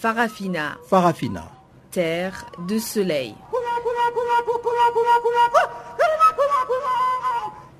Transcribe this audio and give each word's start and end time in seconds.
Farafina. 0.00 0.78
Farafina. 0.88 1.50
Terre 1.90 2.46
de 2.68 2.78
soleil. 2.78 3.34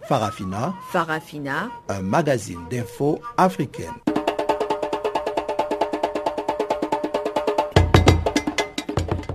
Farafina. 0.09 0.75
Farafina. 0.91 1.71
Un 1.89 2.03
magazine 2.03 2.67
d'infos 2.69 3.21
africaine. 3.37 3.95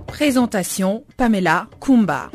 Présentation 0.06 1.04
Pamela 1.16 1.68
Kumba. 1.80 2.28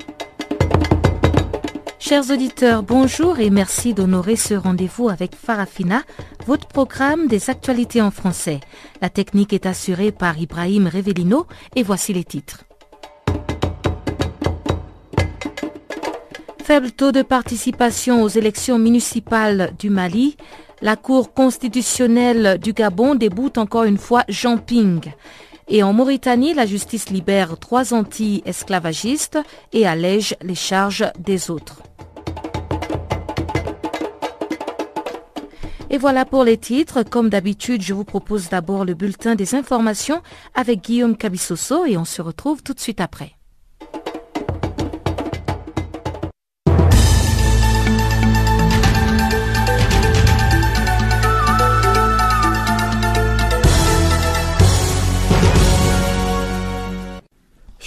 Chers 1.99 2.31
auditeurs, 2.31 2.81
bonjour 2.81 3.39
et 3.39 3.51
merci 3.51 3.93
d'honorer 3.93 4.35
ce 4.35 4.55
rendez-vous 4.55 5.09
avec 5.09 5.35
Farafina, 5.35 6.01
votre 6.47 6.65
programme 6.67 7.27
des 7.27 7.51
actualités 7.51 8.01
en 8.01 8.09
français. 8.09 8.61
La 9.01 9.09
technique 9.09 9.53
est 9.53 9.65
assurée 9.65 10.11
par 10.11 10.37
Ibrahim 10.37 10.87
Revelino 10.87 11.47
et 11.75 11.83
voici 11.83 12.13
les 12.13 12.23
titres. 12.23 12.65
Faible 16.63 16.91
taux 16.91 17.11
de 17.11 17.21
participation 17.23 18.21
aux 18.21 18.27
élections 18.27 18.77
municipales 18.77 19.73
du 19.79 19.89
Mali, 19.89 20.37
la 20.81 20.95
Cour 20.95 21.33
constitutionnelle 21.33 22.59
du 22.59 22.73
Gabon 22.73 23.15
déboute 23.15 23.57
encore 23.57 23.85
une 23.85 23.97
fois 23.97 24.23
Jean 24.29 24.57
Ping. 24.57 25.01
Et 25.67 25.83
en 25.83 25.93
Mauritanie, 25.93 26.53
la 26.53 26.65
justice 26.65 27.09
libère 27.09 27.57
trois 27.57 27.93
anti-esclavagistes 27.93 29.39
et 29.73 29.87
allège 29.87 30.35
les 30.41 30.55
charges 30.55 31.05
des 31.19 31.49
autres. 31.49 31.81
Et 35.91 35.97
voilà 35.97 36.23
pour 36.25 36.43
les 36.43 36.57
titres. 36.57 37.03
Comme 37.03 37.29
d'habitude, 37.29 37.81
je 37.81 37.93
vous 37.93 38.03
propose 38.03 38.49
d'abord 38.49 38.85
le 38.85 38.93
bulletin 38.93 39.35
des 39.35 39.55
informations 39.55 40.21
avec 40.53 40.83
Guillaume 40.83 41.17
Cabissoso 41.17 41.85
et 41.85 41.97
on 41.97 42.05
se 42.05 42.21
retrouve 42.21 42.61
tout 42.61 42.73
de 42.73 42.79
suite 42.79 43.01
après. 43.01 43.38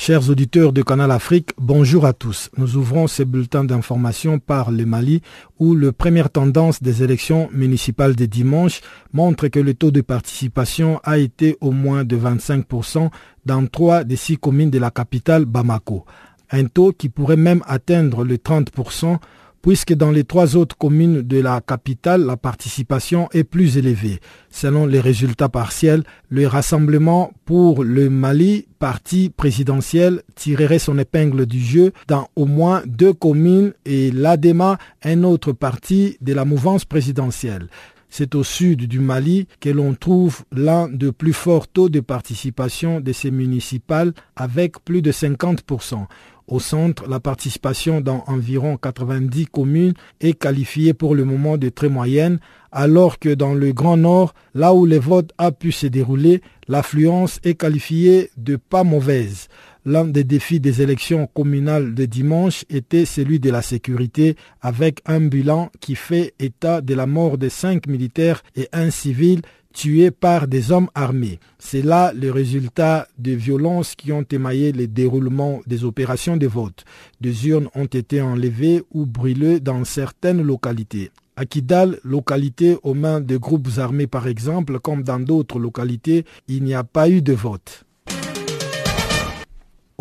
Chers 0.05 0.31
auditeurs 0.31 0.73
de 0.73 0.83
Canal 0.83 1.13
Afrique, 1.13 1.51
bonjour 1.59 2.07
à 2.07 2.13
tous. 2.13 2.51
Nous 2.57 2.77
ouvrons 2.77 3.07
ces 3.07 3.25
bulletins 3.25 3.63
d'information 3.63 4.41
par 4.41 4.73
le 4.73 4.85
Mali 4.85 5.23
où 5.61 5.77
la 5.77 5.93
première 5.93 6.29
tendance 6.29 6.83
des 6.83 7.05
élections 7.05 7.49
municipales 7.53 8.17
de 8.17 8.27
dimanche 8.27 8.81
montre 9.13 9.47
que 9.47 9.61
le 9.61 9.75
taux 9.75 9.93
de 9.93 10.01
participation 10.01 10.99
a 11.05 11.19
été 11.19 11.57
au 11.61 11.71
moins 11.71 12.03
de 12.03 12.17
25% 12.17 13.11
dans 13.47 13.65
trois 13.69 14.03
des 14.03 14.17
six 14.17 14.37
communes 14.39 14.71
de 14.71 14.81
la 14.81 14.91
capitale 14.91 15.45
Bamako. 15.45 16.05
Un 16.51 16.65
taux 16.65 16.91
qui 16.91 17.09
pourrait 17.09 17.37
même 17.37 17.63
atteindre 17.69 18.25
le 18.25 18.39
30% 18.39 19.19
puisque 19.63 19.95
dans 19.95 20.11
les 20.11 20.25
trois 20.25 20.57
autres 20.57 20.77
communes 20.77 21.23
de 21.23 21.39
la 21.41 21.61
capitale, 21.61 22.27
la 22.27 22.37
participation 22.37 23.29
est 23.33 23.45
plus 23.45 23.79
élevée. 23.79 24.21
Selon 24.51 24.87
les 24.87 25.01
résultats 25.01 25.49
partiels, 25.49 26.03
le 26.29 26.47
Rassemblement 26.47 27.33
pour 27.45 27.85
le 27.85 28.11
Mali, 28.11 28.67
parti 28.79 29.31
présidentiel, 29.31 30.23
tirerait 30.35 30.81
son 30.81 30.99
épingle 30.99 31.47
du 31.47 31.61
jeu 31.61 31.93
dans 32.09 32.29
au 32.35 32.47
moins 32.47 32.83
deux 32.87 33.13
communes 33.13 33.73
et 33.87 34.11
l'ADEMA, 34.11 34.79
un 35.05 35.23
autre 35.23 35.53
parti 35.53 36.19
de 36.21 36.35
la 36.35 36.45
mouvance 36.45 36.85
présidentielle. 36.85 37.69
C'est 38.15 38.35
au 38.35 38.45
sud 38.45 38.89
du 38.89 39.01
Mali 39.01 39.47
que 39.59 39.71
l'on 39.71 39.95
trouve 39.95 40.45
l'un 40.53 40.87
des 40.87 41.13
plus 41.13 41.33
forts 41.33 41.67
taux 41.67 41.89
de 41.89 42.01
participation 42.01 43.01
de 43.01 43.11
ces 43.11 43.31
municipales 43.31 44.13
avec 44.37 44.85
plus 44.85 45.01
de 45.01 45.11
50%. 45.13 46.05
Au 46.49 46.61
centre, 46.61 47.09
la 47.09 47.21
participation 47.21 48.01
dans 48.01 48.25
environ 48.27 48.77
90 48.77 49.47
communes 49.47 49.95
est 50.21 50.39
qualifiée 50.39 50.93
pour 50.93 51.15
le 51.15 51.25
moment 51.25 51.57
de 51.57 51.69
très 51.69 51.89
moyenne, 51.89 52.39
alors 52.73 53.19
que 53.19 53.33
dans 53.33 53.55
le 53.55 53.73
Grand 53.73 53.97
Nord, 53.97 54.35
là 54.55 54.75
où 54.75 54.85
les 54.85 54.99
votes 54.99 55.33
a 55.39 55.53
pu 55.53 55.73
se 55.73 55.87
dérouler, 55.87 56.43
l'affluence 56.69 57.39
est 57.45 57.55
qualifiée 57.55 58.31
de 58.37 58.57
pas 58.57 58.83
mauvaise. 58.83 59.49
L'un 59.85 60.05
des 60.05 60.23
défis 60.23 60.61
des 60.61 60.81
élections 60.81 61.27
communales 61.27 61.95
de 61.95 62.05
dimanche 62.05 62.65
était 62.71 63.05
celui 63.05 63.41
de 63.41 63.51
la 63.51 63.63
sécurité 63.63 64.37
avec 64.61 65.01
un 65.07 65.21
bilan 65.21 65.71
qui 65.81 65.97
fait 65.97 66.35
état 66.39 66.81
de 66.81 66.95
la 66.95 67.07
mort 67.07 67.37
de 67.37 67.49
cinq 67.49 67.89
militaires 67.89 68.45
et 68.55 68.69
un 68.73 68.91
civil 68.91 69.43
tués 69.73 70.11
par 70.11 70.47
des 70.47 70.71
hommes 70.71 70.89
armés. 70.95 71.41
C'est 71.59 71.83
là 71.83 72.13
le 72.15 72.31
résultat 72.31 73.09
des 73.19 73.37
violences 73.37 73.95
qui 73.95 74.13
ont 74.13 74.25
émaillé 74.31 74.73
le 74.73 74.87
déroulement 74.87 75.61
des 75.67 75.85
opérations 75.85 76.37
de 76.37 76.47
vote. 76.47 76.85
Des 77.21 77.49
urnes 77.49 77.69
ont 77.75 77.87
été 77.87 78.21
enlevées 78.21 78.83
ou 78.93 79.07
brûlées 79.07 79.61
dans 79.61 79.85
certaines 79.85 80.43
localités. 80.43 81.11
À 81.35 81.47
Kidal, 81.47 81.99
localité 82.05 82.77
aux 82.83 82.95
mains 82.95 83.21
de 83.21 83.37
groupes 83.37 83.69
armés 83.79 84.07
par 84.07 84.29
exemple, 84.29 84.79
comme 84.81 85.03
dans 85.03 85.19
d'autres 85.21 85.59
localités, 85.59 86.25
il 86.47 86.63
n'y 86.63 86.75
a 86.75 86.85
pas 86.85 87.09
eu 87.09 87.23
de 87.23 87.33
vote. 87.33 87.85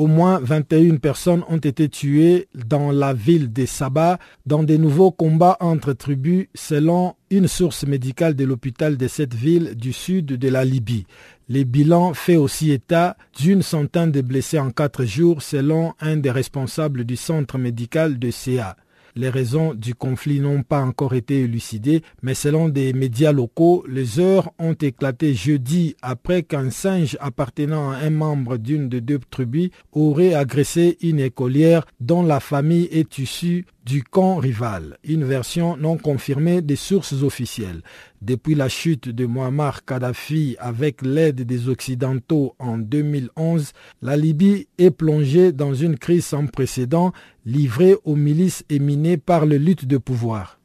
Au 0.02 0.08
moins 0.08 0.40
21 0.40 0.96
personnes 0.96 1.44
ont 1.48 1.60
été 1.60 1.88
tuées 1.88 2.48
dans 2.56 2.90
la 2.92 3.14
ville 3.14 3.54
de 3.54 3.68
Saba 3.68 4.18
dans 4.48 4.64
de 4.64 4.76
nouveaux 4.76 5.12
combats 5.12 5.58
entre 5.60 5.94
tribus 5.94 6.48
selon 6.56 7.14
une 7.30 7.48
source 7.48 7.86
médicale 7.86 8.34
de 8.34 8.44
l'hôpital 8.44 8.98
de 8.98 9.08
cette 9.08 9.36
ville 9.36 9.76
du 9.76 9.94
sud 9.94 10.26
de 10.26 10.48
la 10.50 10.66
Libye. 10.66 11.06
Les 11.50 11.66
bilans 11.66 12.16
fait 12.16 12.36
aussi 12.36 12.72
état 12.72 13.16
d'une 13.40 13.62
centaine 13.62 14.12
de 14.12 14.22
blessés 14.22 14.58
en 14.58 14.72
quatre 14.72 15.06
jours 15.06 15.44
selon 15.44 15.94
un 16.00 16.18
des 16.18 16.32
responsables 16.32 17.04
du 17.04 17.16
centre 17.16 17.60
médical 17.60 18.18
de 18.18 18.32
CA. 18.32 18.78
Les 19.16 19.30
raisons 19.30 19.74
du 19.74 19.96
conflit 19.96 20.40
n'ont 20.40 20.64
pas 20.64 20.82
encore 20.82 21.14
été 21.14 21.42
élucidées, 21.42 22.02
mais 22.22 22.34
selon 22.34 22.70
des 22.70 22.94
médias 22.94 23.32
locaux, 23.32 23.84
les 23.90 24.20
heures 24.20 24.52
ont 24.60 24.74
éclaté 24.74 25.34
jeudi 25.34 25.96
après 26.02 26.44
qu'un 26.44 26.70
singe 26.70 27.18
appartenant 27.20 27.92
à 27.92 27.98
un 27.98 28.10
membre 28.10 28.58
d'une 28.58 28.90
des 28.90 29.02
deux 29.02 29.20
tribus 29.30 29.70
aurait 29.92 30.34
agressé 30.34 30.98
une 31.02 31.20
écolière 31.20 31.86
dont 32.00 32.24
la 32.24 32.40
famille 32.40 32.88
est 32.92 33.18
issue 33.18 33.66
du 33.86 34.04
camp 34.04 34.38
rival, 34.38 34.98
une 35.04 35.24
version 35.24 35.76
non 35.76 35.98
confirmée 35.98 36.62
des 36.62 36.76
sources 36.76 37.24
officielles. 37.24 37.82
Depuis 38.22 38.56
la 38.56 38.70
chute 38.70 39.10
de 39.10 39.26
Muammar 39.26 39.86
Kadhafi 39.86 40.56
avec 40.60 41.02
l'aide 41.02 41.42
des 41.42 41.68
Occidentaux 41.68 42.56
en 42.60 42.78
2011, 42.78 43.72
la 44.02 44.18
Libye 44.18 44.68
est 44.78 44.92
plongée 44.92 45.52
dans 45.52 45.74
une 45.74 45.98
crise 45.98 46.26
sans 46.26 46.46
précédent 46.46 47.12
livrée 47.46 47.96
aux 48.04 48.16
milices 48.16 48.64
éminées 48.70 49.18
par 49.18 49.46
le 49.46 49.58
lutte 49.58 49.86
de 49.86 49.98
pouvoir. 49.98 50.60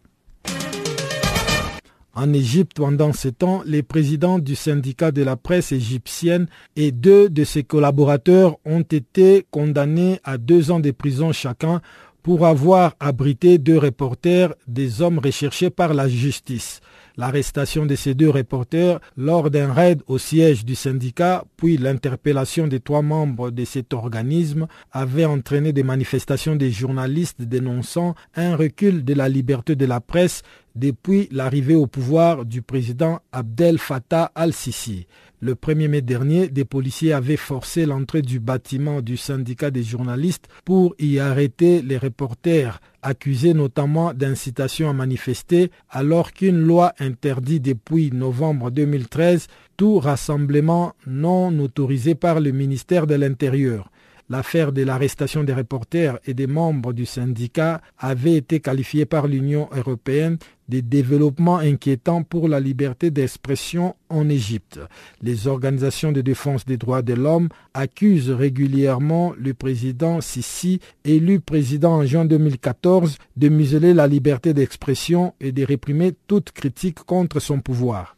En 2.18 2.32
Égypte, 2.32 2.78
pendant 2.78 3.12
ce 3.12 3.28
temps, 3.28 3.60
les 3.66 3.82
présidents 3.82 4.38
du 4.38 4.54
syndicat 4.54 5.12
de 5.12 5.22
la 5.22 5.36
presse 5.36 5.70
égyptienne 5.70 6.46
et 6.74 6.90
deux 6.90 7.28
de 7.28 7.44
ses 7.44 7.62
collaborateurs 7.62 8.56
ont 8.64 8.80
été 8.80 9.46
condamnés 9.50 10.18
à 10.24 10.38
deux 10.38 10.70
ans 10.70 10.80
de 10.80 10.92
prison 10.92 11.32
chacun 11.32 11.82
pour 12.26 12.44
avoir 12.44 12.96
abrité 12.98 13.56
deux 13.56 13.78
reporters, 13.78 14.52
des 14.66 15.00
hommes 15.00 15.20
recherchés 15.20 15.70
par 15.70 15.94
la 15.94 16.08
justice. 16.08 16.80
L'arrestation 17.16 17.86
de 17.86 17.94
ces 17.94 18.14
deux 18.14 18.30
reporters 18.30 18.98
lors 19.16 19.48
d'un 19.48 19.72
raid 19.72 20.02
au 20.08 20.18
siège 20.18 20.64
du 20.64 20.74
syndicat, 20.74 21.44
puis 21.56 21.76
l'interpellation 21.76 22.66
des 22.66 22.80
trois 22.80 23.02
membres 23.02 23.52
de 23.52 23.64
cet 23.64 23.94
organisme 23.94 24.66
avait 24.90 25.24
entraîné 25.24 25.72
des 25.72 25.84
manifestations 25.84 26.56
des 26.56 26.72
journalistes 26.72 27.42
dénonçant 27.42 28.16
un 28.34 28.56
recul 28.56 29.04
de 29.04 29.14
la 29.14 29.28
liberté 29.28 29.76
de 29.76 29.86
la 29.86 30.00
presse 30.00 30.42
depuis 30.74 31.28
l'arrivée 31.30 31.76
au 31.76 31.86
pouvoir 31.86 32.44
du 32.44 32.60
président 32.60 33.20
Abdel 33.30 33.78
Fattah 33.78 34.32
al-Sisi. 34.34 35.06
Le 35.38 35.54
1er 35.54 35.88
mai 35.88 36.00
dernier, 36.00 36.48
des 36.48 36.64
policiers 36.64 37.12
avaient 37.12 37.36
forcé 37.36 37.84
l'entrée 37.84 38.22
du 38.22 38.40
bâtiment 38.40 39.02
du 39.02 39.18
syndicat 39.18 39.70
des 39.70 39.82
journalistes 39.82 40.48
pour 40.64 40.94
y 40.98 41.18
arrêter 41.18 41.82
les 41.82 41.98
reporters, 41.98 42.80
accusés 43.02 43.52
notamment 43.52 44.14
d'incitation 44.14 44.88
à 44.88 44.94
manifester, 44.94 45.70
alors 45.90 46.32
qu'une 46.32 46.58
loi 46.58 46.94
interdit 47.00 47.60
depuis 47.60 48.10
novembre 48.12 48.70
2013 48.70 49.48
tout 49.76 49.98
rassemblement 49.98 50.94
non 51.06 51.58
autorisé 51.58 52.14
par 52.14 52.40
le 52.40 52.52
ministère 52.52 53.06
de 53.06 53.14
l'Intérieur. 53.14 53.90
L'affaire 54.28 54.72
de 54.72 54.82
l'arrestation 54.82 55.44
des 55.44 55.52
reporters 55.52 56.18
et 56.24 56.34
des 56.34 56.48
membres 56.48 56.92
du 56.92 57.06
syndicat 57.06 57.80
avait 57.98 58.34
été 58.34 58.58
qualifiée 58.58 59.04
par 59.04 59.28
l'Union 59.28 59.68
européenne 59.70 60.38
de 60.68 60.80
développements 60.80 61.58
inquiétants 61.58 62.22
pour 62.22 62.48
la 62.48 62.60
liberté 62.60 63.10
d'expression 63.10 63.94
en 64.08 64.28
Égypte. 64.28 64.80
Les 65.22 65.46
organisations 65.46 66.12
de 66.12 66.20
défense 66.20 66.64
des 66.64 66.76
droits 66.76 67.02
de 67.02 67.14
l'homme 67.14 67.48
accusent 67.74 68.30
régulièrement 68.30 69.32
le 69.38 69.54
président 69.54 70.20
Sisi, 70.20 70.80
élu 71.04 71.40
président 71.40 71.92
en 71.92 72.04
juin 72.04 72.24
2014, 72.24 73.18
de 73.36 73.48
museler 73.48 73.94
la 73.94 74.06
liberté 74.06 74.54
d'expression 74.54 75.34
et 75.40 75.52
de 75.52 75.64
réprimer 75.64 76.14
toute 76.26 76.52
critique 76.52 77.00
contre 77.04 77.40
son 77.40 77.60
pouvoir. 77.60 78.16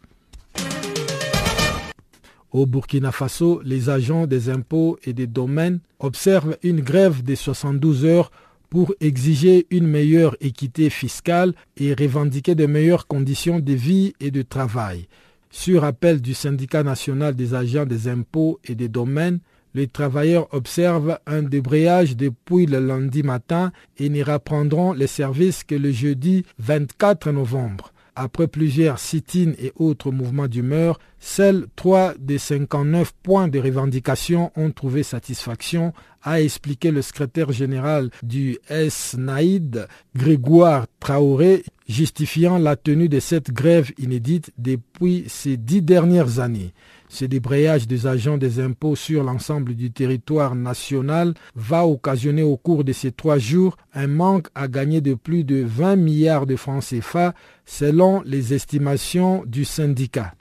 Au 2.51 2.65
Burkina 2.65 3.13
Faso, 3.13 3.61
les 3.63 3.91
agents 3.91 4.27
des 4.27 4.49
impôts 4.49 4.99
et 5.05 5.13
des 5.13 5.27
domaines 5.27 5.81
observent 5.99 6.57
une 6.63 6.81
grève 6.81 7.23
de 7.23 7.35
72 7.35 8.07
heures 8.07 8.31
pour 8.71 8.95
exiger 9.01 9.67
une 9.71 9.87
meilleure 9.87 10.37
équité 10.41 10.91
fiscale 10.91 11.55
et 11.77 11.95
revendiquer 11.95 12.55
de 12.55 12.67
meilleures 12.67 13.07
conditions 13.07 13.61
de 13.61 13.73
vie 13.73 14.15
et 14.21 14.31
de 14.31 14.43
travail. 14.43 15.09
Sur 15.51 15.85
appel 15.85 16.21
du 16.21 16.35
syndicat 16.35 16.83
national 16.83 17.35
des 17.35 17.55
agents 17.55 17.87
des 17.87 18.09
impôts 18.09 18.61
et 18.65 18.75
des 18.75 18.89
domaines, 18.89 19.41
les 19.75 19.87
travailleurs 19.87 20.53
observent 20.53 21.19
un 21.27 21.43
débrayage 21.43 22.17
depuis 22.17 22.67
le 22.67 22.81
lundi 22.81 23.23
matin 23.23 23.73
et 23.99 24.09
n'y 24.09 24.23
reprendront 24.23 24.93
les 24.93 25.07
services 25.07 25.65
que 25.65 25.75
le 25.75 25.93
jeudi 25.93 26.45
24 26.59 27.33
novembre. 27.33 27.93
Après 28.21 28.49
plusieurs 28.49 28.99
sit-ins 28.99 29.53
et 29.61 29.71
autres 29.77 30.11
mouvements 30.11 30.49
d'humeur, 30.49 30.99
seuls 31.21 31.69
trois 31.77 32.15
des 32.19 32.39
59 32.39 33.13
points 33.23 33.47
de 33.47 33.61
revendication 33.61 34.51
ont 34.57 34.73
trouvé 34.73 35.05
satisfaction, 35.05 35.93
a 36.25 36.41
expliqué 36.41 36.91
le 36.91 37.01
secrétaire 37.01 37.53
général 37.53 38.11
du 38.25 38.59
SNAID, 38.69 39.87
Grégoire 40.17 40.87
Traoré, 40.99 41.63
justifiant 41.89 42.59
la 42.59 42.75
tenue 42.75 43.09
de 43.09 43.21
cette 43.21 43.53
grève 43.53 43.93
inédite 43.99 44.51
depuis 44.59 45.27
ces 45.29 45.57
dix 45.57 45.81
dernières 45.81 46.41
années. 46.41 46.73
Ce 47.09 47.25
débrayage 47.25 47.87
des 47.87 48.07
agents 48.07 48.39
des 48.39 48.61
impôts 48.61 48.97
sur 48.97 49.25
l'ensemble 49.25 49.75
du 49.75 49.91
territoire 49.91 50.55
national 50.55 51.35
va 51.55 51.87
occasionner 51.87 52.43
au 52.43 52.57
cours 52.57 52.85
de 52.85 52.93
ces 52.93 53.13
trois 53.13 53.39
jours 53.39 53.77
un 53.95 54.07
manque 54.07 54.49
à 54.55 54.69
gagner 54.69 55.01
de 55.01 55.15
plus 55.15 55.45
de 55.45 55.63
20 55.65 55.97
milliards 55.97 56.47
de 56.47 56.57
francs 56.57 56.85
CFA 56.85 57.35
selon 57.65 58.23
les 58.25 58.55
estimations 58.55 59.43
du 59.47 59.65
syndicat. 59.65 60.35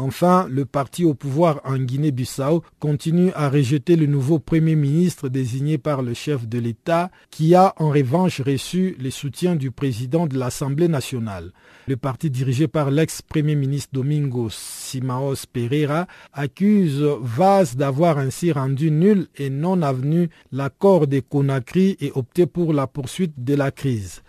Enfin, 0.00 0.46
le 0.48 0.64
parti 0.64 1.04
au 1.04 1.12
pouvoir 1.12 1.60
en 1.64 1.76
Guinée-Bissau 1.76 2.62
continue 2.78 3.32
à 3.34 3.50
rejeter 3.50 3.96
le 3.96 4.06
nouveau 4.06 4.38
Premier 4.38 4.76
ministre 4.76 5.28
désigné 5.28 5.76
par 5.76 6.02
le 6.02 6.14
chef 6.14 6.46
de 6.46 6.60
l'État, 6.60 7.10
qui 7.32 7.56
a 7.56 7.74
en 7.78 7.90
revanche 7.90 8.40
reçu 8.40 8.96
le 9.00 9.10
soutien 9.10 9.56
du 9.56 9.72
président 9.72 10.28
de 10.28 10.38
l'Assemblée 10.38 10.86
nationale. 10.86 11.50
Le 11.88 11.96
parti 11.96 12.30
dirigé 12.30 12.68
par 12.68 12.92
l'ex-premier 12.92 13.56
ministre 13.56 13.88
Domingos 13.92 14.50
Simaos 14.52 15.46
Pereira 15.52 16.06
accuse 16.32 17.02
Vaz 17.20 17.74
d'avoir 17.74 18.18
ainsi 18.18 18.52
rendu 18.52 18.92
nul 18.92 19.26
et 19.36 19.50
non 19.50 19.82
avenu 19.82 20.28
l'accord 20.52 21.08
de 21.08 21.18
Conakry 21.18 21.96
et 21.98 22.12
opté 22.14 22.46
pour 22.46 22.72
la 22.72 22.86
poursuite 22.86 23.42
de 23.42 23.54
la 23.54 23.72
crise. 23.72 24.22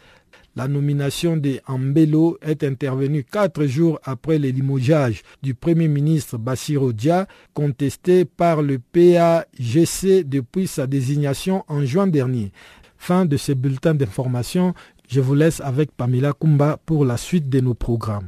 La 0.59 0.67
nomination 0.67 1.37
de 1.37 1.61
Ambelo 1.67 2.37
est 2.41 2.65
intervenue 2.65 3.23
quatre 3.23 3.65
jours 3.65 3.97
après 4.03 4.37
le 4.37 4.49
limogeage 4.49 5.21
du 5.41 5.55
Premier 5.55 5.87
ministre 5.87 6.37
Bassirou 6.37 6.91
Dia, 6.91 7.27
contesté 7.53 8.25
par 8.25 8.61
le 8.61 8.77
PAGC 8.77 10.27
depuis 10.27 10.67
sa 10.67 10.85
désignation 10.85 11.63
en 11.69 11.85
juin 11.85 12.07
dernier. 12.07 12.51
Fin 12.97 13.23
de 13.25 13.37
ce 13.37 13.53
bulletin 13.53 13.95
d'information. 13.95 14.73
Je 15.07 15.21
vous 15.21 15.33
laisse 15.33 15.61
avec 15.61 15.93
Pamela 15.93 16.33
Kumba 16.33 16.77
pour 16.85 17.05
la 17.05 17.15
suite 17.15 17.47
de 17.47 17.61
nos 17.61 17.73
programmes. 17.73 18.27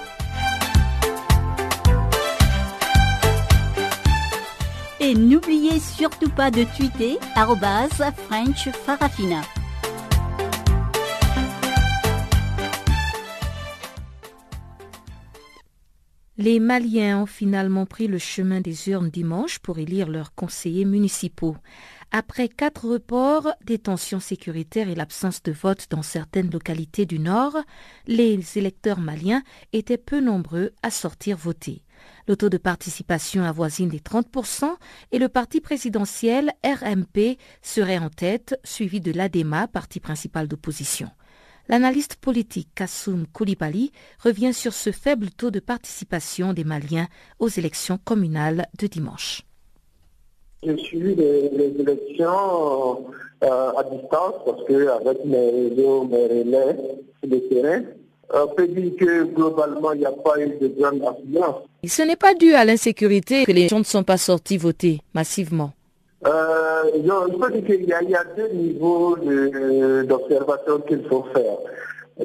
Et 5.03 5.15
n'oubliez 5.15 5.79
surtout 5.79 6.29
pas 6.29 6.51
de 6.51 6.63
tweeter 6.77 7.17
French 8.27 8.69
Farafina. 8.69 9.41
Les 16.37 16.59
Maliens 16.59 17.23
ont 17.23 17.25
finalement 17.25 17.87
pris 17.87 18.07
le 18.07 18.19
chemin 18.19 18.61
des 18.61 18.89
urnes 18.89 19.09
dimanche 19.09 19.57
pour 19.57 19.79
élire 19.79 20.07
leurs 20.07 20.35
conseillers 20.35 20.85
municipaux. 20.85 21.57
Après 22.11 22.47
quatre 22.47 22.87
reports, 22.87 23.47
des 23.65 23.79
tensions 23.79 24.19
sécuritaires 24.19 24.87
et 24.87 24.95
l'absence 24.95 25.41
de 25.41 25.51
vote 25.51 25.87
dans 25.89 26.03
certaines 26.03 26.51
localités 26.51 27.07
du 27.07 27.17
Nord, 27.17 27.57
les 28.05 28.39
électeurs 28.55 28.99
maliens 28.99 29.41
étaient 29.73 29.97
peu 29.97 30.19
nombreux 30.19 30.73
à 30.83 30.91
sortir 30.91 31.37
voter. 31.37 31.81
Le 32.27 32.35
taux 32.35 32.49
de 32.49 32.57
participation 32.57 33.43
avoisine 33.43 33.89
les 33.89 33.99
30% 33.99 34.65
et 35.11 35.19
le 35.19 35.29
parti 35.29 35.61
présidentiel 35.61 36.51
RMP 36.63 37.37
serait 37.61 37.97
en 37.97 38.09
tête, 38.09 38.59
suivi 38.63 39.01
de 39.01 39.11
l'ADEMA, 39.11 39.67
parti 39.67 39.99
principal 39.99 40.47
d'opposition. 40.47 41.09
L'analyste 41.67 42.17
politique 42.17 42.69
Kassoum 42.75 43.25
Koulibaly 43.31 43.91
revient 44.19 44.53
sur 44.53 44.73
ce 44.73 44.91
faible 44.91 45.29
taux 45.29 45.51
de 45.51 45.59
participation 45.59 46.53
des 46.53 46.63
Maliens 46.63 47.07
aux 47.39 47.47
élections 47.47 47.97
communales 48.03 48.67
de 48.77 48.87
dimanche. 48.87 49.43
J'ai 50.63 50.77
suivi 50.77 51.15
les, 51.15 51.73
élections 51.79 53.05
euh, 53.43 53.71
à 53.71 53.83
distance 53.83 54.35
parce 54.45 54.63
qu'avec 54.67 55.25
mes 55.25 55.49
réseaux, 55.49 56.03
mes 56.03 56.27
relais 56.27 56.77
sur 57.19 57.29
le 57.31 57.39
terrain, 57.49 57.83
on 58.33 58.47
peut 58.47 58.67
dire 58.67 58.95
que 58.97 59.23
globalement, 59.23 59.93
il 59.93 59.99
n'y 59.99 60.05
a 60.05 60.11
pas 60.11 60.39
eu 60.39 60.49
de 60.59 60.67
grande 60.67 61.01
affluence. 61.03 61.63
Ce 61.87 62.03
n'est 62.03 62.15
pas 62.15 62.35
dû 62.35 62.53
à 62.53 62.63
l'insécurité 62.63 63.43
que 63.43 63.51
les 63.51 63.67
gens 63.67 63.79
ne 63.79 63.83
sont 63.83 64.03
pas 64.03 64.17
sortis 64.17 64.57
voter 64.57 65.01
massivement. 65.15 65.71
Euh, 66.27 66.83
je 66.93 67.37
peux 67.37 67.51
dire 67.51 67.65
qu'il 67.65 67.85
y, 67.85 67.93
a 67.93 68.23
deux 68.37 68.49
niveaux 68.49 69.15
d'observation 70.03 70.79
qu'il 70.87 71.03
faut 71.09 71.25
faire. 71.33 71.57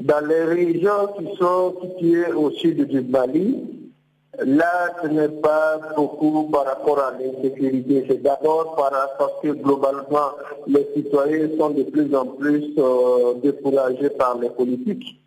Dans 0.03 0.27
les 0.27 0.45
régions 0.45 1.09
qui 1.19 1.37
sont 1.39 1.75
situées 1.81 2.33
au 2.33 2.51
sud 2.51 2.87
du 2.87 3.01
Mali, 3.01 3.65
là, 4.45 4.95
ce 5.03 5.09
n'est 5.09 5.41
pas 5.41 5.81
beaucoup 5.97 6.51
par 6.51 6.67
rapport 6.67 6.99
à 6.99 7.15
l'insécurité. 7.19 8.05
C'est 8.09 8.23
d'abord 8.23 8.77
parce 8.77 9.33
que 9.43 9.49
globalement, 9.49 10.33
les 10.67 10.87
citoyens 10.95 11.49
sont 11.59 11.71
de 11.71 11.85
plus 11.85 12.15
en 12.15 12.27
plus 12.27 12.75
euh, 12.77 13.35
découragés 13.43 14.11
par 14.11 14.39
les 14.39 14.51
politiques 14.51 15.19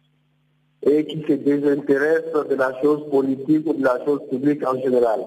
et 0.84 1.06
qui 1.06 1.22
se 1.28 1.34
désintéressent 1.34 2.48
de 2.48 2.56
la 2.56 2.80
chose 2.82 3.10
politique 3.10 3.68
ou 3.68 3.74
de 3.74 3.84
la 3.84 4.04
chose 4.06 4.22
publique 4.30 4.66
en 4.66 4.80
général. 4.80 5.22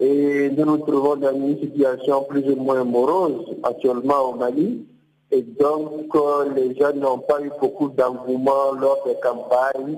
Et 0.00 0.50
nous 0.50 0.64
nous 0.64 0.78
trouvons 0.78 1.16
dans 1.16 1.34
une 1.34 1.58
situation 1.60 2.24
plus 2.24 2.44
ou 2.50 2.56
moins 2.56 2.82
morose 2.82 3.54
actuellement 3.62 4.30
au 4.30 4.34
Mali. 4.34 4.86
Et 5.30 5.42
donc, 5.42 6.14
euh, 6.14 6.52
les 6.54 6.74
gens 6.74 6.92
n'ont 6.94 7.18
pas 7.18 7.40
eu 7.40 7.50
beaucoup 7.60 7.88
d'engouement 7.88 8.72
lors 8.72 9.02
des 9.06 9.14
campagnes 9.22 9.96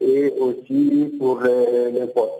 et 0.00 0.32
aussi 0.40 1.14
pour 1.18 1.40
les, 1.40 2.00
votes. 2.14 2.32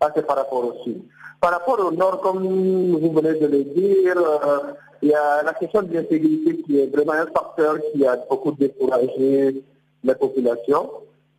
Ça, 0.00 0.12
c'est 0.14 0.26
par 0.26 0.36
rapport 0.36 0.64
au 0.64 0.82
sud. 0.84 1.02
Par 1.40 1.50
rapport 1.52 1.78
au 1.80 1.90
nord, 1.90 2.20
comme 2.20 2.42
vous 2.42 3.12
venez 3.12 3.38
de 3.38 3.46
le 3.46 3.64
dire, 3.64 4.16
euh, 4.16 4.72
il 5.02 5.08
y 5.08 5.14
a 5.14 5.42
la 5.42 5.52
question 5.52 5.82
de 5.82 5.92
l'insécurité 5.92 6.56
qui 6.62 6.78
est 6.78 6.86
vraiment 6.86 7.12
un 7.12 7.26
facteur 7.26 7.76
qui 7.92 8.06
a 8.06 8.16
beaucoup 8.30 8.52
découragé 8.52 9.62
les 10.02 10.14
populations 10.14 10.88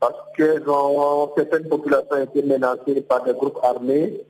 parce 0.05 0.21
que 0.37 0.61
certaines 1.35 1.67
populations 1.67 2.17
été 2.17 2.43
menacées 2.43 3.01
par 3.01 3.23
des 3.23 3.33
groupes 3.33 3.57
armés 3.63 4.21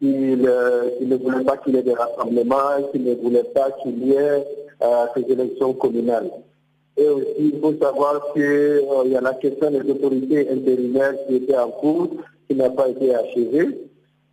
qui, 0.00 0.06
ne 0.08 1.16
voulaient 1.16 1.44
pas 1.44 1.56
qu'il 1.58 1.76
y 1.76 1.78
ait 1.78 1.82
des 1.82 1.94
rassemblements, 1.94 2.82
qui 2.90 2.98
ne 2.98 3.14
voulaient 3.14 3.44
pas 3.44 3.70
qu'il 3.80 4.04
y 4.08 4.12
ait 4.14 4.44
euh, 4.82 5.06
ces 5.14 5.22
élections 5.30 5.72
communales. 5.74 6.30
Et 6.96 7.08
aussi, 7.08 7.26
il 7.38 7.60
faut 7.60 7.74
savoir 7.80 8.32
qu'il 8.32 8.42
euh, 8.42 9.06
y 9.06 9.14
a 9.14 9.20
la 9.20 9.34
question 9.34 9.70
des 9.70 9.88
autorités 9.88 10.50
intérimaires 10.50 11.14
qui 11.28 11.36
étaient 11.36 11.56
en 11.56 11.70
cours, 11.70 12.08
qui 12.48 12.56
n'a 12.56 12.70
pas 12.70 12.88
été 12.88 13.14
achevée. 13.14 13.88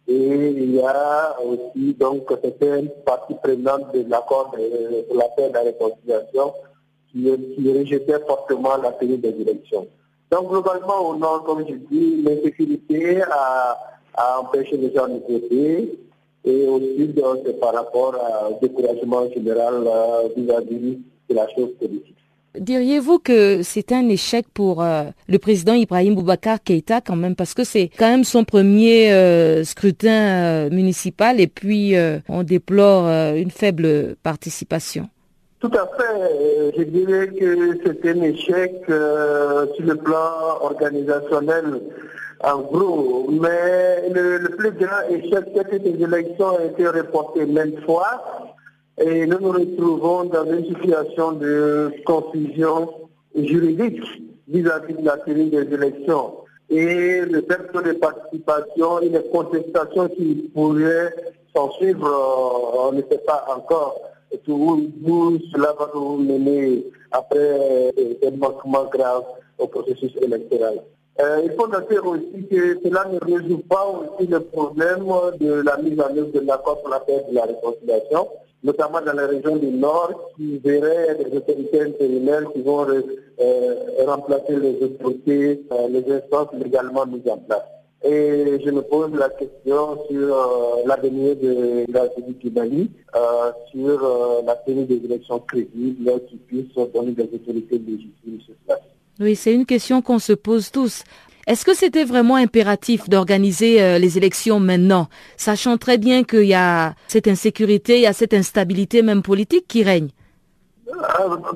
Et 0.08 0.50
il 0.50 0.75
y 0.75 0.82
a 0.82 1.38
aussi 1.46 1.94
donc 1.94 2.24
certaines 2.41 2.89
parties 3.06 3.36
prenantes 3.44 3.94
de 3.94 4.10
l'accord 4.10 4.50
pour 4.50 5.15
la 5.15 5.25
paix 5.36 5.50
et 5.50 5.53
la 5.53 5.62
réconciliation 5.62 6.53
qui, 7.12 7.29
qui 7.56 8.03
fortement 8.27 8.77
la 8.77 8.94
tenue 8.94 9.18
des 9.18 9.36
élections. 9.39 9.86
Donc 10.31 10.50
globalement 10.50 11.09
au 11.09 11.15
nord, 11.15 11.43
comme 11.43 11.65
je 11.67 11.75
dis, 11.89 12.21
l'insécurité 12.21 13.21
a, 13.24 13.77
empêché 14.39 14.75
les 14.77 14.93
gens 14.93 15.07
de 15.07 15.21
voter 15.27 15.98
et 16.43 16.67
aussi 16.67 17.13
c'est 17.45 17.59
par 17.59 17.74
rapport 17.74 18.15
au 18.50 18.59
découragement 18.62 19.29
général 19.33 19.88
vis-à-vis 20.36 21.00
de 21.29 21.36
la 21.36 21.48
chose 21.55 21.69
politique. 21.79 22.15
Diriez-vous 22.57 23.19
que 23.19 23.62
c'est 23.62 23.91
un 23.91 24.09
échec 24.09 24.45
pour 24.53 24.81
euh, 24.81 25.03
le 25.27 25.38
président 25.38 25.74
Ibrahim 25.75 26.15
Boubacar 26.15 26.62
Keïta 26.62 27.00
quand 27.00 27.15
même? 27.15 27.36
Parce 27.36 27.53
que 27.53 27.63
c'est 27.63 27.89
quand 27.95 28.09
même 28.09 28.24
son 28.24 28.43
premier 28.43 29.12
euh, 29.13 29.63
scrutin 29.63 30.09
euh, 30.09 30.69
municipal 30.71 31.39
et 31.39 31.48
puis 31.48 31.93
on 32.27 32.43
déplore 32.43 33.07
une 33.36 33.51
faible 33.51 34.15
participation. 34.24 35.09
Tout 35.60 35.72
à 35.74 35.88
fait. 35.98 36.74
Je 36.78 36.84
dirais 36.84 37.28
que 37.28 37.78
c'est 37.84 38.10
un 38.10 38.22
échec 38.22 38.84
sur 38.86 39.86
le 39.86 39.96
plan 39.96 40.60
organisationnel 40.62 41.82
en 42.44 42.62
gros. 42.62 43.28
Mais 43.30 44.10
le, 44.10 44.50
plus 44.56 44.72
grand 44.72 45.08
échec, 45.10 45.46
c'est 45.56 45.70
que 45.70 45.84
ces 45.84 46.04
élections 46.04 46.56
ont 46.56 46.70
été 46.70 46.88
reportées 46.88 47.46
maintes 47.46 47.80
fois 47.86 48.56
et 48.98 49.25
nous 49.25 49.39
nous 49.39 49.51
retrouvons 49.51 50.25
dans 50.25 50.46
une 50.46 50.66
situation 50.66 51.34
de 51.34 51.92
confusion 52.06 52.89
juridique 53.36 54.04
vis-à-vis 54.48 54.96
de 54.96 55.06
la 55.06 55.18
tenue 55.18 55.50
des 55.50 55.74
élections. 55.74 56.34
Et 56.70 57.22
le 57.22 57.42
perte 57.42 57.84
de 57.84 57.94
participation 57.94 59.00
et 59.00 59.10
les 59.10 59.24
contestations 59.32 60.08
qui 60.10 60.51
pourraient 60.54 61.13
s'en 61.56 61.72
suivre, 61.72 62.06
euh, 62.06 62.89
on 62.89 62.92
ne 62.92 63.01
sait 63.01 63.22
pas 63.25 63.46
encore 63.56 64.00
où, 64.48 65.38
cela 65.51 65.74
va 65.77 65.89
nous 65.93 66.17
mener 66.17 66.86
après 67.12 67.93
des 67.95 68.31
manquements 68.31 68.86
graves 68.86 69.25
au 69.57 69.67
processus 69.67 70.15
électoral. 70.21 70.81
Euh, 71.21 71.41
il 71.43 71.51
faut 71.51 71.67
noter 71.67 72.00
aussi 72.00 72.48
que 72.50 72.79
cela 72.81 73.05
ne 73.12 73.19
résout 73.19 73.63
pas 73.69 73.86
aussi 73.88 74.27
le 74.27 74.39
problème 74.39 75.05
de 75.39 75.62
la 75.62 75.77
mise 75.77 76.00
en 76.00 76.15
œuvre 76.15 76.31
de 76.31 76.39
l'accord 76.39 76.81
pour 76.81 76.89
la 76.89 77.01
paix 77.01 77.25
de 77.29 77.36
la 77.36 77.43
réconciliation 77.43 78.27
notamment 78.63 79.01
dans 79.01 79.13
la 79.13 79.27
région 79.27 79.55
du 79.55 79.67
Nord, 79.67 80.31
qui 80.36 80.57
verrait 80.59 81.15
des 81.15 81.36
autorités 81.38 81.81
intérimaires 81.81 82.51
qui 82.53 82.62
vont 82.62 82.88
euh, 82.89 84.05
remplacer 84.05 84.57
les 84.57 84.83
autorités, 84.83 85.62
euh, 85.71 85.88
les 85.89 86.12
instances 86.12 86.50
légalement 86.53 87.05
mises 87.05 87.29
en 87.29 87.38
place. 87.38 87.63
Et 88.03 88.60
je 88.63 88.70
me 88.72 88.82
pose 88.82 89.12
la 89.13 89.29
question 89.29 89.98
sur 90.10 90.34
euh, 90.34 90.84
l'avenir 90.86 91.36
de 91.36 91.86
la 91.91 92.03
République 92.03 92.39
du 92.39 92.51
Mali, 92.51 92.89
sur 93.72 94.44
la 94.46 94.56
tenue 94.56 94.86
des 94.86 95.01
élections 95.03 95.39
crédibles 95.39 96.12
qui 96.29 96.38
puissent 96.38 96.74
donner 96.94 97.12
des 97.12 97.24
autorités 97.24 97.77
légitimes 97.77 98.39
sur 98.46 98.56
place. 98.65 98.79
Oui, 99.20 99.36
c'est 99.36 99.53
une 99.53 99.65
question 99.65 100.01
qu'on 100.01 100.20
se 100.20 100.32
pose 100.32 100.72
tous. 100.72 101.03
Est-ce 101.50 101.65
que 101.65 101.75
c'était 101.75 102.03
vraiment 102.03 102.36
impératif 102.36 103.10
d'organiser 103.10 103.82
euh, 103.82 103.98
les 103.98 104.18
élections 104.18 104.60
maintenant, 104.60 105.08
sachant 105.36 105.77
très 105.77 105.98
bien 105.98 106.24
qu'il 106.24 106.44
y 106.46 106.53
a 106.53 106.94
cette 107.08 107.27
insécurité, 107.27 107.96
il 107.96 108.01
y 108.03 108.06
a 108.06 108.13
cette 108.13 108.36
instabilité 108.36 109.01
même 109.01 109.24
politique 109.24 109.68
qui 109.68 109.84
règne? 109.84 110.10
euh, 110.10 110.18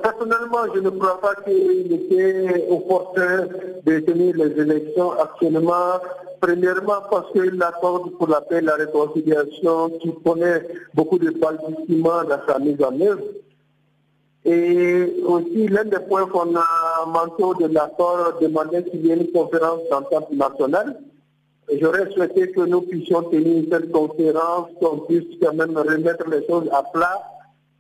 Personnellement, 0.02 0.74
je 0.74 0.80
ne 0.80 0.90
crois 0.90 1.20
pas 1.20 1.36
qu'il 1.36 1.92
était 1.92 2.68
opportun 2.70 3.48
de 3.86 4.00
tenir 4.00 4.36
les 4.36 4.62
élections 4.62 5.12
actuellement. 5.12 6.00
Premièrement, 6.40 7.02
parce 7.10 7.32
que 7.32 7.40
l'accord 7.40 8.10
pour 8.18 8.28
la 8.28 8.42
paix 8.42 8.58
et 8.58 8.62
la 8.62 8.76
réconciliation, 8.76 9.90
qui 10.02 10.14
connaît 10.26 10.62
beaucoup 10.94 11.18
de 11.18 11.30
balbutiements 11.32 12.24
dans 12.26 12.40
sa 12.48 12.60
mise 12.60 12.84
en 12.84 13.00
œuvre, 13.00 13.24
et 14.46 15.24
aussi, 15.26 15.68
l'un 15.70 15.86
des 15.86 16.00
points 16.00 16.28
fondamentaux 16.28 17.54
de 17.56 17.74
l'accord 17.74 18.34
demandait 18.42 18.84
qu'il 18.84 19.06
y 19.06 19.12
ait 19.12 19.16
une 19.16 19.32
conférence 19.32 19.80
d'entente 19.90 20.32
nationale. 20.34 21.00
J'aurais 21.80 22.12
souhaité 22.12 22.52
que 22.52 22.60
nous 22.62 22.82
puissions 22.82 23.24
tenir 23.24 23.64
cette 23.72 23.90
conférence, 23.92 24.68
qu'on 24.82 24.98
puisse 24.98 25.40
quand 25.42 25.54
même 25.54 25.78
remettre 25.78 26.30
les 26.30 26.46
choses 26.46 26.68
à 26.74 26.84
plat, 26.84 27.24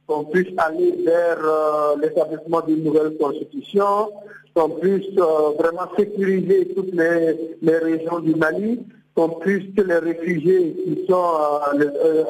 qu'on 0.08 0.26
puisse 0.26 0.54
aller 0.58 0.94
vers 1.06 1.38
euh, 1.44 1.96
l'établissement 2.02 2.62
d'une 2.62 2.84
nouvelle 2.84 3.16
constitution, 3.18 4.12
qu'on 4.54 4.70
puisse 4.70 5.18
euh, 5.18 5.52
vraiment 5.58 5.88
sécuriser 5.98 6.74
toutes 6.76 6.94
les, 6.94 7.78
régions 7.78 8.20
du 8.20 8.36
Mali, 8.36 8.80
qu'on 9.16 9.30
puisse 9.30 9.74
que 9.76 9.82
les 9.82 9.98
réfugiés 9.98 10.76
qui 10.84 11.06
sont 11.08 11.14
à 11.16 11.74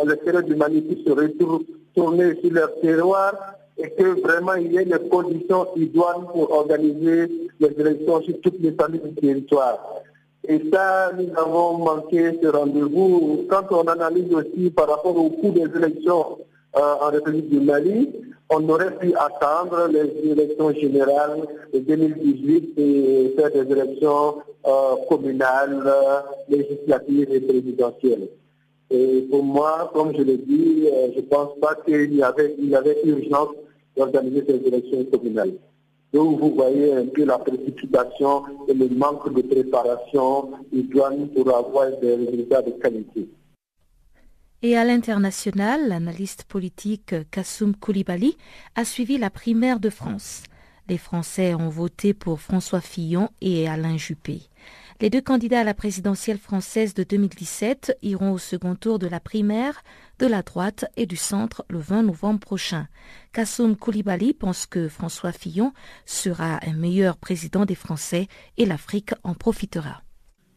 l'extérieur 0.06 0.44
du 0.44 0.56
Mali 0.56 0.82
puissent 0.82 1.06
se 1.06 1.12
retourner 1.12 2.40
sur 2.42 2.54
leur 2.54 2.80
terroir, 2.82 3.34
et 3.78 3.90
que 3.90 4.22
vraiment 4.22 4.54
il 4.54 4.72
y 4.72 4.78
ait 4.78 4.86
les 4.86 5.10
conditions 5.10 5.68
idoines 5.76 6.28
pour 6.32 6.52
organiser 6.52 7.28
les 7.60 7.80
élections 7.80 8.22
sur 8.22 8.40
toutes 8.42 8.60
les 8.60 8.72
familles 8.74 9.02
du 9.04 9.14
territoire. 9.16 9.80
Et 10.48 10.62
ça, 10.72 11.12
nous 11.18 11.30
avons 11.38 11.78
manqué 11.78 12.38
ce 12.42 12.48
rendez-vous. 12.48 13.46
Quand 13.50 13.66
on 13.72 13.84
analyse 13.88 14.34
aussi 14.34 14.70
par 14.70 14.90
rapport 14.90 15.18
au 15.18 15.30
coût 15.30 15.52
des 15.52 15.70
élections 15.78 16.38
euh, 16.40 16.44
en 16.74 17.10
République 17.12 17.50
du 17.50 17.60
Mali, 17.60 18.10
on 18.50 18.68
aurait 18.70 18.96
pu 18.98 19.14
attendre 19.16 19.88
les 19.92 20.32
élections 20.32 20.72
générales 20.74 21.42
de 21.74 21.80
2018 21.80 22.74
et 22.78 23.34
faire 23.36 23.52
des 23.52 23.72
élections 23.72 24.36
euh, 24.66 24.96
communales, 25.10 25.92
législatives 26.50 27.32
et 27.32 27.42
présidentielles. 27.42 28.30
Et 28.92 29.28
pour 29.30 29.44
moi, 29.44 29.92
comme 29.94 30.14
je 30.16 30.22
l'ai 30.22 30.38
dit, 30.38 30.88
euh, 30.88 31.08
je 31.16 31.22
ne 31.22 31.26
pense 31.26 31.58
pas 31.60 31.76
qu'il 31.86 32.14
y 32.16 32.24
avait, 32.24 32.56
il 32.60 33.10
urgence 33.10 33.50
d'organiser 33.98 34.44
ces 34.48 34.68
élections 34.68 35.04
communales. 35.06 35.54
Donc 36.14 36.40
vous 36.40 36.54
voyez 36.54 36.94
un 36.94 37.08
peu 37.08 37.26
la 37.26 37.40
précipitation 37.40 38.44
et 38.68 38.74
le 38.74 38.88
manque 38.90 39.34
de 39.34 39.42
préparation 39.42 40.52
idoine 40.72 41.28
pour 41.30 41.56
avoir 41.56 41.88
des 42.00 42.16
résultats 42.16 42.62
de 42.62 42.72
qualité. 42.72 43.28
Et 44.66 44.78
à 44.78 44.86
l'international, 44.86 45.90
l'analyste 45.90 46.46
politique 46.46 47.16
Kassoum 47.32 47.76
Koulibaly 47.76 48.38
a 48.76 48.86
suivi 48.86 49.18
la 49.18 49.30
primaire 49.30 49.82
de 49.82 49.90
France. 49.90 50.44
Les 50.88 50.98
Français 50.98 51.54
ont 51.54 51.68
voté 51.68 52.14
pour 52.14 52.40
François 52.40 52.80
Fillon 52.80 53.30
et 53.42 53.68
Alain 53.68 53.98
Juppé. 53.98 54.44
Les 55.02 55.10
deux 55.10 55.20
candidats 55.20 55.60
à 55.60 55.64
la 55.66 55.74
présidentielle 55.74 56.38
française 56.38 56.94
de 56.94 57.04
2017 57.04 57.98
iront 58.04 58.32
au 58.32 58.38
second 58.38 58.76
tour 58.76 59.00
de 59.00 59.08
la 59.08 59.20
primaire 59.20 59.84
de 60.20 60.28
la 60.28 60.44
droite 60.44 60.86
et 60.96 61.08
du 61.08 61.18
centre 61.18 61.66
le 61.68 61.80
20 61.80 62.04
novembre 62.04 62.40
prochain. 62.40 62.88
Kassoum 63.34 63.76
Koulibaly 63.76 64.34
pense 64.34 64.66
que 64.66 64.88
François 64.88 65.34
Fillon 65.34 65.74
sera 66.06 66.62
un 66.66 66.74
meilleur 66.74 67.18
président 67.18 67.66
des 67.66 67.76
Français 67.76 68.30
et 68.56 68.66
l'Afrique 68.66 69.12
en 69.26 69.34
profitera. 69.34 70.04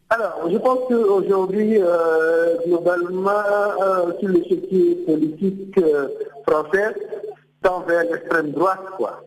Alors, 0.09 0.49
je 0.49 0.57
pense 0.57 0.79
qu'aujourd'hui, 0.87 1.81
euh, 1.81 2.55
globalement, 2.65 3.31
euh, 3.81 4.11
sur 4.19 4.29
l'échiquier 4.29 4.95
politique 5.05 5.77
euh, 5.79 6.07
français, 6.47 6.95
tend 7.61 7.81
vers 7.81 8.03
l'extrême 8.09 8.51
droite, 8.51 8.79
quoi. 8.95 9.23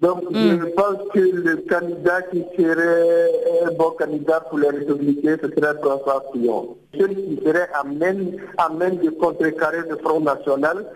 Donc, 0.00 0.22
je 0.30 0.54
hmm. 0.54 0.70
pense 0.76 0.96
que 1.12 1.20
le 1.20 1.56
candidat 1.68 2.22
qui 2.22 2.42
serait 2.56 3.30
un 3.64 3.72
bon 3.72 3.90
candidat 3.98 4.40
pour 4.40 4.58
les 4.58 4.70
républicains, 4.70 5.36
ce 5.42 5.48
serait 5.48 5.78
François 5.82 6.24
Fillon. 6.32 6.76
Celui 6.98 7.16
qui 7.16 7.44
serait 7.44 7.68
à 7.74 7.84
même, 7.84 8.36
à 8.56 8.70
même 8.70 8.96
de 8.96 9.10
contrecarrer 9.10 9.82
le 9.88 9.96
Front 9.98 10.20
National 10.20 10.86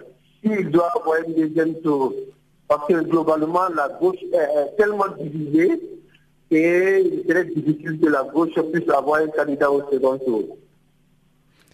s'il 0.42 0.70
doit 0.70 0.90
avoir 0.98 1.18
une 1.26 1.34
deuxième 1.34 1.74
tour. 1.82 2.12
Parce 2.66 2.86
que 2.86 3.00
globalement, 3.02 3.68
la 3.74 3.88
gauche 4.00 4.22
est 4.32 4.76
tellement 4.76 5.08
divisée 5.18 5.97
qu'il 6.48 7.24
serait 7.28 7.44
difficile 7.44 7.98
que 8.00 8.08
la 8.08 8.22
gauche 8.24 8.54
puisse 8.72 8.88
avoir 8.88 9.20
un 9.20 9.28
candidat 9.28 9.70
au 9.70 9.82
second 9.90 10.18
tour. 10.18 10.44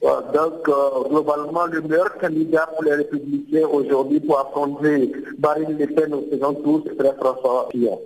Donc, 0.03 0.69
euh, 0.69 1.09
globalement, 1.09 1.65
le 1.67 1.81
meilleur 1.81 2.19
candidat 2.19 2.69
pour 2.75 2.85
les 2.85 2.95
Républicains 2.95 3.67
aujourd'hui 3.73 4.21
pour 4.21 4.39
affronter 4.39 5.13
Marine 5.39 5.79
Le 5.79 5.87
Pen 5.87 6.13
au 6.13 6.27
second 6.31 6.53
tour, 6.55 6.85
ce 6.87 6.95
serait 6.95 7.15
François 7.19 7.69
Fillon. 7.71 7.99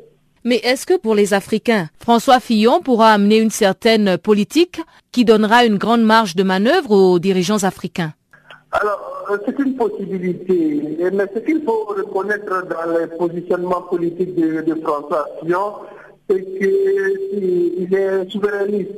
Mais 0.45 0.57
est-ce 0.59 0.87
que 0.87 0.97
pour 0.97 1.17
les 1.17 1.35
Africains, 1.35 1.89
François 1.99 2.39
Fillon 2.39 2.81
pourra 2.81 3.11
amener 3.11 3.39
une 3.39 3.51
certaine 3.51 4.17
politique 4.17 4.81
qui 5.11 5.25
donnera 5.25 5.65
une 5.65 5.77
grande 5.77 6.03
marge 6.03 6.37
de 6.37 6.45
manœuvre 6.45 6.93
aux 6.93 7.19
dirigeants 7.19 7.65
africains? 7.65 8.13
Alors, 8.71 9.27
euh, 9.31 9.39
c'est 9.45 9.59
une 9.59 9.75
possibilité. 9.75 10.97
Mais 11.13 11.27
ce 11.35 11.41
qu'il 11.41 11.63
faut 11.65 11.85
reconnaître 11.87 12.65
dans 12.69 12.93
le 12.97 13.09
positionnement 13.09 13.83
politique 13.83 14.37
de, 14.37 14.61
de 14.61 14.75
François 14.83 15.27
Fillon, 15.41 15.73
c'est 16.29 16.45
qu'il 16.45 17.95
est 17.95 18.31
souverainiste. 18.31 18.91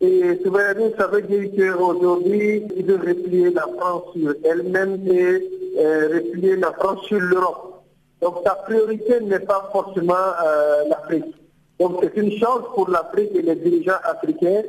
Et 0.00 0.38
souverainiste, 0.44 0.96
ça 0.98 1.06
veut 1.08 1.22
dire 1.22 1.50
qu'aujourd'hui, 1.56 2.62
il 2.76 2.84
veut 2.84 2.96
replier 2.96 3.50
la 3.50 3.66
France 3.78 4.04
sur 4.14 4.34
elle-même 4.44 5.00
et 5.06 5.42
euh, 5.78 6.08
replier 6.14 6.56
la 6.56 6.72
France 6.72 7.04
sur 7.06 7.20
l'Europe. 7.20 7.84
Donc 8.20 8.36
sa 8.44 8.54
priorité 8.54 9.20
n'est 9.20 9.40
pas 9.40 9.68
forcément 9.72 10.14
euh, 10.14 10.84
l'Afrique. 10.88 11.34
Donc 11.80 12.00
c'est 12.02 12.16
une 12.20 12.32
chance 12.32 12.62
pour 12.74 12.88
l'Afrique 12.90 13.30
et 13.34 13.42
les 13.42 13.54
dirigeants 13.54 14.00
africains 14.04 14.62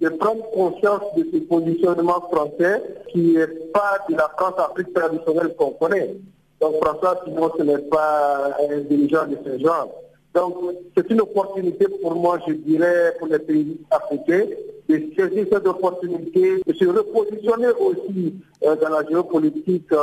de 0.00 0.08
prendre 0.08 0.50
conscience 0.50 1.02
de 1.16 1.26
ce 1.32 1.38
positionnement 1.44 2.20
français 2.32 2.82
qui 3.10 3.34
n'est 3.34 3.46
pas 3.46 3.98
de 4.08 4.16
la 4.16 4.30
France-Afrique 4.36 4.92
traditionnelle 4.92 5.54
qu'on 5.56 5.70
connaît. 5.70 6.14
Donc 6.60 6.76
François 6.82 7.20
Simon, 7.24 7.50
ce 7.58 7.62
n'est 7.62 7.78
pas 7.78 8.56
un 8.70 8.78
dirigeant 8.80 9.26
de 9.26 9.36
ce 9.44 9.58
genre. 9.58 9.88
Donc, 10.34 10.56
c'est 10.96 11.08
une 11.10 11.20
opportunité 11.20 11.86
pour 12.02 12.16
moi, 12.16 12.40
je 12.46 12.54
dirais, 12.54 13.14
pour 13.18 13.28
les 13.28 13.38
pays 13.38 13.78
africains, 13.90 14.46
de 14.88 15.02
saisir 15.16 15.46
cette 15.50 15.66
opportunité, 15.66 16.60
de 16.66 16.72
se 16.72 16.84
repositionner 16.86 17.68
aussi 17.78 18.34
euh, 18.64 18.74
dans 18.76 18.88
la 18.88 19.06
géopolitique 19.08 19.92
euh, 19.92 19.98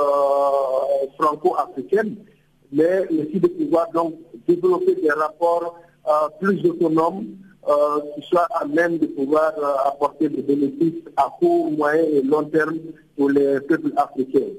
franco-africaine, 1.20 2.16
mais 2.72 3.06
aussi 3.10 3.40
de 3.42 3.48
pouvoir 3.48 3.92
donc 3.92 4.16
développer 4.48 4.96
des 4.96 5.12
rapports 5.12 5.78
euh, 6.08 6.12
plus 6.40 6.66
autonomes 6.66 7.26
qui 8.16 8.22
soient 8.28 8.48
à 8.56 8.66
même 8.66 8.98
de 8.98 9.06
pouvoir 9.06 9.54
apporter 9.86 10.28
des 10.30 10.42
bénéfices 10.42 11.04
à 11.16 11.32
court, 11.40 11.72
moyen 11.72 12.02
et 12.12 12.24
long 12.24 12.44
terme 12.46 12.78
pour 13.16 13.30
les 13.30 13.60
peuples 13.60 13.94
africains. 13.96 14.50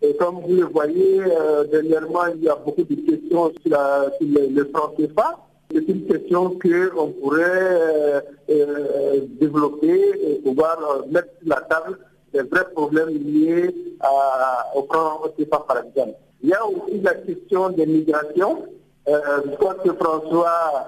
Et 0.00 0.14
comme 0.16 0.40
vous 0.40 0.54
le 0.54 0.64
voyez, 0.64 1.22
dernièrement, 1.70 2.26
il 2.34 2.44
y 2.44 2.48
a 2.48 2.54
beaucoup 2.54 2.84
de 2.84 2.94
questions 2.94 3.52
sur, 3.64 3.76
le, 4.20 4.64
franc 4.72 4.94
CFA. 4.96 5.48
C'est 5.70 5.86
une 5.86 6.06
question 6.06 6.50
qu'on 6.50 7.08
pourrait 7.12 7.42
euh, 7.44 8.20
euh, 8.48 9.20
développer 9.38 10.12
et 10.26 10.34
pouvoir 10.36 10.78
euh, 10.80 11.02
mettre 11.10 11.28
sur 11.42 11.48
la 11.50 11.60
table 11.62 11.98
des 12.32 12.40
vrais 12.40 12.64
problèmes 12.74 13.10
liés 13.10 13.74
au 14.74 14.82
camp 14.84 15.20
CFA 15.36 15.58
par 15.68 15.84
exemple. 15.84 16.14
Il 16.42 16.48
y 16.48 16.54
a 16.54 16.64
aussi 16.66 17.00
la 17.02 17.14
question 17.14 17.68
des 17.70 17.84
migrations. 17.84 18.64
je 19.06 19.56
crois 19.56 19.74
que 19.74 19.92
François 19.92 20.86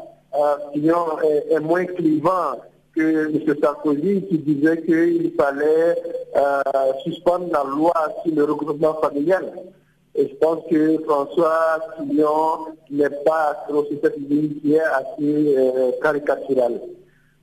Fillon 0.72 1.18
est, 1.50 1.60
moins 1.60 1.84
clivant 1.84 2.56
M. 3.00 3.54
Sarkozy 3.60 4.22
qui 4.28 4.38
disait 4.38 4.82
qu'il 4.82 5.32
fallait 5.38 5.96
suspendre 7.04 7.48
la 7.52 7.64
loi 7.64 7.94
sur 8.24 8.34
le 8.34 8.44
regroupement 8.44 8.94
familial. 9.00 9.52
Et 10.14 10.28
je 10.28 10.34
pense 10.36 10.58
que 10.68 10.98
François 11.04 11.78
Fillon 11.96 12.74
n'est 12.90 13.10
pas 13.24 13.64
sur 13.68 13.86
cette 14.02 14.16
ligne 14.16 14.54
qui 14.60 14.74
est 14.74 14.80
assez 14.80 15.56
euh, 15.56 15.92
caricaturale. 16.02 16.80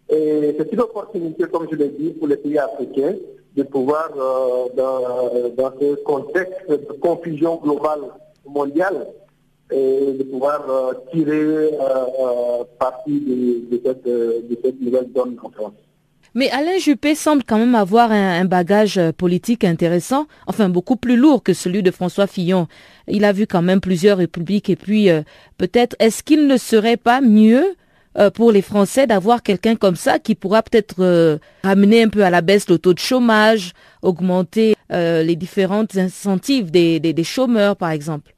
Et 0.09 0.55
c'est 0.57 0.71
une 0.73 0.81
opportunité, 0.81 1.45
comme 1.45 1.67
je 1.71 1.75
l'ai 1.77 1.89
dit, 1.89 2.09
pour 2.11 2.27
les 2.27 2.37
pays 2.37 2.57
africains 2.57 3.15
de 3.55 3.63
pouvoir, 3.63 4.09
euh, 4.15 4.67
dans, 4.75 5.71
ce 5.79 5.95
contexte 6.03 6.69
de 6.69 6.75
confusion 6.99 7.55
globale 7.63 8.01
mondiale, 8.45 9.07
et 9.71 10.13
de 10.17 10.23
pouvoir 10.23 10.63
euh, 10.69 10.93
tirer 11.11 11.71
parti 12.79 13.19
de, 13.19 13.81
cette, 13.83 14.05
de 14.05 14.57
cette 14.63 14.81
nouvelle 14.81 15.07
zone 15.15 15.37
en 15.43 15.49
France. 15.49 15.73
Mais 16.37 16.51
Alain 16.51 16.77
Juppé 16.77 17.15
semble 17.15 17.43
quand 17.43 17.57
même 17.57 17.73
avoir 17.73 18.11
un, 18.11 18.45
bagage 18.45 18.99
euh, 18.99 19.11
politique 19.11 19.63
intéressant, 19.63 20.27
enfin 20.45 20.69
beaucoup 20.69 20.95
plus 20.95 21.17
lourd 21.17 21.41
que 21.41 21.51
celui 21.51 21.81
de 21.81 21.89
François 21.89 22.27
Fillon. 22.27 22.67
Il 23.07 23.25
a 23.25 23.31
vu 23.31 23.47
quand 23.47 23.63
même 23.63 23.81
plusieurs 23.81 24.19
républiques 24.19 24.69
et 24.69 24.75
puis 24.75 25.09
euh, 25.09 25.23
peut-être 25.57 25.95
est-ce 25.97 26.21
qu'il 26.21 26.45
ne 26.45 26.57
serait 26.57 26.95
pas 26.95 27.21
mieux 27.21 27.65
euh, 28.19 28.29
pour 28.29 28.51
les 28.51 28.61
Français 28.61 29.07
d'avoir 29.07 29.41
quelqu'un 29.41 29.75
comme 29.75 29.95
ça 29.95 30.19
qui 30.19 30.35
pourra 30.35 30.61
peut-être 30.61 31.39
ramener 31.63 32.03
un 32.03 32.09
peu 32.09 32.23
à 32.23 32.29
la 32.29 32.41
baisse 32.41 32.69
le 32.69 32.77
taux 32.77 32.93
de 32.93 32.99
chômage, 32.99 33.73
augmenter 34.03 34.75
les 34.91 35.35
différentes 35.35 35.97
incentives 35.97 36.69
des, 36.69 36.99
des, 36.99 37.23
chômeurs 37.23 37.75
par 37.75 37.89
exemple? 37.89 38.36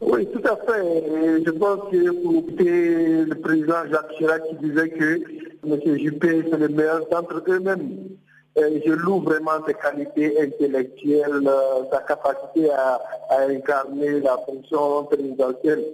Oui, 0.00 0.26
tout 0.32 0.42
à 0.44 0.56
fait. 0.56 1.42
je 1.44 1.50
pense 1.50 1.90
que 1.90 2.10
pour 2.22 2.32
le 2.32 3.34
président 3.34 3.86
Jacques 3.90 4.12
Chirac 4.16 4.42
qui 4.48 4.54
disait 4.68 4.88
que 4.90 5.20
M. 5.66 5.98
Juppé, 5.98 6.44
c'est 6.50 6.58
le 6.58 6.68
meilleur 6.68 7.06
d'entre 7.10 7.42
eux-mêmes. 7.48 8.16
je 8.56 8.92
loue 8.92 9.20
vraiment 9.20 9.64
ses 9.66 9.74
qualités 9.74 10.40
intellectuelles, 10.40 11.48
sa 11.92 11.98
capacité 12.00 12.70
à, 12.70 13.00
incarner 13.48 14.20
la 14.20 14.38
fonction 14.38 15.04
présidentielle. 15.04 15.84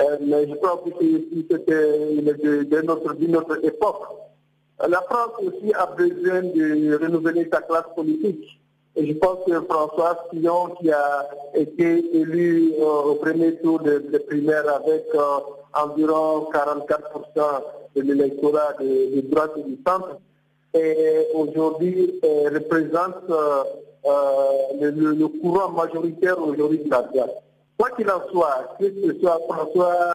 Euh, 0.00 0.16
mais 0.20 0.46
je 0.48 0.54
pense 0.54 0.80
que 0.84 0.90
c'était 1.50 2.62
de, 2.62 2.80
notre, 2.82 3.14
de 3.14 3.26
notre 3.26 3.64
époque. 3.64 4.04
La 4.88 5.02
France 5.02 5.32
aussi 5.42 5.72
a 5.74 5.86
besoin 5.86 6.42
de 6.42 6.96
renouveler 7.02 7.48
sa 7.52 7.60
classe 7.62 7.88
politique. 7.96 8.60
Je 9.00 9.12
pense 9.12 9.38
que 9.46 9.60
François 9.60 10.26
Fillon, 10.28 10.74
qui 10.80 10.90
a 10.90 11.28
été 11.54 12.04
élu 12.16 12.72
euh, 12.80 13.12
au 13.12 13.14
premier 13.14 13.54
tour 13.56 13.78
de, 13.78 14.02
de 14.12 14.18
primaire 14.18 14.64
avec 14.74 15.04
environ 15.72 16.48
44% 16.52 17.62
de 17.94 18.02
l'électorat 18.02 18.72
de, 18.80 19.20
droite 19.30 19.52
et 19.56 19.62
du 19.62 19.78
centre, 19.86 20.18
aujourd'hui 21.34 22.18
représente 22.52 23.22
euh, 23.30 23.62
euh, 24.06 24.90
le, 24.90 25.28
courant 25.28 25.70
majoritaire 25.70 26.40
aujourd'hui 26.42 26.78
de 26.78 26.90
la 26.90 27.02
droite. 27.02 27.42
Quoi 27.78 27.90
qu'il 27.90 28.10
en 28.10 28.20
soit, 28.32 28.74
que 28.80 28.86
ce 28.86 29.20
soit 29.20 29.38
François 29.48 30.12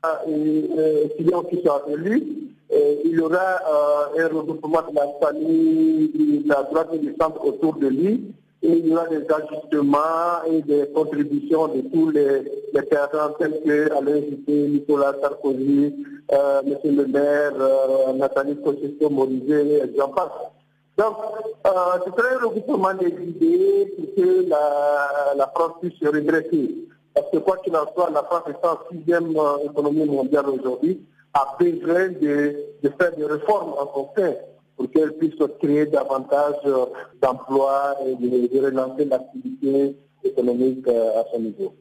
Fillon 1.17 1.43
qui 1.43 1.61
soit 1.61 1.85
élu, 1.87 2.49
il 3.05 3.11
y 3.11 3.19
aura 3.21 3.59
un 4.17 4.27
regroupement 4.27 4.81
de 4.89 4.95
la 4.95 5.07
famille 5.21 6.11
de 6.43 6.49
la 6.49 6.63
droite 6.63 6.89
et 6.91 6.97
du 6.97 7.15
centre 7.17 7.45
autour 7.45 7.75
de 7.75 7.87
lui 7.87 8.33
et 8.63 8.77
il 8.77 8.87
y 8.87 8.93
aura 8.93 9.07
des 9.07 9.25
ajustements 9.29 10.43
et 10.49 10.61
des 10.61 10.87
contributions 10.95 11.67
de 11.67 11.81
tous 11.93 12.09
les, 12.11 12.43
les 12.73 12.85
tels 12.85 13.61
que 13.65 13.91
Alain 13.91 14.21
Juppé, 14.21 14.67
Nicolas 14.69 15.13
Sarkozy, 15.21 15.93
euh, 16.31 16.61
M. 16.65 16.95
le 16.95 17.05
maire, 17.07 17.53
euh, 17.59 18.13
Nathalie 18.13 18.55
Kosciusko 18.61 19.09
Morizet, 19.09 19.79
et 19.79 19.97
j'en 19.97 20.09
passe. 20.09 20.31
Donc, 20.97 21.15
euh, 21.65 21.71
ce 22.05 22.11
serait 22.11 22.35
un 22.35 22.47
regroupement 22.47 22.93
des 22.93 23.07
idées 23.07 23.93
pour 23.97 24.15
que 24.15 24.47
la, 24.47 25.51
France 25.55 25.73
puisse 25.81 25.99
se 25.99 26.07
redresser. 26.07 26.87
Parce 27.13 27.29
que 27.31 27.37
quoi 27.37 27.57
qu'il 27.57 27.75
en 27.75 27.85
soit, 27.93 28.11
la 28.11 28.23
France 28.23 28.43
en 28.63 28.77
sixième 28.91 29.35
euh, 29.35 29.65
économie 29.65 30.05
mondiale 30.05 30.49
aujourd'hui, 30.49 31.01
a 31.33 31.57
besoin 31.59 32.09
de, 32.09 32.55
faire 32.97 33.15
des 33.17 33.25
réformes 33.25 33.73
en 33.73 33.91
son 33.93 34.09
pour 34.75 34.89
qu'elle 34.91 35.13
puisse 35.13 35.35
créer 35.59 35.85
davantage 35.85 36.55
euh, 36.65 36.85
d'emplois 37.21 37.95
et 38.05 38.15
de, 38.15 38.59
relancer 38.59 39.05
l'activité 39.05 39.95
économique 40.23 40.87
euh, 40.87 41.21
à 41.21 41.25
son 41.31 41.41
niveau. 41.41 41.75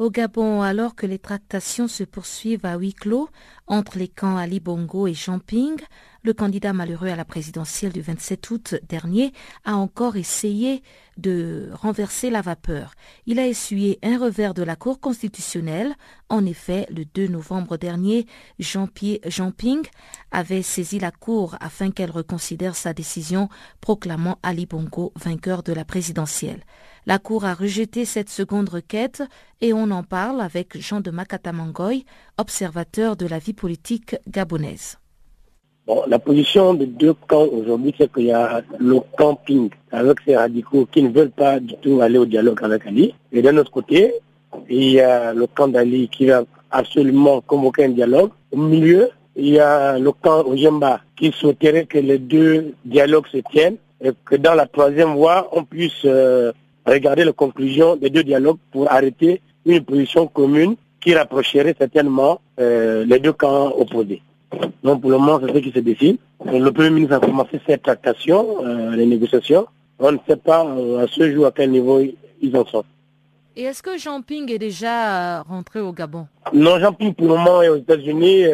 Au 0.00 0.10
Gabon, 0.10 0.62
alors 0.62 0.96
que 0.96 1.06
les 1.06 1.20
tractations 1.20 1.86
se 1.86 2.02
poursuivent 2.02 2.66
à 2.66 2.76
huis 2.76 2.94
clos 2.94 3.28
entre 3.68 3.96
les 3.96 4.08
camps 4.08 4.36
Ali 4.36 4.58
Bongo 4.58 5.06
et 5.06 5.14
Champing, 5.14 5.76
le 6.24 6.32
candidat 6.32 6.72
malheureux 6.72 7.08
à 7.08 7.14
la 7.14 7.24
présidentielle 7.24 7.92
du 7.92 8.00
27 8.00 8.50
août 8.50 8.74
dernier 8.88 9.32
a 9.64 9.76
encore 9.76 10.16
essayé 10.16 10.82
de 11.16 11.68
renverser 11.74 12.28
la 12.28 12.40
vapeur. 12.40 12.94
Il 13.26 13.38
a 13.38 13.46
essuyé 13.46 14.00
un 14.02 14.18
revers 14.18 14.52
de 14.52 14.64
la 14.64 14.74
Cour 14.74 14.98
constitutionnelle. 14.98 15.94
En 16.28 16.44
effet, 16.44 16.88
le 16.90 17.04
2 17.04 17.28
novembre 17.28 17.76
dernier, 17.76 18.26
Jean, 18.58 18.88
Ping 18.88 19.82
avait 20.32 20.62
saisi 20.62 20.98
la 20.98 21.12
Cour 21.12 21.56
afin 21.60 21.92
qu'elle 21.92 22.10
reconsidère 22.10 22.74
sa 22.74 22.94
décision 22.94 23.48
proclamant 23.80 24.38
Ali 24.42 24.66
Bongo 24.66 25.12
vainqueur 25.14 25.62
de 25.62 25.72
la 25.72 25.84
présidentielle. 25.84 26.64
La 27.06 27.18
Cour 27.18 27.44
a 27.44 27.52
rejeté 27.52 28.06
cette 28.06 28.30
seconde 28.30 28.70
requête 28.70 29.22
et 29.60 29.74
on 29.74 29.90
en 29.90 30.02
parle 30.02 30.40
avec 30.40 30.80
Jean 30.80 31.02
de 31.02 31.10
Makatamangoy, 31.10 32.06
observateur 32.38 33.14
de 33.16 33.26
la 33.26 33.38
vie 33.38 33.52
politique 33.52 34.16
gabonaise. 34.26 34.98
Bon, 35.86 36.02
la 36.06 36.18
position 36.18 36.72
des 36.72 36.86
deux 36.86 37.12
camps 37.12 37.44
aujourd'hui, 37.44 37.94
c'est 37.98 38.10
qu'il 38.10 38.24
y 38.24 38.32
a 38.32 38.62
le 38.78 39.00
camping 39.18 39.68
avec 39.92 40.16
ces 40.24 40.34
radicaux 40.34 40.88
qui 40.90 41.02
ne 41.02 41.10
veulent 41.10 41.30
pas 41.30 41.60
du 41.60 41.74
tout 41.82 42.00
aller 42.00 42.16
au 42.16 42.24
dialogue 42.24 42.60
avec 42.62 42.86
Ali. 42.86 43.14
Et 43.32 43.42
d'un 43.42 43.58
autre 43.58 43.70
côté, 43.70 44.14
il 44.70 44.92
y 44.92 45.00
a 45.00 45.34
le 45.34 45.46
camp 45.46 45.68
d'Ali 45.68 46.08
qui 46.08 46.24
va 46.24 46.44
absolument 46.70 47.42
convoquer 47.42 47.84
un 47.84 47.90
dialogue. 47.90 48.30
Au 48.50 48.56
milieu, 48.56 49.10
il 49.36 49.48
y 49.48 49.58
a 49.58 49.98
le 49.98 50.10
camp 50.12 50.46
Ojemba 50.46 51.02
qui 51.16 51.32
souhaiterait 51.32 51.84
que 51.84 51.98
les 51.98 52.18
deux 52.18 52.72
dialogues 52.86 53.26
se 53.30 53.38
tiennent 53.50 53.76
et 54.02 54.12
que 54.24 54.36
dans 54.36 54.54
la 54.54 54.66
troisième 54.66 55.14
voie, 55.14 55.50
on 55.52 55.64
puisse 55.64 56.04
euh, 56.06 56.52
regarder 56.86 57.24
les 57.24 57.32
conclusions 57.32 57.96
des 57.96 58.10
deux 58.10 58.24
dialogues 58.24 58.58
pour 58.70 58.90
arrêter 58.90 59.40
une 59.66 59.82
position 59.84 60.26
commune 60.26 60.76
qui 61.00 61.14
rapprocherait 61.14 61.74
certainement 61.78 62.40
euh, 62.58 63.04
les 63.04 63.18
deux 63.18 63.32
camps 63.32 63.72
opposés. 63.76 64.22
Donc 64.82 65.00
pour 65.00 65.10
le 65.10 65.18
moment, 65.18 65.40
c'est 65.40 65.52
ce 65.52 65.58
qui 65.58 65.72
se 65.72 65.80
décide. 65.80 66.18
Le 66.44 66.70
Premier 66.70 66.90
ministre 66.90 67.16
a 67.16 67.20
commencé 67.20 67.60
cette 67.66 67.82
tractation, 67.82 68.64
euh, 68.64 68.94
les 68.96 69.06
négociations. 69.06 69.66
On 69.98 70.12
ne 70.12 70.18
sait 70.28 70.36
pas 70.36 70.64
euh, 70.66 71.04
à 71.04 71.06
ce 71.08 71.30
jour 71.32 71.46
à 71.46 71.52
quel 71.52 71.70
niveau 71.70 72.00
ils 72.40 72.56
en 72.56 72.64
sont. 72.66 72.84
Et 73.56 73.62
est-ce 73.62 73.82
que 73.82 73.96
Jean 73.98 74.20
Ping 74.20 74.50
est 74.50 74.58
déjà 74.58 75.42
rentré 75.42 75.80
au 75.80 75.92
Gabon? 75.92 76.26
Non, 76.52 76.78
Jean 76.80 76.92
Ping 76.92 77.14
pour 77.14 77.28
le 77.28 77.34
moment 77.34 77.62
est 77.62 77.68
aux 77.68 77.76
États-Unis. 77.76 78.44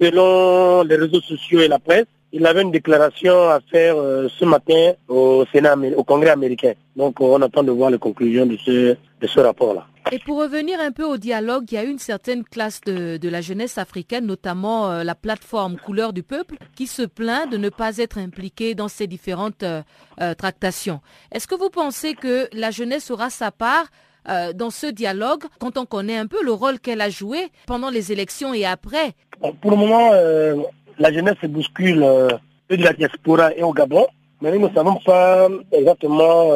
selon 0.00 0.82
les 0.84 0.96
réseaux 0.96 1.20
sociaux 1.20 1.60
et 1.60 1.68
la 1.68 1.78
presse, 1.78 2.06
il 2.32 2.46
avait 2.46 2.62
une 2.62 2.70
déclaration 2.70 3.48
à 3.48 3.60
faire 3.60 3.96
ce 3.96 4.44
matin 4.44 4.92
au 5.08 5.44
Sénat, 5.52 5.76
au 5.96 6.04
Congrès 6.04 6.30
américain. 6.30 6.74
Donc 6.96 7.20
on 7.20 7.40
attend 7.42 7.62
de 7.62 7.72
voir 7.72 7.90
les 7.90 7.98
conclusions 7.98 8.46
de 8.46 8.56
ce, 8.56 8.96
de 9.20 9.26
ce 9.26 9.40
rapport-là. 9.40 9.86
Et 10.12 10.18
pour 10.18 10.38
revenir 10.40 10.80
un 10.80 10.90
peu 10.90 11.04
au 11.04 11.18
dialogue, 11.18 11.66
il 11.70 11.74
y 11.74 11.78
a 11.78 11.84
une 11.84 12.00
certaine 12.00 12.42
classe 12.42 12.80
de, 12.80 13.28
la 13.28 13.40
jeunesse 13.40 13.78
africaine, 13.78 14.26
notamment 14.26 14.90
euh, 14.90 15.04
la 15.04 15.14
plateforme 15.14 15.76
Couleur 15.76 16.12
du 16.12 16.24
Peuple, 16.24 16.56
qui 16.74 16.88
se 16.88 17.02
plaint 17.02 17.48
de 17.48 17.56
ne 17.56 17.68
pas 17.68 17.98
être 17.98 18.18
impliquée 18.18 18.74
dans 18.74 18.88
ces 18.88 19.06
différentes 19.06 19.62
euh, 19.62 19.82
euh, 20.20 20.34
tractations. 20.34 21.00
Est-ce 21.30 21.46
que 21.46 21.54
vous 21.54 21.70
pensez 21.70 22.14
que 22.14 22.48
la 22.52 22.72
jeunesse 22.72 23.12
aura 23.12 23.30
sa 23.30 23.52
part 23.52 23.86
euh, 24.28 24.52
dans 24.52 24.70
ce 24.70 24.86
dialogue 24.86 25.44
quand 25.58 25.78
on 25.78 25.86
connaît 25.86 26.16
un 26.16 26.26
peu 26.26 26.42
le 26.44 26.52
rôle 26.52 26.78
qu'elle 26.78 27.00
a 27.00 27.08
joué 27.08 27.48
pendant 27.66 27.88
les 27.88 28.12
élections 28.12 28.52
et 28.52 28.66
après? 28.66 29.14
Pour 29.62 29.70
le 29.70 29.76
moment, 29.78 30.10
euh, 30.12 30.56
la 30.98 31.12
jeunesse 31.12 31.36
se 31.40 31.46
bouscule 31.46 32.02
euh, 32.02 32.28
de 32.68 32.76
la 32.76 32.92
diaspora 32.92 33.54
et 33.54 33.62
au 33.62 33.72
Gabon, 33.72 34.06
mais 34.40 34.56
nous 34.56 34.68
ne 34.68 34.74
savons 34.74 34.96
pas 34.96 35.48
exactement 35.72 36.50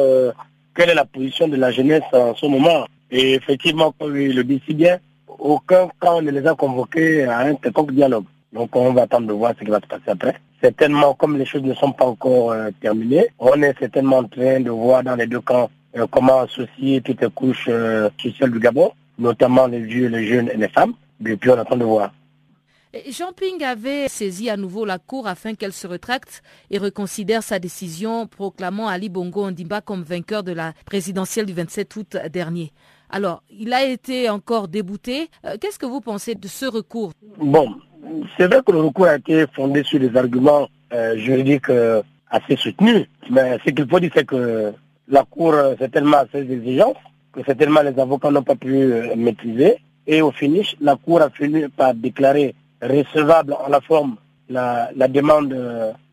quelle 0.75 0.89
est 0.89 0.95
la 0.95 1.05
position 1.05 1.47
de 1.47 1.57
la 1.57 1.71
jeunesse 1.71 2.03
en 2.13 2.33
ce 2.33 2.45
moment. 2.45 2.87
Et 3.11 3.33
effectivement, 3.33 3.93
comme 3.99 4.17
il 4.17 4.35
le 4.35 4.43
dit 4.43 4.61
si 4.65 4.73
bien, 4.73 4.97
aucun 5.27 5.89
camp 5.99 6.21
ne 6.21 6.31
les 6.31 6.47
a 6.47 6.55
convoqués 6.55 7.25
à 7.25 7.39
un 7.39 7.55
quelconque 7.55 7.91
dialogue. 7.91 8.25
Donc 8.53 8.75
on 8.75 8.93
va 8.93 9.03
attendre 9.03 9.27
de 9.27 9.33
voir 9.33 9.53
ce 9.59 9.63
qui 9.63 9.69
va 9.69 9.81
se 9.81 9.87
passer 9.87 10.09
après. 10.09 10.35
Certainement, 10.61 11.13
comme 11.13 11.37
les 11.37 11.45
choses 11.45 11.63
ne 11.63 11.73
sont 11.73 11.91
pas 11.91 12.05
encore 12.05 12.51
euh, 12.51 12.69
terminées, 12.81 13.27
on 13.37 13.61
est 13.61 13.77
certainement 13.77 14.19
en 14.19 14.23
train 14.23 14.61
de 14.61 14.71
voir 14.71 15.03
dans 15.03 15.15
les 15.15 15.27
deux 15.27 15.41
camps 15.41 15.69
euh, 15.97 16.07
comment 16.09 16.39
associer 16.39 17.01
toutes 17.01 17.21
les 17.21 17.29
couches 17.29 17.67
euh, 17.69 18.09
sociales 18.21 18.51
du 18.51 18.59
Gabon, 18.59 18.91
notamment 19.19 19.67
les 19.67 19.81
vieux, 19.81 20.07
les 20.07 20.25
jeunes 20.25 20.49
et 20.49 20.57
les 20.57 20.69
femmes. 20.69 20.93
Et 21.25 21.37
on 21.47 21.59
attend 21.59 21.75
de 21.77 21.83
voir. 21.83 22.11
Jean 23.09 23.33
Ping 23.33 23.61
avait 23.63 24.07
saisi 24.07 24.49
à 24.49 24.55
nouveau 24.55 24.85
la 24.85 24.99
Cour 24.99 25.27
afin 25.27 25.53
qu'elle 25.53 25.73
se 25.73 25.85
retracte 25.85 26.41
et 26.71 26.77
reconsidère 26.77 27.43
sa 27.43 27.59
décision 27.59 28.25
proclamant 28.25 28.87
Ali 28.87 29.09
Bongo 29.09 29.43
Ondimba 29.43 29.81
comme 29.81 30.03
vainqueur 30.03 30.43
de 30.43 30.53
la 30.53 30.71
présidentielle 30.85 31.45
du 31.45 31.53
27 31.53 31.95
août 31.97 32.17
dernier. 32.31 32.71
Alors, 33.09 33.43
il 33.49 33.73
a 33.73 33.83
été 33.83 34.29
encore 34.29 34.69
débouté. 34.69 35.29
Qu'est-ce 35.59 35.77
que 35.77 35.85
vous 35.85 35.99
pensez 35.99 36.35
de 36.35 36.47
ce 36.47 36.65
recours? 36.65 37.11
Bon, 37.37 37.75
c'est 38.37 38.47
vrai 38.47 38.61
que 38.65 38.71
le 38.71 38.79
recours 38.79 39.07
a 39.07 39.17
été 39.17 39.45
fondé 39.53 39.83
sur 39.83 39.99
des 39.99 40.15
arguments 40.15 40.69
euh, 40.93 41.17
juridiques 41.17 41.69
euh, 41.69 42.01
assez 42.29 42.55
soutenus, 42.55 43.07
mais 43.29 43.57
ce 43.65 43.71
qu'il 43.71 43.87
faut 43.89 43.99
dire, 43.99 44.11
c'est 44.15 44.25
que 44.25 44.73
la 45.09 45.23
Cour 45.23 45.53
euh, 45.53 45.75
c'est 45.79 45.91
tellement 45.91 46.17
assez 46.17 46.39
exigeante 46.49 46.97
que 47.33 47.43
certainement 47.45 47.81
les 47.81 47.99
avocats 47.99 48.31
n'ont 48.31 48.43
pas 48.43 48.55
pu 48.55 48.87
maîtriser. 49.17 49.79
Et 50.07 50.21
au 50.21 50.31
finish, 50.31 50.77
la 50.79 50.95
Cour 50.95 51.21
a 51.21 51.29
fini 51.29 51.67
par 51.67 51.93
déclarer 51.93 52.55
recevable 52.87 53.53
en 53.53 53.69
la 53.69 53.81
forme 53.81 54.15
la, 54.49 54.89
demande 55.07 55.53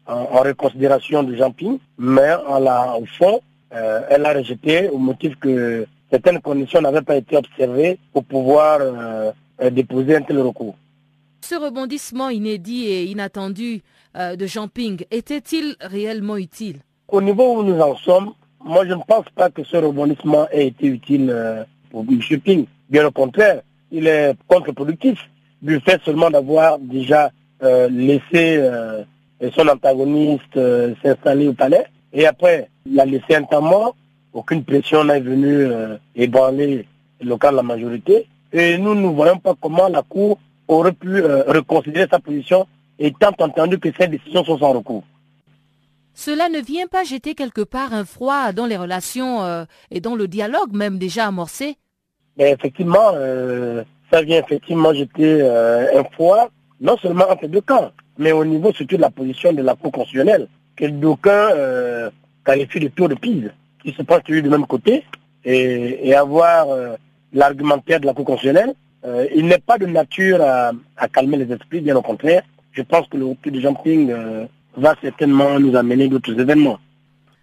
en, 0.06 0.42
reconsidération 0.42 1.22
de 1.22 1.36
Jean 1.36 1.50
Ping, 1.52 1.78
mais 1.98 2.34
en 2.46 2.58
la, 2.58 2.96
au 2.96 3.04
fond, 3.18 3.40
elle 3.70 4.24
a 4.24 4.32
rejeté 4.32 4.88
au 4.88 4.98
motif 4.98 5.36
que 5.38 5.86
certaines 6.10 6.40
conditions 6.40 6.80
n'avaient 6.80 7.02
pas 7.02 7.16
été 7.16 7.36
observées 7.36 7.98
pour 8.12 8.24
pouvoir 8.24 8.80
déposer 9.70 10.16
un 10.16 10.22
tel 10.22 10.38
recours. 10.40 10.76
Ce 11.42 11.56
rebondissement 11.56 12.30
inédit 12.30 12.86
et 12.86 13.04
inattendu 13.04 13.82
euh, 14.16 14.36
de 14.36 14.46
Jean 14.46 14.68
Ping 14.68 15.04
était-il 15.10 15.74
réellement 15.80 16.36
utile? 16.36 16.76
Au 17.08 17.20
niveau 17.20 17.58
où 17.58 17.62
nous 17.64 17.80
en 17.80 17.96
sommes, 17.96 18.32
moi 18.64 18.86
je 18.86 18.94
ne 18.94 19.02
pense 19.06 19.24
pas 19.34 19.50
que 19.50 19.64
ce 19.64 19.76
rebondissement 19.76 20.46
ait 20.52 20.68
été 20.68 20.86
utile 20.86 21.30
euh, 21.30 21.64
pour 21.90 22.04
M. 22.08 22.20
Ping. 22.40 22.66
Bien 22.88 23.06
au 23.06 23.10
contraire, 23.10 23.62
il 23.90 24.06
est 24.06 24.34
contre-productif 24.46 25.18
du 25.62 25.80
fait 25.80 26.00
seulement 26.04 26.30
d'avoir 26.30 26.78
déjà 26.78 27.30
euh, 27.62 27.88
laissé 27.88 28.60
son 29.54 29.68
antagoniste 29.68 30.58
s'installer 31.02 31.48
au 31.48 31.52
palais. 31.52 31.86
Et 32.12 32.26
après, 32.26 32.68
il 32.86 32.98
a 33.00 33.04
laissé 33.04 33.34
un 33.34 33.42
temps 33.44 33.62
mort. 33.62 33.96
Aucune 34.32 34.64
pression 34.64 35.04
n'est 35.04 35.20
venue 35.20 35.66
ébranler 36.14 36.86
le 37.20 37.36
cas 37.36 37.50
de 37.50 37.56
la 37.56 37.62
majorité. 37.62 38.26
Et 38.52 38.76
nous 38.78 38.94
ne 38.94 39.06
voyons 39.08 39.38
pas 39.38 39.54
comment 39.60 39.88
la 39.88 40.02
Cour 40.02 40.38
aurait 40.68 40.92
pu 40.92 41.16
euh, 41.22 41.42
reconsidérer 41.46 42.06
sa 42.10 42.18
position 42.18 42.66
étant 42.98 43.32
entendu 43.38 43.78
que 43.78 43.88
ces 43.98 44.08
décisions 44.08 44.44
sont 44.44 44.58
sans 44.58 44.72
recours. 44.72 45.04
Cela 46.14 46.48
ne 46.48 46.60
vient 46.60 46.86
pas 46.86 47.04
jeter 47.04 47.34
quelque 47.34 47.62
part 47.62 47.94
un 47.94 48.04
froid 48.04 48.52
dans 48.52 48.66
les 48.66 48.76
relations 48.76 49.42
euh, 49.42 49.64
et 49.90 50.00
dans 50.00 50.14
le 50.14 50.28
dialogue 50.28 50.72
même 50.72 50.98
déjà 50.98 51.26
amorcé 51.26 51.76
Mais 52.36 52.50
Effectivement, 52.52 53.12
euh, 53.14 53.82
ça 54.12 54.22
vient 54.22 54.38
effectivement 54.38 54.92
jeter 54.92 55.42
un 55.42 56.04
froid, 56.12 56.50
non 56.80 56.96
seulement 56.98 57.30
entre 57.30 57.46
deux 57.46 57.60
camps, 57.62 57.90
mais 58.18 58.32
au 58.32 58.44
niveau 58.44 58.72
surtout 58.72 58.96
de 58.96 59.00
la 59.00 59.10
position 59.10 59.52
de 59.52 59.62
la 59.62 59.74
Cour 59.74 59.92
constitutionnelle, 59.92 60.48
que 60.76 60.86
d'aucuns 60.86 61.48
qualifient 62.44 62.80
de 62.80 62.88
tour 62.88 63.08
de 63.08 63.14
pise, 63.14 63.50
qui 63.82 63.92
se 63.92 64.02
passe 64.02 64.24
du 64.24 64.42
même 64.42 64.66
côté, 64.66 65.04
et, 65.44 66.14
avoir 66.14 66.66
l'argumentaire 67.32 68.00
de 68.00 68.06
la 68.06 68.12
Cour 68.12 68.26
constitutionnelle 68.26 68.74
euh, 69.04 69.26
il 69.34 69.46
n'est 69.46 69.58
pas 69.58 69.78
de 69.78 69.86
nature 69.86 70.40
à, 70.40 70.72
calmer 71.08 71.36
les 71.36 71.52
esprits, 71.52 71.80
bien 71.80 71.96
au 71.96 72.02
contraire. 72.02 72.42
Je 72.72 72.82
pense 72.82 73.06
que 73.08 73.16
le 73.16 73.26
retour 73.26 73.52
de 73.52 73.60
jumping 73.60 74.10
euh, 74.10 74.46
va 74.76 74.94
certainement 75.02 75.58
nous 75.58 75.76
amener 75.76 76.08
d'autres 76.08 76.38
événements. 76.38 76.78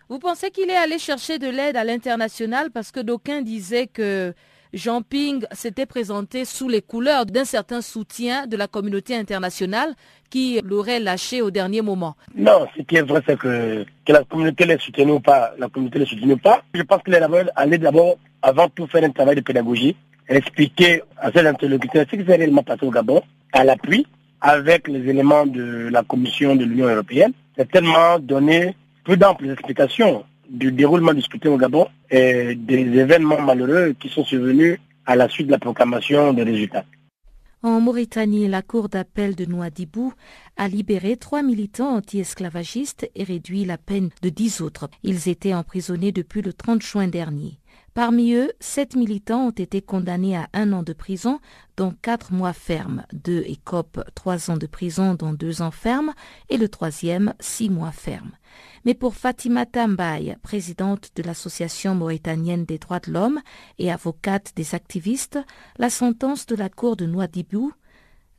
Vous 0.08 0.20
pensez 0.20 0.50
qu'il 0.50 0.70
est 0.70 0.76
allé 0.76 0.98
chercher 0.98 1.38
de 1.38 1.48
l'aide 1.48 1.76
à 1.76 1.84
l'international 1.84 2.72
parce 2.72 2.92
que 2.92 3.00
d'aucuns 3.00 3.42
disaient 3.42 3.88
que 3.88 4.34
Jean 4.74 5.02
Ping 5.02 5.46
s'était 5.52 5.88
présenté 5.88 6.46
sous 6.46 6.70
les 6.70 6.82
couleurs 6.82 7.26
d'un 7.26 7.46
certain 7.46 7.82
soutien 7.82 8.46
de 8.46 8.56
la 8.56 8.68
communauté 8.68 9.16
internationale 9.16 9.96
qui 10.30 10.62
l'aurait 10.64 11.00
lâché 11.00 11.42
au 11.42 11.50
dernier 11.50 11.82
moment. 11.82 12.16
Non, 12.36 12.68
ce 12.78 12.84
qui 12.84 12.98
est 12.98 13.02
vrai, 13.02 13.22
c'est 13.26 13.38
que, 13.38 13.84
la 14.08 14.24
communauté 14.24 14.66
ne 14.66 14.78
soutienne 14.78 15.10
ou 15.10 15.20
pas, 15.20 15.54
la 15.58 15.70
communauté 15.70 16.00
ne 16.00 16.06
soutienne 16.06 16.40
pas. 16.40 16.64
Je 16.74 16.84
pense 16.84 17.02
est 17.08 17.50
allé 17.56 17.78
d'abord, 17.80 18.18
avant 18.42 18.70
tout, 18.70 18.86
faire 18.86 19.04
un 19.04 19.10
travail 19.10 19.38
de 19.38 19.42
pédagogie 19.42 19.96
expliquer 20.30 21.02
à 21.18 21.32
ces 21.32 21.46
interlocuteurs 21.46 22.06
ce 22.10 22.16
qui 22.16 22.26
s'est 22.26 22.36
réellement 22.36 22.64
passé 22.64 22.86
au 22.86 22.92
Gabon, 22.92 23.22
à 23.52 23.64
l'appui, 23.64 24.06
avec 24.42 24.88
les 24.88 25.10
éléments 25.10 25.46
de 25.46 25.90
la 25.92 26.04
Commission 26.04 26.56
de 26.56 26.64
l'Union 26.64 26.88
européenne, 26.88 27.34
tellement 27.72 28.20
donner 28.20 28.76
plus 29.04 29.18
d'amples 29.18 29.50
explications 29.50 30.24
du 30.50 30.72
déroulement 30.72 31.14
du 31.14 31.22
scrutin 31.22 31.52
au 31.52 31.58
Gabon 31.58 31.88
et 32.10 32.56
des 32.56 32.80
événements 32.98 33.42
malheureux 33.42 33.96
qui 34.00 34.10
sont 34.10 34.24
survenus 34.24 34.80
à 35.06 35.16
la 35.16 35.30
suite 35.30 35.48
de 35.48 35.52
la 35.52 35.60
proclamation 35.60 36.34
des 36.34 36.44
résultats. 36.44 36.86
En 37.62 37.82
Mauritanie, 37.82 38.48
la 38.48 38.62
Cour 38.62 38.88
d'appel 38.88 39.36
de 39.36 39.44
Nouadhibou 39.44 40.14
a 40.56 40.70
libéré 40.70 41.18
trois 41.18 41.44
militants 41.44 41.98
anti-esclavagistes 41.98 43.10
et 43.16 43.24
réduit 43.26 43.66
la 43.66 43.78
peine 43.78 44.12
de 44.22 44.30
dix 44.30 44.62
autres. 44.62 44.90
Ils 45.04 45.28
étaient 45.28 45.54
emprisonnés 45.54 46.14
depuis 46.14 46.42
le 46.42 46.54
30 46.54 46.82
juin 46.82 47.08
dernier. 47.08 47.60
Parmi 48.02 48.32
eux, 48.32 48.54
sept 48.62 48.96
militants 48.96 49.48
ont 49.48 49.52
été 49.52 49.82
condamnés 49.82 50.38
à 50.38 50.48
un 50.54 50.72
an 50.72 50.84
de 50.84 50.94
prison, 50.94 51.42
dont 51.76 51.94
quatre 52.02 52.32
mois 52.32 52.54
fermes. 52.54 53.04
Deux 53.12 53.44
écopent 53.46 54.00
trois 54.16 54.50
ans 54.50 54.56
de 54.56 54.68
prison, 54.68 55.16
dont 55.16 55.34
deux 55.34 55.62
ans 55.62 55.70
fermes, 55.70 56.14
et 56.48 56.56
le 56.56 56.70
troisième, 56.70 57.34
six 57.42 57.70
mois 57.70 57.92
fermes. 57.92 58.32
Mais 58.86 58.94
pour 58.94 59.16
Fatima 59.16 59.66
Tambaye, 59.66 60.38
présidente 60.42 61.10
de 61.18 61.24
l'Association 61.24 61.94
mauritanienne 61.94 62.64
des 62.64 62.78
droits 62.78 63.02
de 63.02 63.12
l'homme 63.12 63.42
et 63.80 63.92
avocate 63.92 64.54
des 64.56 64.76
activistes, 64.76 65.38
la 65.78 65.90
sentence 65.90 66.46
de 66.46 66.56
la 66.56 66.70
Cour 66.70 66.96
de 66.96 67.06
Nouadhibou 67.06 67.74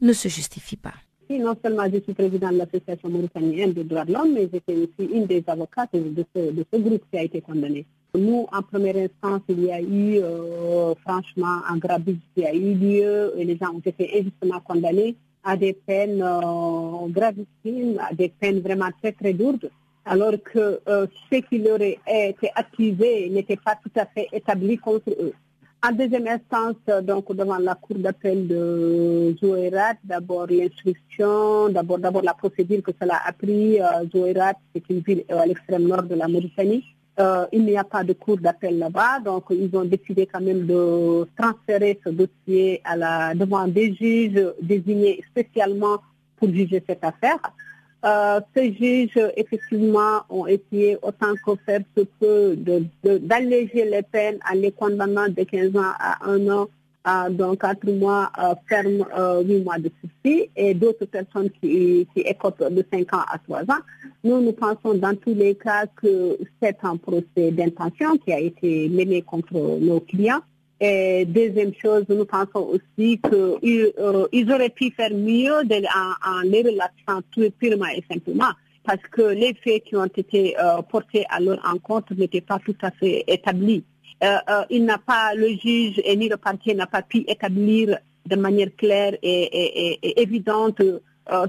ne 0.00 0.14
se 0.14 0.28
justifie 0.28 0.78
pas. 0.78 0.94
Non 1.28 1.54
seulement 1.62 1.84
je 1.92 2.00
suis 2.00 2.14
présidente 2.14 2.54
de 2.54 2.58
l'Association 2.60 3.10
mauritanienne 3.10 3.74
des 3.74 3.84
droits 3.84 4.06
de 4.06 4.14
l'homme, 4.14 4.32
mais 4.32 4.48
j'étais 4.50 4.74
aussi 4.74 5.12
une 5.12 5.26
des 5.26 5.44
avocates 5.46 5.92
de 5.92 6.24
ce 6.34 6.78
groupe 6.78 7.04
qui 7.10 7.18
a 7.18 7.24
été 7.24 7.42
condamné. 7.42 7.84
Nous, 8.18 8.46
en 8.52 8.62
première 8.62 8.96
instance, 8.96 9.42
il 9.48 9.64
y 9.64 9.70
a 9.70 9.80
eu 9.80 10.18
euh, 10.18 10.94
franchement 11.06 11.60
un 11.68 11.76
grabuge 11.76 12.18
qui 12.34 12.44
a 12.44 12.52
eu 12.52 12.74
lieu 12.74 13.32
et 13.36 13.44
les 13.44 13.56
gens 13.56 13.72
ont 13.72 13.82
été 13.84 14.10
injustement 14.18 14.58
condamnés 14.60 15.14
à 15.44 15.56
des 15.56 15.74
peines 15.74 16.20
euh, 16.20 17.06
gravissimes, 17.08 18.00
à 18.00 18.12
des 18.12 18.28
peines 18.28 18.60
vraiment 18.60 18.90
très 19.00 19.12
très 19.12 19.32
lourdes, 19.32 19.70
alors 20.04 20.34
que 20.42 20.80
euh, 20.88 21.06
ce 21.30 21.36
qui 21.38 21.58
leur 21.58 21.80
été 21.80 22.50
accusé 22.56 23.30
n'était 23.30 23.56
pas 23.56 23.76
tout 23.80 23.92
à 23.96 24.06
fait 24.06 24.26
établi 24.32 24.76
contre 24.76 25.10
eux. 25.10 25.32
En 25.82 25.92
deuxième 25.92 26.26
instance, 26.26 26.76
donc 27.04 27.32
devant 27.34 27.58
la 27.58 27.76
cour 27.76 27.96
d'appel 27.96 28.48
de 28.48 29.34
Zoérat, 29.40 29.94
d'abord 30.04 30.48
l'instruction, 30.48 31.68
d'abord 31.70 31.98
d'abord 31.98 32.22
la 32.22 32.34
procédure 32.34 32.82
que 32.82 32.90
cela 33.00 33.18
a 33.24 33.32
pris. 33.32 33.78
Zoérat, 34.12 34.54
c'est 34.74 34.82
une 34.90 35.00
ville 35.00 35.24
à 35.30 35.46
l'extrême 35.46 35.86
nord 35.86 36.02
de 36.02 36.16
la 36.16 36.28
Mauritanie. 36.28 36.84
Euh, 37.20 37.46
il 37.52 37.64
n'y 37.64 37.76
a 37.76 37.84
pas 37.84 38.02
de 38.02 38.14
cours 38.14 38.38
d'appel 38.38 38.78
là-bas, 38.78 39.20
donc 39.20 39.44
ils 39.50 39.70
ont 39.76 39.84
décidé 39.84 40.26
quand 40.26 40.40
même 40.40 40.64
de 40.66 41.26
transférer 41.38 42.00
ce 42.02 42.08
dossier 42.08 42.80
à 42.82 42.96
la, 42.96 43.34
devant 43.34 43.68
des 43.68 43.92
juges 43.94 44.42
désignés 44.62 45.22
spécialement 45.30 45.98
pour 46.36 46.48
juger 46.48 46.82
cette 46.88 47.04
affaire. 47.04 47.38
Euh, 48.06 48.40
ces 48.56 48.72
juges, 48.72 49.20
effectivement, 49.36 50.22
ont 50.30 50.46
essayé 50.46 50.96
autant 51.02 51.34
que 51.44 51.52
faire 51.66 51.82
se 51.94 52.04
peut 52.18 52.56
d'alléger 53.04 53.84
les 53.84 54.02
peines 54.02 54.38
en 54.50 54.54
les 54.54 54.72
condamnant 54.72 55.28
de 55.28 55.42
15 55.42 55.76
ans 55.76 55.92
à 55.98 56.26
1 56.26 56.48
an 56.48 56.68
donc 57.30 57.60
4 57.60 57.90
mois 57.92 58.30
euh, 58.38 58.54
ferme, 58.68 58.98
8 58.98 59.04
euh, 59.16 59.64
mois 59.64 59.78
de 59.78 59.90
sursis 60.00 60.50
et 60.54 60.74
d'autres 60.74 61.06
personnes 61.06 61.50
qui, 61.50 62.06
qui 62.14 62.20
écopent 62.20 62.70
de 62.70 62.84
5 62.92 63.14
ans 63.14 63.24
à 63.28 63.38
3 63.38 63.62
ans. 63.62 63.80
Nous, 64.22 64.40
nous 64.40 64.52
pensons 64.52 64.94
dans 64.94 65.16
tous 65.16 65.34
les 65.34 65.54
cas 65.54 65.86
que 65.86 66.38
c'est 66.62 66.76
un 66.82 66.96
procès 66.96 67.52
d'intention 67.52 68.16
qui 68.18 68.32
a 68.32 68.40
été 68.40 68.88
mené 68.90 69.22
contre 69.22 69.54
nos 69.54 70.00
clients. 70.00 70.40
Et 70.82 71.26
deuxième 71.26 71.72
chose, 71.74 72.04
nous 72.08 72.24
pensons 72.24 72.68
aussi 72.68 73.20
qu'ils 73.20 73.92
euh, 73.98 74.54
auraient 74.54 74.70
pu 74.70 74.90
faire 74.90 75.12
mieux 75.12 75.52
en, 75.52 75.60
en, 75.60 76.40
les 76.42 76.62
relatant 76.62 77.22
purement 77.58 77.86
et 77.94 78.04
simplement 78.10 78.50
parce 78.84 79.02
que 79.12 79.22
les 79.22 79.54
faits 79.62 79.84
qui 79.84 79.94
ont 79.94 80.06
été 80.06 80.56
portés 80.90 81.26
à 81.28 81.38
leur 81.38 81.60
encontre 81.70 82.14
n'étaient 82.14 82.40
pas 82.40 82.58
tout 82.64 82.74
à 82.80 82.90
fait 82.90 83.24
établis. 83.26 83.84
Il 84.70 84.84
n'a 84.84 84.98
pas, 84.98 85.34
le 85.34 85.48
juge 85.48 86.00
et 86.04 86.16
ni 86.16 86.28
le 86.28 86.36
parquet 86.36 86.74
n'a 86.74 86.86
pas 86.86 87.02
pu 87.02 87.24
établir 87.26 87.98
de 88.26 88.36
manière 88.36 88.68
claire 88.76 89.16
et, 89.22 90.20
évidente 90.20 90.82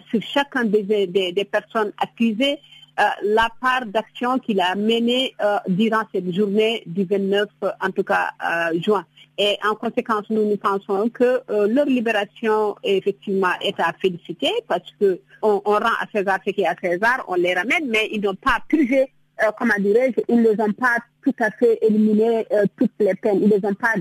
sur 0.09 0.21
chacun 0.21 0.65
des, 0.65 1.47
personnes 1.51 1.91
accusées 1.97 2.59
euh, 2.99 3.03
la 3.23 3.49
part 3.61 3.85
d'action 3.85 4.37
qu'il 4.37 4.59
a 4.59 4.75
menée 4.75 5.33
euh, 5.41 5.57
durant 5.69 6.03
cette 6.13 6.29
journée 6.33 6.83
du 6.85 7.05
29, 7.05 7.47
en 7.79 7.89
tout 7.89 8.03
cas 8.03 8.31
euh, 8.43 8.79
juin. 8.81 9.05
Et 9.37 9.57
en 9.63 9.75
conséquence, 9.75 10.25
nous 10.29 10.47
nous 10.47 10.57
pensons 10.57 11.09
que 11.09 11.41
leur 11.67 11.85
libération 11.85 12.75
effectivement 12.83 13.53
est 13.61 13.79
à 13.79 13.93
féliciter 13.99 14.51
parce 14.67 14.91
que 14.99 15.21
on, 15.41 15.59
rend 15.59 15.79
à 15.79 16.05
César 16.13 16.39
ce 16.45 16.51
qui 16.51 16.61
est 16.61 16.67
à 16.67 16.75
César, 16.79 17.23
on 17.27 17.35
les 17.35 17.53
ramène, 17.53 17.87
mais 17.87 18.09
ils 18.11 18.21
n'ont 18.21 18.35
pas 18.35 18.59
purgé, 18.67 19.11
comment 19.57 19.73
dirais-je, 19.79 20.21
ils 20.29 20.41
ne 20.41 20.49
les 20.49 20.61
ont 20.61 20.73
pas 20.73 20.97
tout 21.23 21.35
à 21.39 21.51
fait 21.51 21.77
éliminé 21.81 22.45
toutes 22.77 22.91
les 22.99 23.13
peines, 23.15 23.39
ils 23.41 23.49
ne 23.49 23.55
les 23.55 23.67
ont 23.67 23.73
pas, 23.73 23.93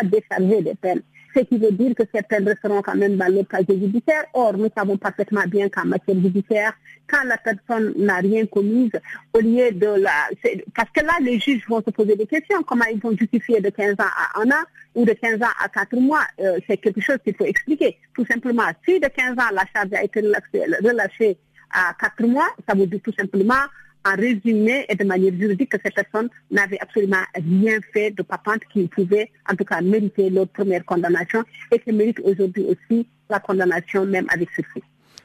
pas 0.00 0.06
déchargés 0.06 0.62
des 0.62 0.74
peines 0.74 1.02
ce 1.34 1.40
qui 1.40 1.58
veut 1.58 1.72
dire 1.72 1.94
que 1.94 2.02
certaines 2.12 2.46
resteront 2.46 2.82
quand 2.82 2.94
même 2.94 3.16
dans 3.16 3.32
le 3.32 3.42
casier 3.44 3.78
judiciaire. 3.78 4.24
Or, 4.34 4.56
nous 4.56 4.68
savons 4.76 4.96
parfaitement 4.96 5.44
bien 5.46 5.68
qu'en 5.68 5.84
matière 5.84 6.16
judiciaire, 6.16 6.72
quand 7.08 7.24
la 7.24 7.38
personne 7.38 7.94
n'a 7.96 8.16
rien 8.16 8.46
commis, 8.46 8.90
au 9.32 9.40
lieu 9.40 9.72
de 9.72 10.00
la... 10.00 10.10
Parce 10.74 10.90
que 10.90 11.04
là, 11.04 11.12
les 11.20 11.38
juges 11.38 11.66
vont 11.68 11.82
se 11.82 11.90
poser 11.90 12.16
des 12.16 12.26
questions. 12.26 12.62
Comment 12.62 12.84
ils 12.92 13.00
vont 13.00 13.16
justifier 13.16 13.60
de 13.60 13.70
15 13.70 13.92
ans 13.92 13.96
à 14.34 14.40
1 14.40 14.50
an 14.50 14.64
ou 14.94 15.04
de 15.04 15.12
15 15.12 15.42
ans 15.42 15.52
à 15.62 15.68
4 15.68 15.96
mois? 15.96 16.24
Euh, 16.40 16.58
C'est 16.68 16.76
quelque 16.76 17.00
chose 17.00 17.18
qu'il 17.24 17.34
faut 17.34 17.44
expliquer. 17.46 17.98
Tout 18.14 18.26
simplement, 18.26 18.64
si 18.86 19.00
de 19.00 19.08
15 19.08 19.32
ans, 19.32 19.52
la 19.52 19.64
charge 19.74 19.92
a 19.94 20.04
été 20.04 20.20
relâchée 20.20 21.38
à 21.70 21.94
4 21.98 22.26
mois, 22.26 22.48
ça 22.68 22.74
veut 22.74 22.86
dire 22.86 23.00
tout 23.02 23.14
simplement 23.18 23.54
en 24.04 24.16
résumé 24.16 24.84
et 24.88 24.94
de 24.94 25.04
manière 25.04 25.34
juridique 25.34 25.70
que 25.70 25.78
ces 25.84 25.90
personnes 25.90 26.28
n'avaient 26.50 26.80
absolument 26.80 27.22
rien 27.34 27.78
fait 27.92 28.10
de 28.10 28.22
patente 28.22 28.62
qui 28.72 28.86
pouvait 28.88 29.30
en 29.50 29.54
tout 29.54 29.64
cas 29.64 29.80
mériter 29.80 30.30
leur 30.30 30.48
première 30.48 30.84
condamnation 30.84 31.44
et 31.70 31.78
qui 31.78 31.92
méritent 31.92 32.20
aujourd'hui 32.20 32.64
aussi 32.64 33.06
la 33.30 33.40
condamnation 33.40 34.04
même 34.04 34.26
avec 34.30 34.48
ceci. 34.56 34.82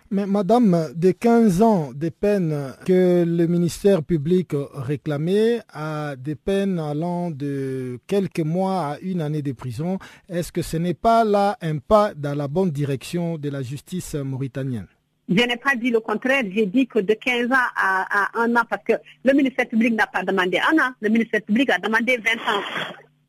Mais 0.10 0.26
madame, 0.26 0.94
de 0.96 1.12
15 1.12 1.62
ans 1.62 1.92
de 1.94 2.08
peines 2.08 2.74
que 2.86 3.26
le 3.28 3.46
ministère 3.46 4.04
public 4.04 4.52
réclamait 4.74 5.60
à 5.68 6.16
des 6.18 6.36
peines 6.36 6.80
allant 6.80 7.30
de 7.30 8.00
quelques 8.08 8.40
mois 8.40 8.92
à 8.94 9.00
une 9.02 9.20
année 9.20 9.42
de 9.42 9.52
prison, 9.52 10.00
est-ce 10.30 10.54
que 10.54 10.62
ce 10.62 10.78
n'est 10.78 10.94
pas 10.94 11.26
là 11.26 11.58
un 11.62 11.80
pas 11.80 12.14
dans 12.14 12.36
la 12.36 12.48
bonne 12.48 12.72
direction 12.72 13.38
de 13.38 13.50
la 13.50 13.62
justice 13.62 14.16
mauritanienne? 14.16 14.88
Je 15.30 15.44
n'ai 15.44 15.58
pas 15.58 15.76
dit 15.76 15.90
le 15.90 16.00
contraire, 16.00 16.44
j'ai 16.54 16.66
dit 16.66 16.88
que 16.88 17.00
de 17.00 17.14
15 17.14 17.52
ans 17.52 17.70
à, 17.76 18.38
à, 18.38 18.42
un 18.42 18.56
an, 18.56 18.64
parce 18.70 18.84
que 18.84 18.94
le 19.24 19.34
ministère 19.34 19.68
public 19.68 19.94
n'a 19.94 20.08
pas 20.08 20.24
demandé 20.24 20.60
un 20.60 20.78
an, 20.80 20.92
le 21.02 21.10
ministère 21.10 21.42
public 21.42 21.70
a 21.70 21.80
demandé 21.80 22.18
20 22.18 22.34
ans. 22.52 22.62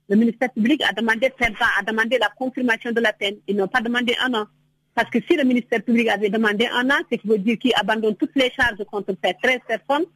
Le 0.09 0.17
ministère 0.17 0.51
public 0.53 0.83
a 0.89 0.93
demandé 0.93 1.31
30 1.39 1.51
ans, 1.51 1.67
a 1.79 1.83
demandé 1.83 2.19
la 2.19 2.31
confirmation 2.39 2.93
de 2.93 3.01
la 3.01 3.13
peine. 3.13 3.37
Ils 3.47 3.57
n'ont 3.57 3.69
pas 3.69 3.81
demandé 3.81 4.15
un 4.25 4.33
an. 4.35 4.47
Parce 4.95 5.11
que 5.11 5.19
si 5.29 5.37
le 5.37 5.45
ministère 5.45 5.83
public 5.83 6.09
avait 6.09 6.31
demandé 6.31 6.67
un 6.73 6.89
an, 6.91 6.99
c'est 7.11 7.19
qui 7.19 7.29
veut 7.29 7.39
dire 7.39 7.59
qu'il 7.59 7.73
abandonne 7.77 8.17
toutes 8.17 8.35
les 8.35 8.51
charges 8.51 8.83
contre 8.91 9.15
ces 9.23 9.35
13 9.43 9.59
personnes 9.67 10.07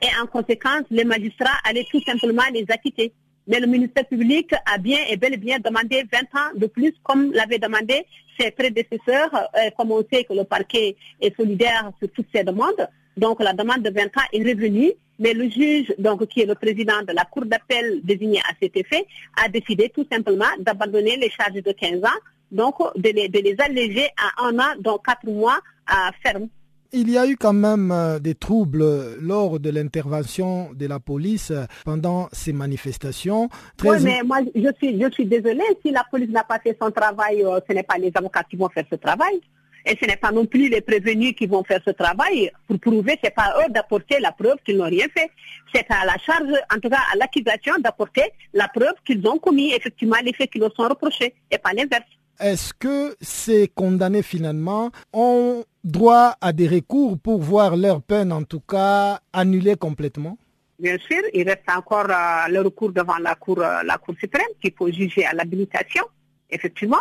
et 0.00 0.08
en 0.20 0.26
conséquence, 0.26 0.82
les 0.90 1.04
magistrats 1.04 1.58
allaient 1.64 1.86
tout 1.90 2.00
simplement 2.02 2.42
les 2.52 2.64
acquitter. 2.68 3.12
Mais 3.46 3.58
le 3.58 3.66
ministère 3.66 4.06
public 4.06 4.52
a 4.66 4.78
bien 4.78 4.98
et 5.10 5.16
bel 5.16 5.34
et 5.34 5.36
bien 5.36 5.58
demandé 5.58 6.04
20 6.12 6.20
ans 6.40 6.50
de 6.56 6.66
plus, 6.66 6.92
comme 7.02 7.32
l'avaient 7.32 7.58
demandé 7.58 8.06
ses 8.38 8.50
prédécesseurs, 8.50 9.34
euh, 9.34 9.70
comme 9.76 9.90
on 9.92 10.04
sait 10.12 10.24
que 10.24 10.32
le 10.32 10.44
parquet 10.44 10.96
est 11.20 11.36
solidaire 11.36 11.90
sur 11.98 12.10
toutes 12.12 12.28
ces 12.34 12.44
demandes. 12.44 12.88
Donc 13.16 13.42
la 13.42 13.52
demande 13.52 13.82
de 13.82 13.90
20 13.90 14.04
ans 14.04 14.28
est 14.32 14.42
revenue, 14.42 14.92
mais 15.18 15.34
le 15.34 15.48
juge, 15.48 15.92
donc 15.98 16.26
qui 16.26 16.40
est 16.42 16.46
le 16.46 16.54
président 16.54 17.02
de 17.02 17.12
la 17.12 17.24
cour 17.24 17.44
d'appel 17.44 18.00
désigné 18.02 18.38
à 18.40 18.52
cet 18.60 18.76
effet, 18.76 19.06
a 19.42 19.48
décidé 19.48 19.90
tout 19.90 20.06
simplement 20.10 20.46
d'abandonner 20.58 21.16
les 21.16 21.30
charges 21.30 21.62
de 21.62 21.72
15 21.72 22.04
ans, 22.04 22.20
donc 22.50 22.76
de 22.96 23.10
les, 23.10 23.28
de 23.28 23.38
les 23.40 23.56
alléger 23.58 24.08
à 24.16 24.44
un 24.44 24.58
an, 24.58 24.74
donc 24.78 25.04
4 25.04 25.26
mois 25.26 25.60
à 25.86 26.10
ferme. 26.22 26.48
Il 26.94 27.08
y 27.08 27.16
a 27.16 27.26
eu 27.26 27.36
quand 27.36 27.54
même 27.54 27.90
euh, 27.90 28.18
des 28.18 28.34
troubles 28.34 28.84
lors 29.18 29.58
de 29.58 29.70
l'intervention 29.70 30.74
de 30.74 30.86
la 30.86 31.00
police 31.00 31.50
euh, 31.50 31.64
pendant 31.86 32.28
ces 32.32 32.52
manifestations. 32.52 33.48
Oui, 33.82 33.96
mais 34.02 34.22
moi, 34.22 34.40
je 34.54 34.68
suis, 34.76 35.00
je 35.00 35.10
suis 35.10 35.24
désolée. 35.24 35.64
Si 35.82 35.90
la 35.90 36.04
police 36.10 36.28
n'a 36.28 36.44
pas 36.44 36.58
fait 36.58 36.76
son 36.78 36.90
travail, 36.90 37.44
euh, 37.44 37.60
ce 37.66 37.72
n'est 37.72 37.82
pas 37.82 37.96
les 37.96 38.12
avocats 38.14 38.42
qui 38.44 38.56
vont 38.56 38.68
faire 38.68 38.84
ce 38.90 38.96
travail. 38.96 39.40
Et 39.86 39.96
ce 39.98 40.06
n'est 40.06 40.16
pas 40.18 40.32
non 40.32 40.44
plus 40.44 40.68
les 40.68 40.82
prévenus 40.82 41.34
qui 41.34 41.46
vont 41.46 41.64
faire 41.64 41.80
ce 41.82 41.92
travail 41.92 42.52
pour 42.68 42.78
prouver, 42.78 43.18
c'est 43.24 43.34
pas 43.34 43.54
eux 43.60 43.72
d'apporter 43.72 44.20
la 44.20 44.32
preuve 44.32 44.56
qu'ils 44.62 44.76
n'ont 44.76 44.84
rien 44.84 45.06
fait. 45.16 45.30
C'est 45.74 45.86
à 45.88 46.04
la 46.04 46.18
charge, 46.18 46.52
en 46.74 46.78
tout 46.78 46.90
cas 46.90 47.00
à 47.10 47.16
l'accusation 47.16 47.72
d'apporter 47.78 48.24
la 48.52 48.68
preuve 48.68 48.94
qu'ils 49.06 49.26
ont 49.26 49.38
commis 49.38 49.72
effectivement 49.72 50.18
les 50.22 50.34
faits 50.34 50.50
qui 50.50 50.58
leur 50.58 50.74
sont 50.76 50.88
reprochés 50.88 51.34
et 51.50 51.56
pas 51.56 51.72
l'inverse. 51.72 52.04
Est-ce 52.40 52.74
que 52.74 53.14
ces 53.20 53.68
condamnés 53.68 54.22
finalement 54.22 54.90
ont 55.12 55.64
droit 55.84 56.36
à 56.40 56.52
des 56.52 56.68
recours 56.68 57.18
pour 57.18 57.40
voir 57.40 57.76
leur 57.76 58.02
peine 58.02 58.32
en 58.32 58.42
tout 58.42 58.60
cas 58.60 59.20
annulée 59.32 59.76
complètement? 59.76 60.38
Bien 60.78 60.98
sûr, 60.98 61.22
il 61.32 61.48
reste 61.48 61.68
encore 61.68 62.10
euh, 62.10 62.48
le 62.48 62.60
recours 62.60 62.92
devant 62.92 63.18
la 63.18 63.36
Cour, 63.36 63.60
euh, 63.60 63.82
la 63.84 63.98
cour 63.98 64.14
suprême 64.18 64.42
qu'il 64.60 64.72
faut 64.76 64.90
juger 64.90 65.24
à 65.24 65.32
l'habilitation. 65.32 66.02
Effectivement, 66.50 66.96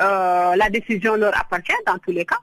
euh, 0.00 0.56
la 0.56 0.70
décision 0.70 1.16
leur 1.16 1.38
appartient 1.38 1.72
dans 1.86 1.98
tous 1.98 2.12
les 2.12 2.24
cas. 2.24 2.38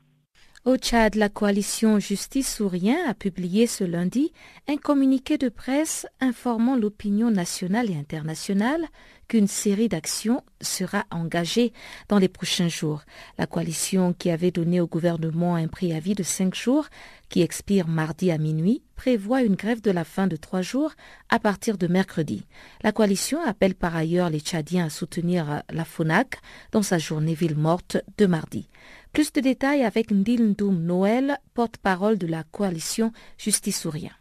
Au 0.65 0.77
Tchad, 0.77 1.15
la 1.15 1.27
coalition 1.27 1.99
Justice 1.99 2.55
Sourien 2.55 2.95
a 3.05 3.13
publié 3.13 3.67
ce 3.67 3.83
lundi 3.83 4.31
un 4.69 4.77
communiqué 4.77 5.37
de 5.37 5.49
presse 5.49 6.07
informant 6.21 6.77
l'opinion 6.77 7.31
nationale 7.31 7.91
et 7.91 7.97
internationale 7.97 8.85
qu'une 9.33 9.47
série 9.47 9.89
d'actions 9.89 10.41
sera 10.61 11.05
engagée 11.09 11.73
dans 12.07 12.19
les 12.19 12.27
prochains 12.27 12.67
jours. 12.67 13.01
La 13.39 13.47
coalition 13.47 14.13
qui 14.13 14.29
avait 14.29 14.51
donné 14.51 14.79
au 14.79 14.85
gouvernement 14.85 15.55
un 15.55 15.67
préavis 15.67 16.13
de 16.13 16.21
cinq 16.21 16.53
jours, 16.53 16.85
qui 17.29 17.41
expire 17.41 17.87
mardi 17.87 18.29
à 18.29 18.37
minuit, 18.37 18.83
prévoit 18.95 19.41
une 19.41 19.55
grève 19.55 19.81
de 19.81 19.89
la 19.89 20.03
faim 20.03 20.27
de 20.27 20.35
trois 20.35 20.61
jours 20.61 20.91
à 21.29 21.39
partir 21.39 21.79
de 21.79 21.87
mercredi. 21.87 22.45
La 22.83 22.91
coalition 22.91 23.39
appelle 23.43 23.73
par 23.73 23.95
ailleurs 23.95 24.29
les 24.29 24.39
Tchadiens 24.39 24.85
à 24.85 24.89
soutenir 24.91 25.63
la 25.67 25.83
FONAC 25.83 26.35
dans 26.71 26.83
sa 26.83 26.99
journée 26.99 27.33
ville 27.33 27.57
morte 27.57 27.97
de 28.19 28.27
mardi. 28.27 28.69
Plus 29.13 29.33
de 29.33 29.41
détails 29.41 29.81
avec 29.81 30.11
Ndil 30.11 30.53
Noël, 30.61 31.39
porte-parole 31.55 32.19
de 32.19 32.27
la 32.27 32.43
coalition 32.43 33.11
Justice 33.39 33.81
Sourien. 33.81 34.11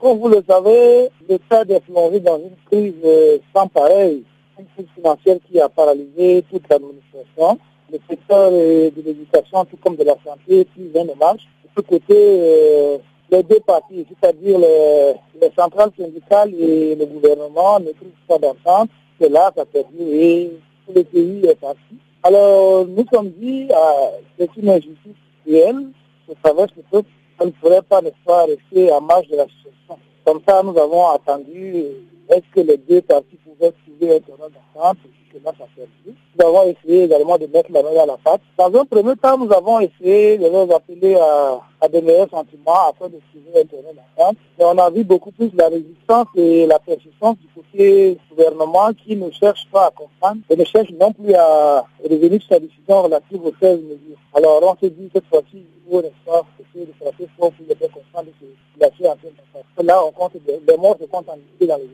Comme 0.00 0.18
vous 0.18 0.28
le 0.28 0.42
savez, 0.48 1.10
l'État 1.28 1.62
est 1.68 1.80
plongé 1.80 2.20
dans 2.20 2.38
une 2.38 2.56
crise 2.70 2.94
euh, 3.04 3.38
sans 3.52 3.66
pareil, 3.66 4.18
une 4.18 4.37
crise 4.64 4.86
financière 4.94 5.36
qui 5.48 5.60
a 5.60 5.68
paralysé 5.68 6.44
toute 6.50 6.68
l'administration. 6.68 7.58
Le 7.90 7.98
secteur 8.08 8.50
euh, 8.52 8.90
de 8.90 9.02
l'éducation, 9.02 9.64
tout 9.64 9.78
comme 9.82 9.96
de 9.96 10.04
la 10.04 10.16
santé, 10.24 10.64
plus 10.64 10.90
en 10.94 11.04
marche. 11.16 11.46
De 11.64 11.70
ce 11.76 11.80
côté, 11.80 12.14
euh, 12.14 12.98
les 13.30 13.42
deux 13.42 13.60
parties, 13.60 14.06
c'est-à-dire 14.08 14.58
les, 14.58 15.14
les, 15.40 15.50
centrales 15.56 15.90
syndicales 15.98 16.54
et 16.54 16.94
le 16.94 17.06
gouvernement, 17.06 17.80
ne 17.80 17.92
trouvent 17.92 18.26
pas 18.26 18.38
d'entente. 18.38 18.90
C'est 19.20 19.28
là, 19.28 19.52
ça 19.56 19.64
perdu 19.64 19.96
et 20.00 20.52
tout 20.86 20.92
le 20.94 21.04
pays 21.04 21.46
est 21.46 21.60
parti. 21.60 21.96
Alors, 22.22 22.86
nous 22.86 23.04
sommes 23.12 23.30
dit, 23.30 23.68
ah, 23.74 24.10
c'est 24.38 24.50
une 24.56 24.70
injustice 24.70 25.14
réelle, 25.46 25.88
ce 26.28 26.34
travail 26.42 26.66
ce 26.76 26.80
peuple, 26.90 27.08
on 27.40 27.46
ne 27.46 27.50
pourrait 27.50 27.82
pas, 27.82 28.02
ne 28.02 28.10
pas, 28.24 28.44
rester 28.44 28.90
à 28.90 29.00
marge 29.00 29.28
de 29.28 29.36
la 29.36 29.46
situation. 29.46 29.98
Comme 30.24 30.40
ça, 30.46 30.62
nous 30.62 30.76
avons 30.76 31.08
attendu, 31.08 31.84
est-ce 32.28 32.54
que 32.54 32.60
les 32.60 32.76
deux 32.76 33.02
parties 33.02 33.36
pouvaient 33.36 33.72
trouver 33.72 34.16
un 34.16 34.20
terrain 34.20 34.48
d'entente 34.50 34.98
Nous 35.34 36.46
avons 36.46 36.62
essayé 36.62 37.04
également 37.04 37.36
de 37.36 37.46
mettre 37.46 37.70
la 37.72 37.82
main 37.82 37.96
à 38.00 38.06
la 38.06 38.16
pâte. 38.16 38.40
Dans 38.56 38.74
un 38.74 38.84
premier 38.84 39.16
temps, 39.16 39.36
nous 39.36 39.52
avons 39.52 39.80
essayé 39.80 40.38
de 40.38 40.44
les 40.44 40.74
appeler 40.74 41.14
à, 41.16 41.60
à 41.80 41.88
de 41.88 42.00
meilleurs 42.00 42.30
sentiments 42.30 42.88
afin 42.90 43.08
de 43.08 43.18
trouver 43.30 43.60
un 43.60 43.64
terrain 43.64 43.94
d'entente. 43.94 44.36
Mais 44.58 44.64
on 44.64 44.78
a 44.78 44.90
vu 44.90 45.04
beaucoup 45.04 45.30
plus 45.32 45.50
la 45.54 45.68
résistance 45.68 46.26
et 46.36 46.66
la 46.66 46.78
persistance 46.78 47.36
du 47.38 47.48
côté 47.54 48.18
gouvernement 48.30 48.90
qui 48.92 49.16
ne 49.16 49.30
cherche 49.30 49.66
pas 49.70 49.86
à 49.86 49.90
comprendre 49.90 50.40
et 50.48 50.56
ne 50.56 50.64
cherche 50.64 50.90
non 50.98 51.12
plus 51.12 51.34
à 51.34 51.84
revenir 52.02 52.40
sur 52.40 52.50
sa 52.50 52.60
décision 52.60 53.02
relative 53.02 53.44
aux 53.44 53.52
16 53.60 53.80
mesures. 53.82 54.18
Alors 54.34 54.62
on 54.62 54.76
s'est 54.80 54.90
dit 54.90 55.10
cette 55.12 55.26
fois-ci, 55.26 55.64
il 55.90 55.90
faut 55.90 56.00
essayer 56.00 56.86
de 56.86 56.92
frapper 57.00 57.28
fort 57.38 57.52
pour 57.52 57.66
les 57.68 57.74
faire 57.74 57.90
comprendre 57.90 58.28
que 58.40 58.46
la 58.80 58.90
situation 58.90 59.10
en 59.10 59.16
train 59.16 59.82
de 59.82 59.86
Là, 59.86 60.04
on 60.04 60.10
compte, 60.10 60.32
les 60.46 60.76
morts 60.76 60.96
se 61.00 61.06
comptent 61.06 61.28
en 61.28 61.38
dans 61.66 61.76
les 61.76 61.88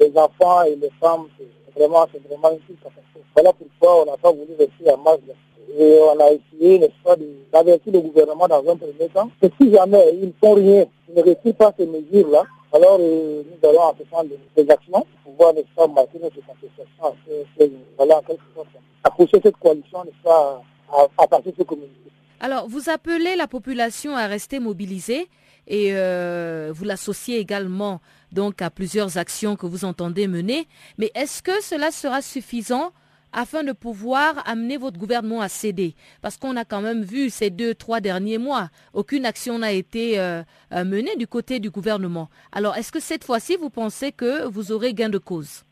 les 0.00 0.18
enfants 0.18 0.62
et 0.62 0.76
les 0.76 0.90
femmes, 1.00 1.26
vraiment, 1.76 2.06
c'est 2.12 2.22
vraiment 2.28 2.50
une 2.52 2.76
catastrophe. 2.76 3.24
Voilà 3.34 3.52
pourquoi 3.52 4.02
on 4.02 4.10
n'a 4.10 4.16
pas 4.16 4.30
voulu 4.30 4.54
rester 4.58 4.90
à 4.90 4.96
marge 4.96 5.20
et 5.78 5.98
on 6.00 6.20
a 6.20 6.30
essayé, 6.32 6.78
n'est-ce 6.78 7.02
pas, 7.02 7.16
d'avertir 7.52 7.92
le 7.92 8.00
gouvernement 8.00 8.46
dans 8.48 8.58
un 8.68 8.76
premier 8.76 9.08
temps 9.12 9.30
que 9.40 9.48
si 9.60 9.72
jamais 9.72 10.14
ils 10.14 10.26
ne 10.28 10.32
font 10.40 10.54
rien, 10.54 10.84
ils 11.08 11.14
ne 11.14 11.22
retirent 11.22 11.54
pas 11.54 11.72
ces 11.78 11.86
mesures-là, 11.86 12.44
alors 12.72 12.98
euh, 13.00 13.42
nous 13.44 13.68
allons 13.68 13.80
entreprendre 13.80 14.30
des 14.56 14.70
actions 14.70 15.06
pour 15.24 15.32
pouvoir, 15.32 15.54
n'est-ce 15.54 15.74
pas, 15.74 15.86
marquer 15.86 16.18
notre 16.22 16.36
contestation, 16.46 17.16
voilà, 17.96 18.18
en 18.18 18.22
quelque 18.22 18.42
sorte, 18.54 18.68
approcher 19.04 19.40
cette 19.42 19.56
coalition, 19.56 20.04
n'est-ce 20.04 20.22
pas, 20.22 20.62
à, 21.18 21.26
partir 21.26 21.52
de 21.52 21.56
ce 21.58 21.62
communiqué. 21.62 21.96
Alors, 22.40 22.68
vous 22.68 22.90
appelez 22.90 23.36
la 23.36 23.46
population 23.46 24.16
à 24.16 24.26
rester 24.26 24.58
mobilisée 24.60 25.28
et 25.66 25.90
euh, 25.92 26.70
vous 26.74 26.84
l'associez 26.84 27.38
également 27.38 28.00
donc 28.32 28.62
à 28.62 28.70
plusieurs 28.70 29.18
actions 29.18 29.56
que 29.56 29.66
vous 29.66 29.84
entendez 29.84 30.26
mener. 30.26 30.66
Mais 30.98 31.10
est-ce 31.14 31.42
que 31.42 31.62
cela 31.62 31.90
sera 31.90 32.22
suffisant 32.22 32.92
afin 33.32 33.64
de 33.64 33.72
pouvoir 33.72 34.42
amener 34.46 34.76
votre 34.76 34.98
gouvernement 34.98 35.40
à 35.40 35.48
céder? 35.48 35.94
Parce 36.20 36.36
qu'on 36.36 36.56
a 36.56 36.64
quand 36.64 36.80
même 36.80 37.02
vu 37.02 37.30
ces 37.30 37.50
deux, 37.50 37.74
trois 37.74 38.00
derniers 38.00 38.38
mois, 38.38 38.68
aucune 38.92 39.24
action 39.26 39.58
n'a 39.58 39.72
été 39.72 40.18
euh, 40.18 40.42
euh, 40.72 40.84
menée 40.84 41.16
du 41.16 41.26
côté 41.26 41.60
du 41.60 41.70
gouvernement. 41.70 42.28
Alors, 42.52 42.76
est-ce 42.76 42.92
que 42.92 43.00
cette 43.00 43.24
fois-ci, 43.24 43.56
vous 43.56 43.70
pensez 43.70 44.12
que 44.12 44.44
vous 44.46 44.72
aurez 44.72 44.94
gain 44.94 45.08
de 45.08 45.18
cause? 45.18 45.64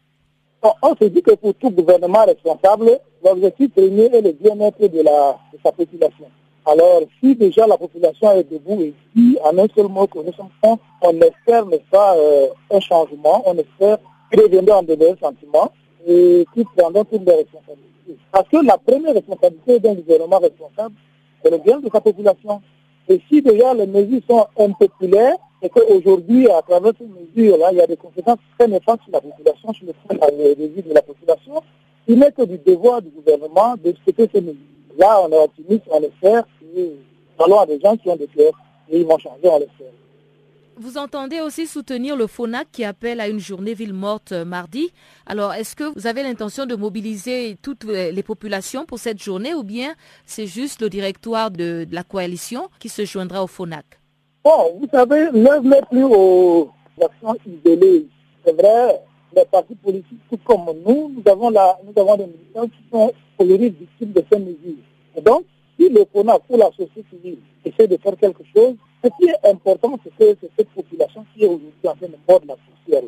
On 0.83 0.95
se 0.95 1.05
dit 1.05 1.23
que 1.23 1.35
pour 1.35 1.55
tout 1.55 1.71
gouvernement 1.71 2.25
responsable, 2.27 2.99
l'objectif 3.25 3.71
premier 3.73 4.15
est 4.15 4.21
le 4.21 4.33
bien-être 4.33 4.81
de, 4.81 4.89
de 4.89 5.59
sa 5.65 5.73
population. 5.73 6.31
Alors, 6.67 7.03
si 7.21 7.35
déjà 7.35 7.67
la 7.67 7.79
population 7.79 8.33
est 8.33 8.45
debout 8.51 8.83
et 8.83 8.95
en 9.43 9.57
un 9.59 9.67
seul 9.75 9.89
mot 9.89 10.07
que 10.07 10.19
nous 10.19 10.33
sommes 10.33 10.51
on 11.03 11.21
espère, 11.21 11.67
n'est 11.67 11.83
pas, 11.91 12.15
euh, 12.17 12.49
un 12.71 12.81
changement, 12.81 13.43
on 13.47 13.57
espère 13.57 13.99
qu'ils 14.31 14.43
reviendront 14.43 14.83
de 14.83 14.95
meilleurs 14.95 15.19
sentiments 15.19 15.73
et 16.07 16.47
qui 16.55 16.65
prendront 16.77 17.05
toutes 17.05 17.27
les 17.27 17.37
responsabilités. 17.37 18.17
Parce 18.31 18.49
que 18.49 18.65
la 18.65 18.77
première 18.77 19.15
responsabilité 19.15 19.81
d'un 19.81 19.95
gouvernement 19.95 20.39
responsable, 20.39 20.95
c'est 21.43 21.51
le 21.51 21.59
bien 21.59 21.81
de 21.81 21.89
sa 21.91 22.01
population. 22.01 22.61
Et 23.09 23.21
si 23.29 23.41
déjà 23.41 23.73
les 23.75 23.87
mesures 23.87 24.21
sont 24.29 24.47
impopulaires, 24.59 25.37
et 25.63 25.69
qu'aujourd'hui, 25.69 26.51
à 26.51 26.63
travers 26.63 26.93
ces 26.99 27.07
mesures-là, 27.07 27.69
il 27.73 27.79
y 27.79 27.83
a 27.83 27.87
des 27.87 27.97
conséquences 27.97 28.39
très 28.59 28.69
néfastes 28.69 29.03
sur 29.03 29.13
la 29.13 29.21
population, 29.21 29.73
sur 29.73 29.87
le 29.87 29.93
plan 29.93 30.29
de 30.29 30.95
la 30.95 31.03
population, 31.03 31.63
il 32.09 32.19
n'est 32.19 32.33
que 32.33 32.43
du 32.43 32.59
devoir 32.59 33.03
du 33.03 33.11
gouvernement 33.11 33.75
de 33.83 33.91
respecter 33.91 34.29
ces 34.33 34.41
mesures. 34.41 34.80
Là, 34.99 35.21
on 35.23 35.31
est 35.31 35.39
optimiste, 35.45 35.85
on 35.91 36.01
espère, 36.03 36.45
et 36.77 36.93
parlons 37.37 37.61
à 37.61 37.67
des 37.67 37.81
gens 37.81 37.97
qui 37.97 38.09
ont 38.09 38.17
des 38.17 38.27
cœurs, 38.27 38.53
et 38.89 39.01
ils 39.01 39.07
vont 39.07 39.19
changer, 39.19 39.49
on 39.49 39.59
l'espère. 39.59 39.93
Vous 40.77 40.97
entendez 40.97 41.41
aussi 41.41 41.67
soutenir 41.67 42.17
le 42.17 42.27
FONAC 42.27 42.69
qui 42.73 42.85
appelle 42.85 43.21
à 43.21 43.29
une 43.29 43.39
journée 43.39 43.75
ville 43.75 43.93
morte 43.93 44.33
euh, 44.33 44.47
mardi. 44.47 44.91
Alors, 45.27 45.53
est-ce 45.53 45.77
que 45.77 45.85
vous 45.95 46.07
avez 46.07 46.23
l'intention 46.23 46.65
de 46.65 46.75
mobiliser 46.75 47.59
toutes 47.61 47.85
les 47.85 48.23
populations 48.23 48.87
pour 48.87 48.99
cette 48.99 49.23
journée 49.23 49.53
ou 49.53 49.63
bien 49.63 49.95
c'est 50.25 50.47
juste 50.47 50.81
le 50.81 50.89
directoire 50.89 51.51
de, 51.51 51.87
la 51.93 52.03
coalition 52.03 52.71
qui 52.79 52.89
se 52.89 53.05
joindra 53.05 53.45
au 53.45 53.47
FONAC? 53.47 53.85
Bon, 54.43 54.79
vous 54.81 54.89
savez, 54.91 55.29
l'œuvre 55.35 55.65
n'est 55.65 55.83
plus 55.91 56.05
aux 56.05 56.71
actions 57.05 57.37
isolées. 57.47 58.07
C'est 58.43 58.59
vrai, 58.59 59.03
les 59.35 59.45
partis 59.45 59.75
politiques, 59.77 60.21
tout 60.31 60.39
comme 60.45 60.67
nous, 60.87 61.13
nous 61.15 61.23
avons, 61.31 61.51
la, 61.51 61.79
nous 61.85 62.01
avons 62.01 62.17
des 62.17 62.27
militants 62.27 62.67
qui 62.67 62.91
sont 62.91 63.13
aujourd'hui 63.39 63.71
victimes 63.71 64.13
de 64.13 64.25
ces 64.31 64.39
mesures. 64.39 64.83
Et 65.17 65.21
donc, 65.21 65.45
si 65.79 65.89
le 65.89 66.05
FONAC 66.13 66.43
ou 66.49 66.57
la 66.57 66.71
société 66.71 67.05
civile 67.11 67.39
essaie 67.65 67.87
de 67.87 67.97
faire 67.97 68.17
quelque 68.17 68.43
chose, 68.55 68.75
ce 69.03 69.09
qui 69.19 69.31
est 69.31 69.51
important, 69.51 69.99
c'est 70.05 70.15
que 70.17 70.49
cette 70.57 70.69
population 70.71 71.25
qui 71.35 71.45
est 71.45 71.47
aujourd'hui 71.47 71.73
en 71.85 71.95
train 71.95 72.07
de 72.07 72.17
mordre 72.29 72.47
la 72.49 72.57
poussière. 72.57 73.03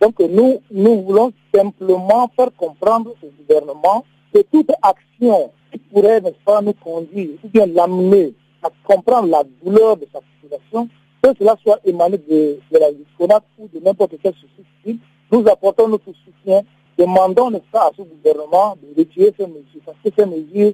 Donc 0.00 0.18
nous, 0.18 0.60
nous 0.70 1.02
voulons 1.02 1.32
simplement 1.54 2.30
faire 2.36 2.48
comprendre 2.56 3.14
au 3.22 3.26
gouvernement 3.42 4.04
que 4.32 4.40
toute 4.50 4.70
action 4.82 5.50
qui 5.72 5.78
pourrait, 5.78 6.20
n'est-ce 6.20 6.42
pas, 6.44 6.60
nous 6.62 6.72
conduire, 6.72 7.30
ou 7.44 7.48
bien 7.48 7.66
l'amener 7.66 8.32
à 8.62 8.70
comprendre 8.84 9.28
la 9.28 9.42
douleur 9.62 9.96
de 9.96 10.06
sa 10.12 10.20
population, 10.20 10.88
que 11.22 11.30
cela 11.38 11.56
soit 11.62 11.80
émané 11.84 12.18
de, 12.18 12.58
la 12.72 12.92
disconnade 12.92 13.42
ou 13.58 13.68
de 13.68 13.78
n'importe 13.84 14.14
quel 14.22 14.34
souci 14.34 14.98
nous 15.32 15.46
apportons 15.48 15.88
notre 15.88 16.12
soutien, 16.24 16.62
demandons, 16.98 17.50
n'est-ce 17.50 17.70
pas, 17.70 17.86
à 17.86 17.90
ce 17.96 18.02
gouvernement 18.02 18.76
de 18.82 18.98
retirer 18.98 19.32
ces 19.38 19.46
mesures, 19.46 19.82
parce 19.84 19.98
que 20.04 20.10
ces 20.16 20.26
mesures 20.26 20.72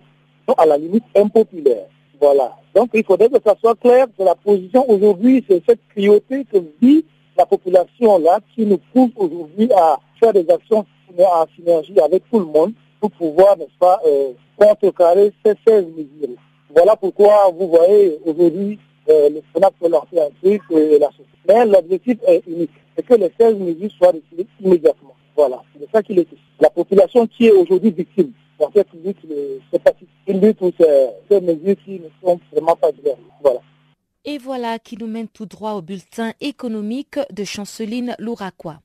sont 0.48 0.54
à 0.54 0.66
la 0.66 0.76
limite 0.78 1.04
impopulaires. 1.14 1.88
Voilà. 2.20 2.56
Donc 2.74 2.90
il 2.94 3.04
faudrait 3.04 3.28
que 3.28 3.40
ça 3.44 3.54
soit 3.60 3.78
clair 3.78 4.06
que 4.18 4.22
la 4.22 4.34
position 4.34 4.88
aujourd'hui, 4.88 5.44
c'est 5.48 5.62
cette 5.68 5.80
priorité 5.88 6.44
que 6.50 6.58
vit 6.80 7.04
la 7.36 7.44
population 7.44 8.18
là 8.18 8.40
qui 8.54 8.64
nous 8.64 8.78
pousse 8.92 9.10
aujourd'hui 9.16 9.70
à 9.72 9.98
faire 10.18 10.32
des 10.32 10.48
actions 10.50 10.86
en 11.18 11.46
synergie 11.54 11.98
avec 12.00 12.24
tout 12.30 12.38
le 12.38 12.46
monde 12.46 12.72
pour 13.00 13.10
pouvoir, 13.10 13.56
n'est-ce 13.56 13.78
pas, 13.78 14.00
euh, 14.06 14.32
contrecarrer 14.56 15.32
ces 15.44 15.54
16 15.66 15.86
mesures. 15.96 16.36
Voilà 16.74 16.96
pourquoi 16.96 17.50
vous 17.58 17.68
voyez 17.68 18.18
aujourd'hui 18.24 18.78
euh, 19.08 19.30
le 19.30 19.42
Sénat 19.54 19.70
peut 19.80 19.88
lancer 19.88 20.18
un 20.18 20.30
truc 20.42 20.62
et 20.70 20.98
la 20.98 21.08
société. 21.08 21.30
Mais 21.48 21.64
l'objectif 21.64 22.18
est 22.26 22.42
unique, 22.46 22.70
c'est 22.96 23.04
que 23.04 23.14
les 23.14 23.30
16 23.38 23.56
mesures 23.56 23.90
soient 23.98 24.12
retirées 24.12 24.46
immédiatement. 24.60 25.14
Voilà, 25.36 25.62
c'est 25.78 25.88
ça 25.92 26.02
qu'il 26.02 26.18
est 26.18 26.26
La 26.60 26.70
population 26.70 27.26
qui 27.26 27.46
est 27.46 27.52
aujourd'hui 27.52 27.90
victime 27.90 28.32
dans 28.58 28.70
cette 28.74 28.88
lutte, 29.04 29.18
c'est 29.70 29.82
pas 29.82 29.92
une 30.26 30.40
lutte 30.40 30.60
où 30.60 30.72
ces 30.78 31.40
mesures 31.40 31.76
qui 31.84 32.00
ne 32.00 32.08
sont 32.22 32.40
vraiment 32.52 32.76
pas 32.76 32.90
diverses. 32.92 33.18
Voilà. 33.42 33.60
Et 34.24 34.38
voilà 34.38 34.78
qui 34.78 34.96
nous 34.96 35.06
mène 35.06 35.28
tout 35.28 35.46
droit 35.46 35.72
au 35.72 35.82
bulletin 35.82 36.32
économique 36.40 37.18
de 37.30 37.44
Chanceline 37.44 38.16
Louraquois. 38.18 38.80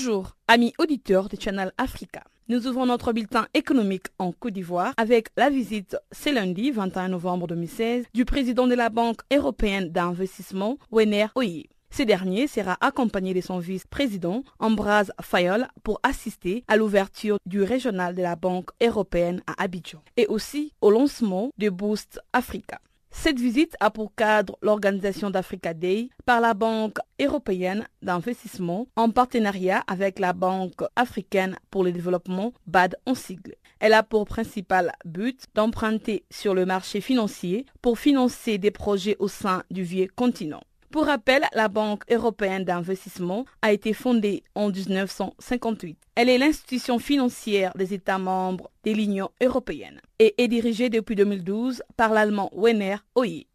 Bonjour, 0.00 0.36
amis 0.46 0.72
auditeurs 0.78 1.28
de 1.28 1.36
Channel 1.40 1.72
Africa. 1.76 2.22
Nous 2.48 2.68
ouvrons 2.68 2.86
notre 2.86 3.12
bulletin 3.12 3.48
économique 3.52 4.06
en 4.20 4.30
Côte 4.30 4.52
d'Ivoire 4.52 4.92
avec 4.96 5.26
la 5.36 5.50
visite 5.50 5.96
ce 6.12 6.32
lundi 6.32 6.70
21 6.70 7.08
novembre 7.08 7.48
2016 7.48 8.04
du 8.14 8.24
président 8.24 8.68
de 8.68 8.76
la 8.76 8.90
Banque 8.90 9.22
européenne 9.32 9.90
d'investissement, 9.90 10.78
Wenner 10.92 11.26
Oye. 11.34 11.66
Ce 11.90 12.04
dernier 12.04 12.46
sera 12.46 12.76
accompagné 12.80 13.34
de 13.34 13.40
son 13.40 13.58
vice-président, 13.58 14.44
Ambraz 14.60 15.10
Fayol, 15.20 15.66
pour 15.82 15.98
assister 16.04 16.62
à 16.68 16.76
l'ouverture 16.76 17.38
du 17.44 17.62
régional 17.62 18.14
de 18.14 18.22
la 18.22 18.36
Banque 18.36 18.70
européenne 18.80 19.42
à 19.48 19.60
Abidjan 19.64 20.00
et 20.16 20.28
aussi 20.28 20.74
au 20.80 20.92
lancement 20.92 21.50
de 21.58 21.70
Boost 21.70 22.20
Africa. 22.32 22.78
Cette 23.10 23.40
visite 23.40 23.74
a 23.80 23.90
pour 23.90 24.14
cadre 24.14 24.58
l'organisation 24.62 25.30
d'Africa 25.30 25.74
Day 25.74 26.08
par 26.24 26.40
la 26.40 26.54
Banque 26.54 26.98
européenne 27.20 27.86
d'investissement 28.02 28.86
en 28.96 29.10
partenariat 29.10 29.82
avec 29.86 30.18
la 30.18 30.32
Banque 30.32 30.82
africaine 30.94 31.56
pour 31.70 31.84
le 31.84 31.92
développement 31.92 32.52
BAD 32.66 32.96
en 33.06 33.14
sigle. 33.14 33.54
Elle 33.80 33.94
a 33.94 34.02
pour 34.02 34.26
principal 34.26 34.92
but 35.04 35.46
d'emprunter 35.54 36.24
sur 36.30 36.54
le 36.54 36.66
marché 36.66 37.00
financier 37.00 37.64
pour 37.80 37.98
financer 37.98 38.58
des 38.58 38.70
projets 38.70 39.16
au 39.18 39.28
sein 39.28 39.62
du 39.70 39.82
vieux 39.82 40.08
continent. 40.14 40.62
Pour 40.90 41.04
rappel, 41.04 41.44
la 41.52 41.68
Banque 41.68 42.02
européenne 42.10 42.64
d'investissement 42.64 43.44
a 43.60 43.72
été 43.72 43.92
fondée 43.92 44.42
en 44.54 44.70
1958. 44.70 45.98
Elle 46.14 46.30
est 46.30 46.38
l'institution 46.38 46.98
financière 46.98 47.72
des 47.76 47.92
États 47.92 48.16
membres 48.18 48.70
de 48.84 48.92
l'Union 48.92 49.28
européenne 49.42 50.00
et 50.18 50.34
est 50.42 50.48
dirigée 50.48 50.88
depuis 50.88 51.14
2012 51.14 51.82
par 51.98 52.14
l'allemand 52.14 52.50
Werner 52.54 52.96
Hoyer. 53.14 53.46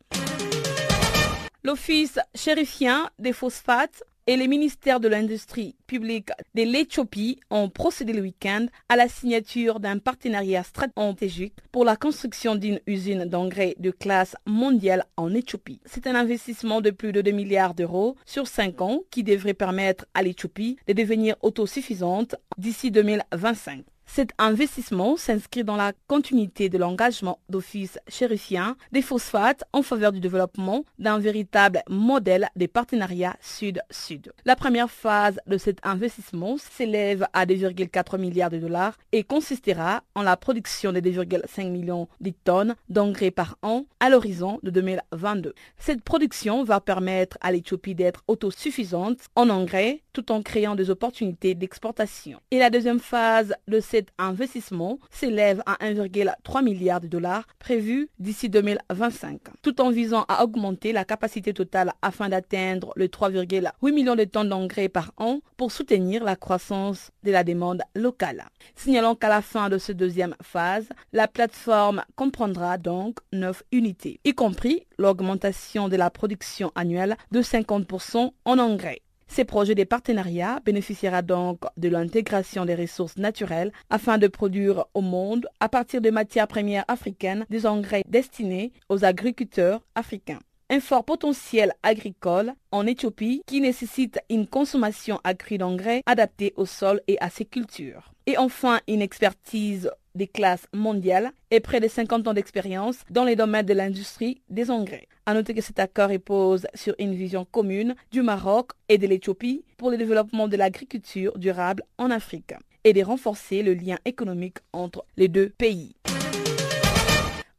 L'Office 1.63 2.19
chérifien 2.35 3.09
des 3.17 3.33
phosphates 3.33 4.03
et 4.27 4.37
les 4.37 4.47
ministères 4.47 4.99
de 4.99 5.07
l'industrie 5.07 5.75
publique 5.87 6.29
de 6.55 6.63
l'Éthiopie 6.63 7.39
ont 7.49 7.69
procédé 7.69 8.13
le 8.13 8.21
week-end 8.21 8.67
à 8.89 8.95
la 8.95 9.07
signature 9.07 9.79
d'un 9.79 9.97
partenariat 9.97 10.63
stratégique 10.63 11.55
pour 11.71 11.85
la 11.85 11.95
construction 11.95 12.55
d'une 12.55 12.79
usine 12.87 13.25
d'engrais 13.25 13.75
de 13.79 13.91
classe 13.91 14.35
mondiale 14.45 15.05
en 15.17 15.33
Éthiopie. 15.33 15.81
C'est 15.85 16.07
un 16.07 16.15
investissement 16.15 16.81
de 16.81 16.91
plus 16.91 17.11
de 17.11 17.21
2 17.21 17.31
milliards 17.31 17.73
d'euros 17.73 18.15
sur 18.25 18.47
5 18.47 18.81
ans 18.81 18.99
qui 19.11 19.23
devrait 19.23 19.53
permettre 19.53 20.05
à 20.13 20.23
l'Éthiopie 20.23 20.77
de 20.87 20.93
devenir 20.93 21.35
autosuffisante 21.41 22.35
d'ici 22.57 22.91
2025. 22.91 23.83
Cet 24.15 24.29
investissement 24.37 25.17
s'inscrit 25.17 25.63
dans 25.63 25.75
la 25.75 25.91
continuité 26.05 26.69
de 26.69 26.77
l'engagement 26.77 27.39
d'office 27.49 27.97
chérifien 28.07 28.77
des 28.91 29.01
phosphates 29.01 29.63
en 29.73 29.81
faveur 29.81 30.11
du 30.11 30.19
développement 30.19 30.85
d'un 30.99 31.17
véritable 31.17 31.81
modèle 31.89 32.47
de 32.55 32.67
partenariat 32.67 33.35
sud-sud. 33.41 34.31
La 34.45 34.55
première 34.55 34.91
phase 34.91 35.39
de 35.47 35.57
cet 35.57 35.79
investissement 35.81 36.57
s'élève 36.59 37.25
à 37.33 37.47
2,4 37.47 38.19
milliards 38.19 38.51
de 38.51 38.59
dollars 38.59 38.99
et 39.13 39.23
consistera 39.23 40.03
en 40.13 40.21
la 40.21 40.37
production 40.37 40.93
de 40.93 40.99
2,5 40.99 41.71
millions 41.71 42.07
de 42.21 42.31
tonnes 42.43 42.75
d'engrais 42.89 43.31
par 43.31 43.57
an 43.63 43.87
à 43.99 44.11
l'horizon 44.11 44.59
de 44.61 44.69
2022. 44.69 45.55
Cette 45.79 46.03
production 46.03 46.63
va 46.63 46.79
permettre 46.81 47.39
à 47.41 47.51
l'Éthiopie 47.51 47.95
d'être 47.95 48.21
autosuffisante 48.27 49.17
en 49.35 49.49
engrais 49.49 50.02
tout 50.13 50.31
en 50.31 50.41
créant 50.41 50.75
des 50.75 50.89
opportunités 50.89 51.55
d'exportation. 51.55 52.39
Et 52.51 52.59
la 52.59 52.69
deuxième 52.69 52.99
phase 52.99 53.53
de 53.67 53.79
cette 53.79 54.09
investissement 54.17 54.99
s'élève 55.09 55.61
à 55.65 55.75
1,3 55.85 56.63
milliard 56.63 57.01
de 57.01 57.07
dollars 57.07 57.45
prévus 57.59 58.09
d'ici 58.19 58.49
2025, 58.49 59.41
tout 59.61 59.81
en 59.81 59.89
visant 59.89 60.25
à 60.27 60.43
augmenter 60.43 60.93
la 60.93 61.03
capacité 61.03 61.53
totale 61.53 61.93
afin 62.01 62.29
d'atteindre 62.29 62.93
les 62.95 63.07
3,8 63.07 63.93
millions 63.93 64.15
de 64.15 64.23
tonnes 64.23 64.49
d'engrais 64.49 64.89
par 64.89 65.11
an 65.17 65.39
pour 65.57 65.71
soutenir 65.71 66.23
la 66.23 66.35
croissance 66.35 67.11
de 67.23 67.31
la 67.31 67.43
demande 67.43 67.81
locale. 67.95 68.45
Signalons 68.75 69.15
qu'à 69.15 69.29
la 69.29 69.41
fin 69.41 69.69
de 69.69 69.77
cette 69.77 69.97
deuxième 69.97 70.35
phase, 70.41 70.87
la 71.11 71.27
plateforme 71.27 72.03
comprendra 72.15 72.77
donc 72.77 73.17
9 73.31 73.63
unités, 73.71 74.19
y 74.23 74.33
compris 74.33 74.85
l'augmentation 74.97 75.89
de 75.89 75.95
la 75.95 76.09
production 76.09 76.71
annuelle 76.75 77.17
de 77.31 77.41
50% 77.41 78.31
en 78.45 78.59
engrais. 78.59 79.01
Ces 79.33 79.45
projets 79.45 79.73
de 79.73 79.83
partenariat 79.83 80.59
bénéficiera 80.63 81.23
donc 81.23 81.61
de 81.77 81.89
l'intégration 81.89 82.65
des 82.65 82.75
ressources 82.75 83.17
naturelles 83.17 83.71
afin 83.89 84.19
de 84.19 84.27
produire 84.27 84.85
au 84.93 85.01
monde, 85.01 85.47
à 85.59 85.69
partir 85.69 86.01
de 86.01 86.11
matières 86.11 86.47
premières 86.47 86.85
africaines, 86.87 87.43
des 87.49 87.65
engrais 87.65 88.03
destinés 88.07 88.71
aux 88.89 89.03
agriculteurs 89.03 89.81
africains 89.95 90.37
un 90.69 90.79
fort 90.79 91.03
potentiel 91.03 91.73
agricole 91.83 92.53
en 92.71 92.87
Éthiopie 92.87 93.43
qui 93.45 93.61
nécessite 93.61 94.19
une 94.29 94.47
consommation 94.47 95.19
accrue 95.23 95.59
d'engrais 95.59 96.01
adaptés 96.05 96.53
au 96.55 96.65
sol 96.65 97.01
et 97.07 97.17
à 97.19 97.29
ses 97.29 97.45
cultures. 97.45 98.11
Et 98.25 98.37
enfin, 98.37 98.79
une 98.87 99.01
expertise 99.01 99.91
des 100.15 100.27
classes 100.27 100.67
mondiales 100.73 101.31
et 101.51 101.59
près 101.59 101.79
de 101.79 101.87
50 101.87 102.27
ans 102.27 102.33
d'expérience 102.33 102.97
dans 103.09 103.23
les 103.23 103.35
domaines 103.35 103.65
de 103.65 103.73
l'industrie 103.73 104.41
des 104.49 104.71
engrais. 104.71 105.07
À 105.25 105.33
noter 105.33 105.53
que 105.53 105.61
cet 105.61 105.79
accord 105.79 106.09
repose 106.09 106.67
sur 106.73 106.95
une 106.99 107.13
vision 107.13 107.45
commune 107.45 107.95
du 108.11 108.21
Maroc 108.21 108.71
et 108.89 108.97
de 108.97 109.07
l'Éthiopie 109.07 109.63
pour 109.77 109.89
le 109.89 109.97
développement 109.97 110.47
de 110.47 110.57
l'agriculture 110.57 111.37
durable 111.37 111.83
en 111.97 112.11
Afrique 112.11 112.53
et 112.83 112.93
de 112.93 113.03
renforcer 113.03 113.63
le 113.63 113.73
lien 113.73 113.97
économique 114.05 114.57
entre 114.73 115.05
les 115.15 115.29
deux 115.29 115.49
pays. 115.49 115.95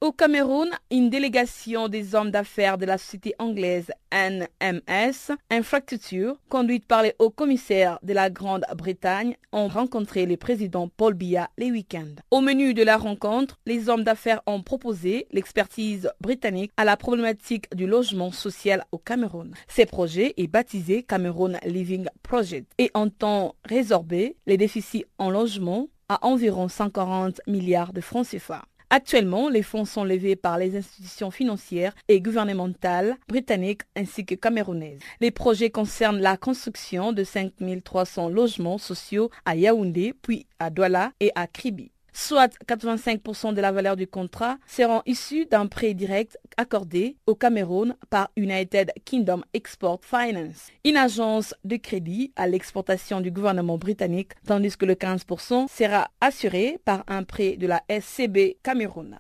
Au 0.05 0.12
Cameroun, 0.12 0.68
une 0.90 1.09
délégation 1.09 1.88
des 1.88 2.14
hommes 2.14 2.30
d'affaires 2.30 2.76
de 2.76 2.84
la 2.84 2.98
société 2.98 3.34
anglaise 3.38 3.90
NMS 4.12 5.34
Infrastructure, 5.48 6.36
conduite 6.50 6.84
par 6.84 7.02
les 7.02 7.14
hauts 7.18 7.30
commissaires 7.30 7.98
de 8.02 8.12
la 8.12 8.28
Grande-Bretagne, 8.28 9.38
ont 9.50 9.66
rencontré 9.66 10.26
le 10.26 10.36
président 10.36 10.88
Paul 10.88 11.14
Biya 11.14 11.48
les 11.57 11.70
week-ends. 11.70 12.16
Au 12.30 12.42
menu 12.42 12.74
de 12.74 12.82
la 12.82 12.98
rencontre, 12.98 13.59
les 13.64 13.88
hommes 13.88 14.05
d'affaires 14.05 14.42
ont 14.44 14.61
proposé 14.61 15.26
l'expertise 15.30 16.11
britannique 16.20 16.72
à 16.76 16.84
la 16.84 16.98
problématique 16.98 17.74
du 17.74 17.86
logement 17.86 18.30
social 18.30 18.84
au 18.92 18.98
Cameroun. 18.98 19.55
Ce 19.68 19.86
projet 19.86 20.34
est 20.36 20.48
baptisé 20.48 21.02
Cameroun 21.02 21.59
Living 21.64 22.05
Project 22.22 22.70
et 22.76 22.90
entend 22.92 23.55
résorber 23.64 24.36
les 24.44 24.59
déficits 24.59 25.07
en 25.16 25.30
logement 25.30 25.88
à 26.11 26.26
environ 26.26 26.68
140 26.68 27.40
milliards 27.46 27.94
de 27.94 28.02
francs 28.02 28.26
CFA. 28.26 28.66
Actuellement, 28.97 29.49
les 29.49 29.64
fonds 29.64 29.84
sont 29.84 30.05
levés 30.05 30.36
par 30.36 30.57
les 30.57 30.76
institutions 30.76 31.32
financières 31.32 31.97
et 32.07 32.20
gouvernementales 32.20 33.16
britanniques 33.26 33.82
ainsi 33.97 34.24
que 34.24 34.36
camerounaises. 34.36 35.01
Les 35.20 35.32
projets 35.32 35.70
concernent 35.70 36.20
la 36.20 36.36
construction 36.36 37.12
de 37.12 37.24
5300 37.24 38.28
logements 38.28 38.78
sociaux 38.78 39.32
à 39.47 39.57
Yaoundé, 39.57 40.14
puis 40.22 40.47
à 40.61 40.70
Douala 40.70 41.11
et 41.18 41.32
à 41.34 41.49
Kribi 41.49 41.90
soit 42.15 42.55
85% 42.67 43.53
de 43.53 43.61
la 43.61 43.73
valeur 43.73 43.97
du 43.97 44.07
contrat, 44.07 44.57
seront 44.67 45.03
issus 45.05 45.45
d'un 45.47 45.67
prêt 45.67 45.93
direct 45.93 46.39
accordé 46.57 47.17
au 47.27 47.35
Cameroun 47.35 47.95
par 48.09 48.31
United 48.37 48.93
Kingdom 49.05 49.43
Export 49.53 50.01
Finance, 50.03 50.71
une 50.85 50.97
agence 50.97 51.55
de 51.65 51.77
crédit 51.77 52.33
à 52.37 52.47
l'exportation 52.47 53.21
du 53.21 53.31
gouvernement 53.31 53.77
britannique, 53.77 54.33
tandis 54.47 54.77
que 54.77 54.87
le 54.87 54.95
15% 54.95 55.69
sera 55.69 56.09
assuré 56.21 56.79
par 56.85 57.05
un 57.09 57.25
prêt 57.25 57.57
de 57.57 57.67
la 57.67 57.83
SCB 57.91 58.57
Cameroun. 58.62 59.19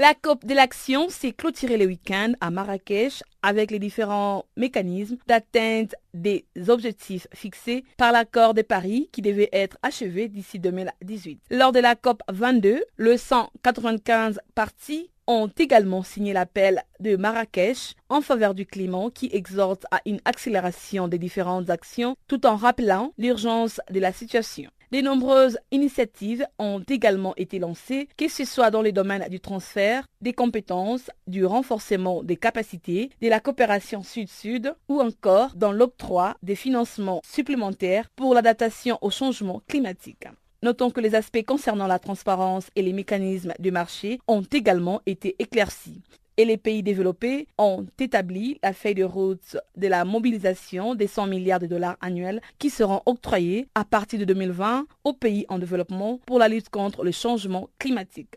La 0.00 0.14
COP 0.14 0.44
de 0.44 0.54
l'action 0.54 1.08
s'est 1.08 1.32
clôturée 1.32 1.76
le 1.76 1.86
week-end 1.86 2.34
à 2.40 2.52
Marrakech 2.52 3.24
avec 3.42 3.72
les 3.72 3.80
différents 3.80 4.44
mécanismes 4.56 5.16
d'atteinte 5.26 5.96
des 6.14 6.46
objectifs 6.68 7.26
fixés 7.34 7.82
par 7.96 8.12
l'accord 8.12 8.54
de 8.54 8.62
Paris 8.62 9.08
qui 9.10 9.22
devait 9.22 9.48
être 9.52 9.76
achevé 9.82 10.28
d'ici 10.28 10.60
2018. 10.60 11.40
Lors 11.50 11.72
de 11.72 11.80
la 11.80 11.96
COP 11.96 12.22
22, 12.28 12.84
le 12.96 13.16
195 13.16 14.38
partis 14.54 15.10
ont 15.26 15.50
également 15.58 16.04
signé 16.04 16.32
l'appel 16.32 16.84
de 17.00 17.16
Marrakech 17.16 17.94
en 18.08 18.20
faveur 18.20 18.54
du 18.54 18.66
climat 18.66 19.08
qui 19.12 19.28
exhorte 19.32 19.84
à 19.90 20.00
une 20.06 20.20
accélération 20.24 21.08
des 21.08 21.18
différentes 21.18 21.70
actions 21.70 22.14
tout 22.28 22.46
en 22.46 22.54
rappelant 22.54 23.12
l'urgence 23.18 23.80
de 23.90 23.98
la 23.98 24.12
situation. 24.12 24.70
De 24.90 25.02
nombreuses 25.02 25.58
initiatives 25.70 26.46
ont 26.58 26.80
également 26.88 27.34
été 27.36 27.58
lancées, 27.58 28.08
que 28.16 28.26
ce 28.26 28.46
soit 28.46 28.70
dans 28.70 28.80
les 28.80 28.92
domaines 28.92 29.28
du 29.28 29.38
transfert 29.38 30.04
des 30.22 30.32
compétences, 30.32 31.10
du 31.26 31.44
renforcement 31.44 32.22
des 32.22 32.38
capacités, 32.38 33.10
de 33.20 33.28
la 33.28 33.38
coopération 33.38 34.02
sud-sud 34.02 34.74
ou 34.88 35.02
encore 35.02 35.54
dans 35.56 35.72
l'octroi 35.72 36.36
des 36.42 36.54
financements 36.54 37.20
supplémentaires 37.22 38.08
pour 38.16 38.32
l'adaptation 38.32 38.96
au 39.02 39.10
changement 39.10 39.60
climatique. 39.68 40.26
Notons 40.62 40.90
que 40.90 41.02
les 41.02 41.14
aspects 41.14 41.44
concernant 41.44 41.86
la 41.86 41.98
transparence 41.98 42.70
et 42.74 42.80
les 42.80 42.94
mécanismes 42.94 43.52
du 43.58 43.70
marché 43.70 44.18
ont 44.26 44.42
également 44.50 45.02
été 45.04 45.36
éclaircis 45.38 46.00
et 46.38 46.44
les 46.44 46.56
pays 46.56 46.82
développés 46.82 47.48
ont 47.58 47.84
établi 47.98 48.58
la 48.62 48.72
feuille 48.72 48.94
de 48.94 49.04
route 49.04 49.56
de 49.76 49.88
la 49.88 50.04
mobilisation 50.04 50.94
des 50.94 51.08
100 51.08 51.26
milliards 51.26 51.58
de 51.58 51.66
dollars 51.66 51.96
annuels 52.00 52.40
qui 52.58 52.70
seront 52.70 53.02
octroyés 53.04 53.68
à 53.74 53.84
partir 53.84 54.18
de 54.20 54.24
2020 54.24 54.86
aux 55.04 55.12
pays 55.12 55.44
en 55.48 55.58
développement 55.58 56.20
pour 56.24 56.38
la 56.38 56.48
lutte 56.48 56.70
contre 56.70 57.04
le 57.04 57.10
changement 57.10 57.68
climatique. 57.78 58.36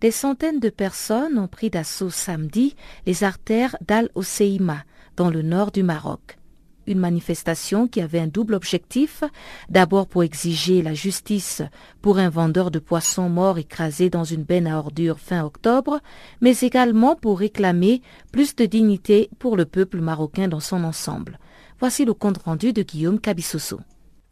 Des 0.00 0.10
centaines 0.10 0.60
de 0.60 0.70
personnes 0.70 1.38
ont 1.38 1.48
pris 1.48 1.70
d'assaut 1.70 2.10
samedi 2.10 2.74
les 3.06 3.24
artères 3.24 3.76
d'Al-Oseima, 3.86 4.84
dans 5.16 5.30
le 5.30 5.42
nord 5.42 5.70
du 5.70 5.82
Maroc. 5.82 6.38
Une 6.86 6.98
manifestation 6.98 7.86
qui 7.88 8.02
avait 8.02 8.18
un 8.18 8.26
double 8.26 8.54
objectif, 8.54 9.24
d'abord 9.70 10.06
pour 10.06 10.22
exiger 10.22 10.82
la 10.82 10.92
justice 10.92 11.62
pour 12.02 12.18
un 12.18 12.28
vendeur 12.28 12.70
de 12.70 12.78
poissons 12.78 13.30
mort 13.30 13.56
écrasé 13.56 14.10
dans 14.10 14.24
une 14.24 14.42
benne 14.42 14.66
à 14.66 14.78
ordures 14.78 15.18
fin 15.18 15.44
octobre, 15.44 16.00
mais 16.42 16.58
également 16.58 17.16
pour 17.16 17.38
réclamer 17.38 18.02
plus 18.32 18.54
de 18.54 18.66
dignité 18.66 19.30
pour 19.38 19.56
le 19.56 19.64
peuple 19.64 20.00
marocain 20.00 20.48
dans 20.48 20.60
son 20.60 20.84
ensemble. 20.84 21.38
Voici 21.78 22.04
le 22.04 22.12
compte 22.12 22.38
rendu 22.38 22.72
de 22.72 22.82
Guillaume 22.82 23.20
Cabissoso. 23.20 23.80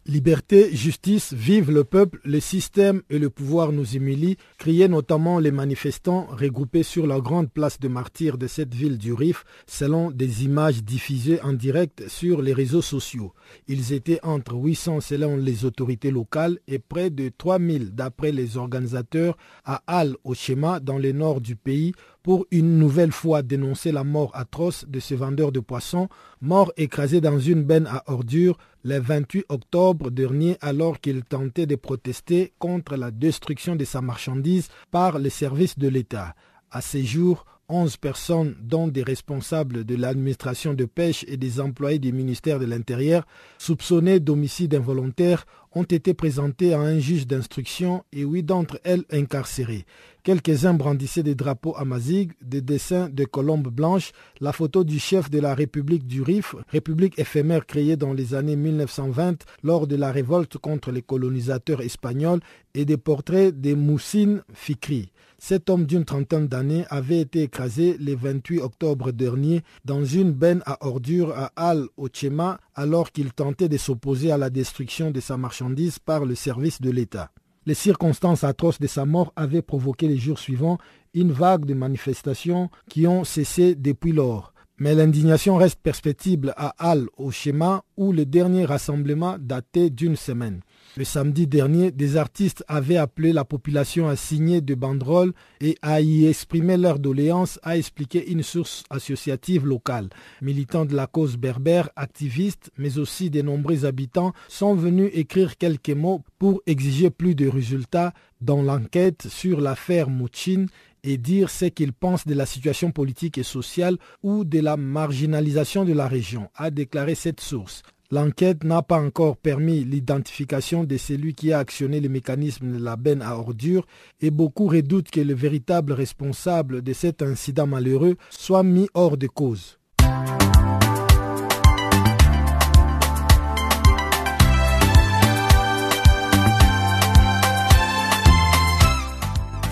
Liberté, 0.05 0.75
justice, 0.75 1.31
vive 1.31 1.71
le 1.71 1.85
peuple, 1.85 2.19
le 2.25 2.41
système 2.41 3.03
et 3.09 3.19
le 3.19 3.29
pouvoir 3.29 3.71
nous 3.71 3.95
humilient, 3.95 4.35
criaient 4.57 4.89
notamment 4.89 5.39
les 5.39 5.51
manifestants 5.51 6.27
regroupés 6.29 6.83
sur 6.83 7.07
la 7.07 7.21
grande 7.21 7.49
place 7.49 7.79
de 7.79 7.87
martyrs 7.87 8.37
de 8.37 8.47
cette 8.47 8.73
ville 8.73 8.97
du 8.97 9.13
Rif, 9.13 9.45
selon 9.65 10.11
des 10.11 10.43
images 10.43 10.83
diffusées 10.83 11.41
en 11.41 11.53
direct 11.53 12.03
sur 12.09 12.41
les 12.41 12.51
réseaux 12.51 12.81
sociaux. 12.81 13.33
Ils 13.69 13.93
étaient 13.93 14.19
entre 14.23 14.55
800 14.55 14.99
selon 14.99 15.37
les 15.37 15.63
autorités 15.63 16.11
locales 16.11 16.59
et 16.67 16.79
près 16.79 17.09
de 17.09 17.29
3000 17.29 17.95
d'après 17.95 18.33
les 18.33 18.57
organisateurs 18.57 19.37
à 19.63 19.83
Al-Oshema 19.87 20.81
dans 20.81 20.97
le 20.97 21.13
nord 21.13 21.39
du 21.39 21.55
pays 21.55 21.93
pour 22.23 22.45
une 22.51 22.79
nouvelle 22.79 23.11
fois 23.11 23.41
dénoncer 23.41 23.91
la 23.91 24.05
mort 24.05 24.31
atroce 24.33 24.85
de 24.87 24.99
ce 25.01 25.13
vendeur 25.13 25.51
de 25.51 25.59
poissons, 25.59 26.07
mort 26.41 26.71
écrasé 26.77 27.19
dans 27.19 27.37
une 27.37 27.63
benne 27.63 27.85
à 27.87 28.03
ordures 28.07 28.57
le 28.83 28.97
28 28.99 29.45
octobre 29.49 30.09
dernier 30.09 30.57
alors 30.61 31.01
qu'il 31.01 31.23
tentait 31.23 31.65
de 31.65 31.75
protester 31.75 32.53
contre 32.59 32.95
la 32.95 33.11
destruction 33.11 33.75
de 33.75 33.83
sa 33.83 34.01
marchandise 34.01 34.69
par 34.89 35.19
les 35.19 35.29
services 35.29 35.77
de 35.77 35.89
l'État. 35.89 36.33
À 36.71 36.79
ces 36.81 37.03
jours, 37.03 37.45
11 37.73 37.97
personnes, 37.97 38.55
dont 38.61 38.87
des 38.87 39.01
responsables 39.01 39.83
de 39.83 39.95
l'administration 39.95 40.75
de 40.75 40.85
pêche 40.85 41.25
et 41.27 41.37
des 41.37 41.59
employés 41.59 41.97
du 41.97 42.13
ministère 42.13 42.59
de 42.59 42.65
l'Intérieur, 42.65 43.25
soupçonnés 43.57 44.19
d'homicide 44.19 44.75
involontaire, 44.75 45.45
ont 45.75 45.83
été 45.83 46.13
présentées 46.13 46.75
à 46.75 46.79
un 46.79 46.99
juge 46.99 47.25
d'instruction 47.25 48.03
et 48.13 48.21
huit 48.21 48.43
d'entre 48.43 48.79
elles 48.83 49.05
incarcérées. 49.11 49.85
Quelques-uns 50.21 50.75
brandissaient 50.75 51.23
des 51.23 51.33
drapeaux 51.33 51.75
amazigh, 51.75 52.31
des 52.43 52.61
dessins 52.61 53.09
de 53.09 53.25
colombes 53.25 53.69
blanches, 53.69 54.11
la 54.39 54.53
photo 54.53 54.83
du 54.83 54.99
chef 54.99 55.31
de 55.31 55.39
la 55.39 55.55
République 55.55 56.05
du 56.05 56.21
Rif, 56.21 56.55
république 56.69 57.17
éphémère 57.17 57.65
créée 57.65 57.97
dans 57.97 58.13
les 58.13 58.35
années 58.35 58.55
1920 58.55 59.45
lors 59.63 59.87
de 59.87 59.95
la 59.95 60.11
révolte 60.11 60.59
contre 60.59 60.91
les 60.91 61.01
colonisateurs 61.01 61.81
espagnols 61.81 62.39
et 62.75 62.85
des 62.85 62.97
portraits 62.97 63.59
de 63.59 63.73
Moussine 63.73 64.43
Fikri. 64.53 65.11
Cet 65.45 65.69
homme 65.69 65.85
d'une 65.85 66.05
trentaine 66.05 66.47
d'années 66.47 66.85
avait 66.89 67.19
été 67.19 67.41
écrasé 67.41 67.97
le 67.99 68.15
28 68.15 68.61
octobre 68.61 69.11
dernier 69.11 69.61
dans 69.83 70.05
une 70.05 70.31
benne 70.31 70.63
à 70.65 70.87
ordures 70.87 71.33
à 71.37 71.51
Al-Ochema 71.57 72.61
alors 72.75 73.11
qu'il 73.11 73.33
tentait 73.33 73.67
de 73.67 73.75
s'opposer 73.75 74.31
à 74.31 74.37
la 74.37 74.49
destruction 74.49 75.11
de 75.11 75.19
sa 75.19 75.35
marchandise 75.35 75.99
par 75.99 76.23
le 76.23 76.35
service 76.35 76.79
de 76.79 76.89
l'État. 76.89 77.29
Les 77.65 77.73
circonstances 77.73 78.45
atroces 78.45 78.79
de 78.79 78.87
sa 78.87 79.03
mort 79.03 79.33
avaient 79.35 79.61
provoqué 79.61 80.07
les 80.07 80.15
jours 80.17 80.39
suivants 80.39 80.77
une 81.13 81.33
vague 81.33 81.65
de 81.65 81.73
manifestations 81.73 82.69
qui 82.87 83.05
ont 83.05 83.25
cessé 83.25 83.75
depuis 83.75 84.13
lors. 84.13 84.53
Mais 84.77 84.95
l'indignation 84.95 85.57
reste 85.57 85.81
perceptible 85.83 86.53
à 86.55 86.73
Al-Ochema 86.77 87.83
où 87.97 88.13
le 88.13 88.25
dernier 88.25 88.63
rassemblement 88.63 89.35
datait 89.37 89.89
d'une 89.89 90.15
semaine. 90.15 90.61
Le 90.95 91.05
samedi 91.05 91.47
dernier, 91.47 91.89
des 91.89 92.17
artistes 92.17 92.63
avaient 92.67 92.97
appelé 92.97 93.33
la 93.33 93.45
population 93.45 94.07
à 94.07 94.15
signer 94.15 94.61
des 94.61 94.75
banderoles 94.75 95.33
et 95.59 95.75
à 95.81 96.01
y 96.01 96.27
exprimer 96.27 96.77
leur 96.77 96.99
doléance, 96.99 97.59
a 97.63 97.77
expliqué 97.77 98.29
une 98.31 98.43
source 98.43 98.83
associative 98.91 99.65
locale. 99.65 100.09
Militants 100.43 100.85
de 100.85 100.95
la 100.95 101.07
cause 101.07 101.35
berbère, 101.35 101.89
activistes, 101.95 102.69
mais 102.77 102.99
aussi 102.99 103.31
de 103.31 103.41
nombreux 103.41 103.85
habitants 103.85 104.33
sont 104.47 104.75
venus 104.75 105.09
écrire 105.13 105.57
quelques 105.57 105.89
mots 105.89 106.21
pour 106.37 106.61
exiger 106.67 107.09
plus 107.09 107.33
de 107.33 107.47
résultats 107.47 108.13
dans 108.39 108.61
l'enquête 108.61 109.27
sur 109.27 109.61
l'affaire 109.61 110.11
Mouchine 110.11 110.67
et 111.03 111.17
dire 111.17 111.49
ce 111.49 111.65
qu'ils 111.65 111.93
pensent 111.93 112.27
de 112.27 112.35
la 112.35 112.45
situation 112.45 112.91
politique 112.91 113.39
et 113.39 113.43
sociale 113.43 113.97
ou 114.21 114.43
de 114.43 114.59
la 114.59 114.77
marginalisation 114.77 115.85
de 115.85 115.93
la 115.93 116.07
région, 116.07 116.51
a 116.55 116.69
déclaré 116.69 117.15
cette 117.15 117.41
source. 117.41 117.81
L'enquête 118.11 118.63
n'a 118.63 118.81
pas 118.81 118.99
encore 118.99 119.37
permis 119.37 119.83
l'identification 119.83 120.83
de 120.83 120.97
celui 120.97 121.33
qui 121.33 121.51
a 121.51 121.59
actionné 121.59 121.99
le 121.99 122.09
mécanisme 122.09 122.71
de 122.71 122.83
la 122.83 122.95
benne 122.95 123.21
à 123.21 123.35
ordures 123.37 123.85
et 124.21 124.29
beaucoup 124.29 124.67
redoutent 124.67 125.09
que 125.09 125.19
le 125.21 125.33
véritable 125.33 125.93
responsable 125.93 126.81
de 126.81 126.93
cet 126.93 127.21
incident 127.21 127.67
malheureux 127.67 128.15
soit 128.29 128.63
mis 128.63 128.87
hors 128.93 129.17
de 129.17 129.27
cause. 129.27 129.79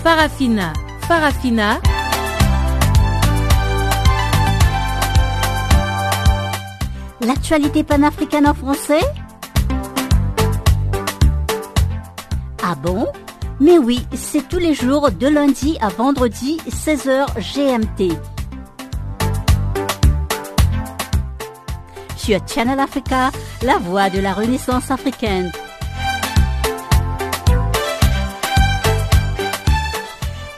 Farafina, 0.02 0.72
Farafina. 1.06 1.91
L'actualité 7.24 7.84
panafricaine 7.84 8.48
en 8.48 8.54
français 8.54 9.00
Ah 12.64 12.74
bon? 12.74 13.06
Mais 13.60 13.78
oui, 13.78 14.04
c'est 14.12 14.48
tous 14.48 14.58
les 14.58 14.74
jours 14.74 15.08
de 15.12 15.28
lundi 15.28 15.78
à 15.80 15.88
vendredi 15.88 16.58
16h 16.68 17.26
GMT. 17.38 18.12
Sur 22.16 22.40
Channel 22.48 22.80
Africa, 22.80 23.30
la 23.62 23.78
voix 23.78 24.10
de 24.10 24.18
la 24.18 24.32
Renaissance 24.32 24.90
africaine. 24.90 25.52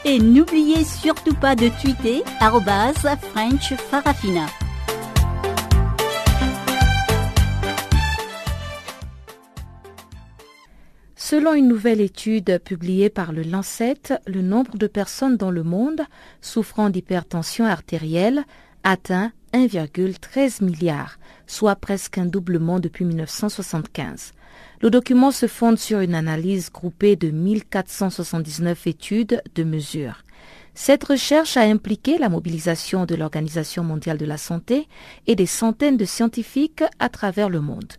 Et 0.03 0.17
n'oubliez 0.17 0.83
surtout 0.83 1.35
pas 1.35 1.55
de 1.55 1.69
tweeter 1.79 2.23
French 3.33 3.75
Farafina. 3.91 4.47
Selon 11.27 11.55
une 11.55 11.67
nouvelle 11.67 12.01
étude 12.01 12.59
publiée 12.63 13.09
par 13.09 13.31
le 13.31 13.41
Lancet, 13.41 13.97
le 14.27 14.43
nombre 14.43 14.77
de 14.77 14.85
personnes 14.85 15.37
dans 15.37 15.49
le 15.49 15.63
monde 15.63 16.01
souffrant 16.39 16.91
d'hypertension 16.91 17.65
artérielle 17.65 18.43
atteint 18.83 19.31
1,13 19.51 20.63
milliard, 20.63 21.17
soit 21.47 21.77
presque 21.77 22.19
un 22.19 22.27
doublement 22.27 22.79
depuis 22.79 23.05
1975. 23.05 24.33
Le 24.81 24.91
document 24.91 25.31
se 25.31 25.47
fonde 25.47 25.79
sur 25.79 25.99
une 26.01 26.13
analyse 26.13 26.71
groupée 26.71 27.15
de 27.15 27.31
1479 27.31 28.85
études 28.85 29.41
de 29.55 29.63
mesures. 29.63 30.21
Cette 30.75 31.05
recherche 31.05 31.57
a 31.57 31.61
impliqué 31.61 32.19
la 32.19 32.29
mobilisation 32.29 33.07
de 33.07 33.15
l'Organisation 33.15 33.83
mondiale 33.83 34.19
de 34.19 34.25
la 34.27 34.37
santé 34.37 34.87
et 35.25 35.35
des 35.35 35.47
centaines 35.47 35.97
de 35.97 36.05
scientifiques 36.05 36.83
à 36.99 37.09
travers 37.09 37.49
le 37.49 37.61
monde. 37.61 37.93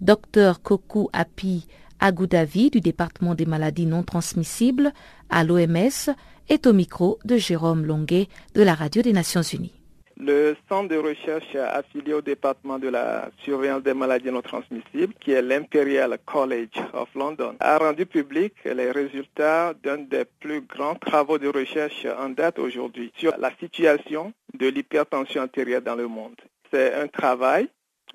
Dr 0.00 0.60
Koku 0.64 1.10
Api 1.12 1.68
Agoudavi 2.02 2.70
du 2.70 2.80
département 2.80 3.36
des 3.36 3.46
maladies 3.46 3.86
non 3.86 4.02
transmissibles 4.02 4.92
à 5.30 5.44
l'OMS 5.44 6.10
est 6.48 6.66
au 6.66 6.72
micro 6.72 7.20
de 7.24 7.36
Jérôme 7.36 7.86
Longuet 7.86 8.26
de 8.56 8.62
la 8.62 8.74
Radio 8.74 9.02
des 9.02 9.12
Nations 9.12 9.42
Unies. 9.42 9.72
Le 10.16 10.56
centre 10.68 10.88
de 10.88 10.96
recherche 10.96 11.54
affilié 11.54 12.12
au 12.14 12.20
département 12.20 12.80
de 12.80 12.88
la 12.88 13.30
surveillance 13.44 13.84
des 13.84 13.94
maladies 13.94 14.32
non 14.32 14.42
transmissibles, 14.42 15.14
qui 15.20 15.30
est 15.30 15.42
l'Imperial 15.42 16.18
College 16.26 16.74
of 16.92 17.08
London, 17.14 17.54
a 17.60 17.78
rendu 17.78 18.04
public 18.04 18.52
les 18.64 18.90
résultats 18.90 19.72
d'un 19.80 19.98
des 19.98 20.24
plus 20.40 20.60
grands 20.62 20.96
travaux 20.96 21.38
de 21.38 21.46
recherche 21.46 22.04
en 22.18 22.30
date 22.30 22.58
aujourd'hui 22.58 23.12
sur 23.16 23.32
la 23.38 23.52
situation 23.60 24.32
de 24.58 24.66
l'hypertension 24.66 25.42
artérielle 25.42 25.84
dans 25.84 25.96
le 25.96 26.08
monde. 26.08 26.34
C'est 26.72 26.94
un 26.94 27.06
travail, 27.06 27.68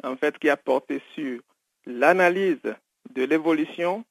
en 0.03 0.17
fait, 0.17 0.37
qui 0.39 0.49
a 0.49 0.57
porté 0.57 1.01
sur 1.15 1.39
l'analyse 1.85 2.59
de 3.13 3.23
l'évolution 3.23 4.03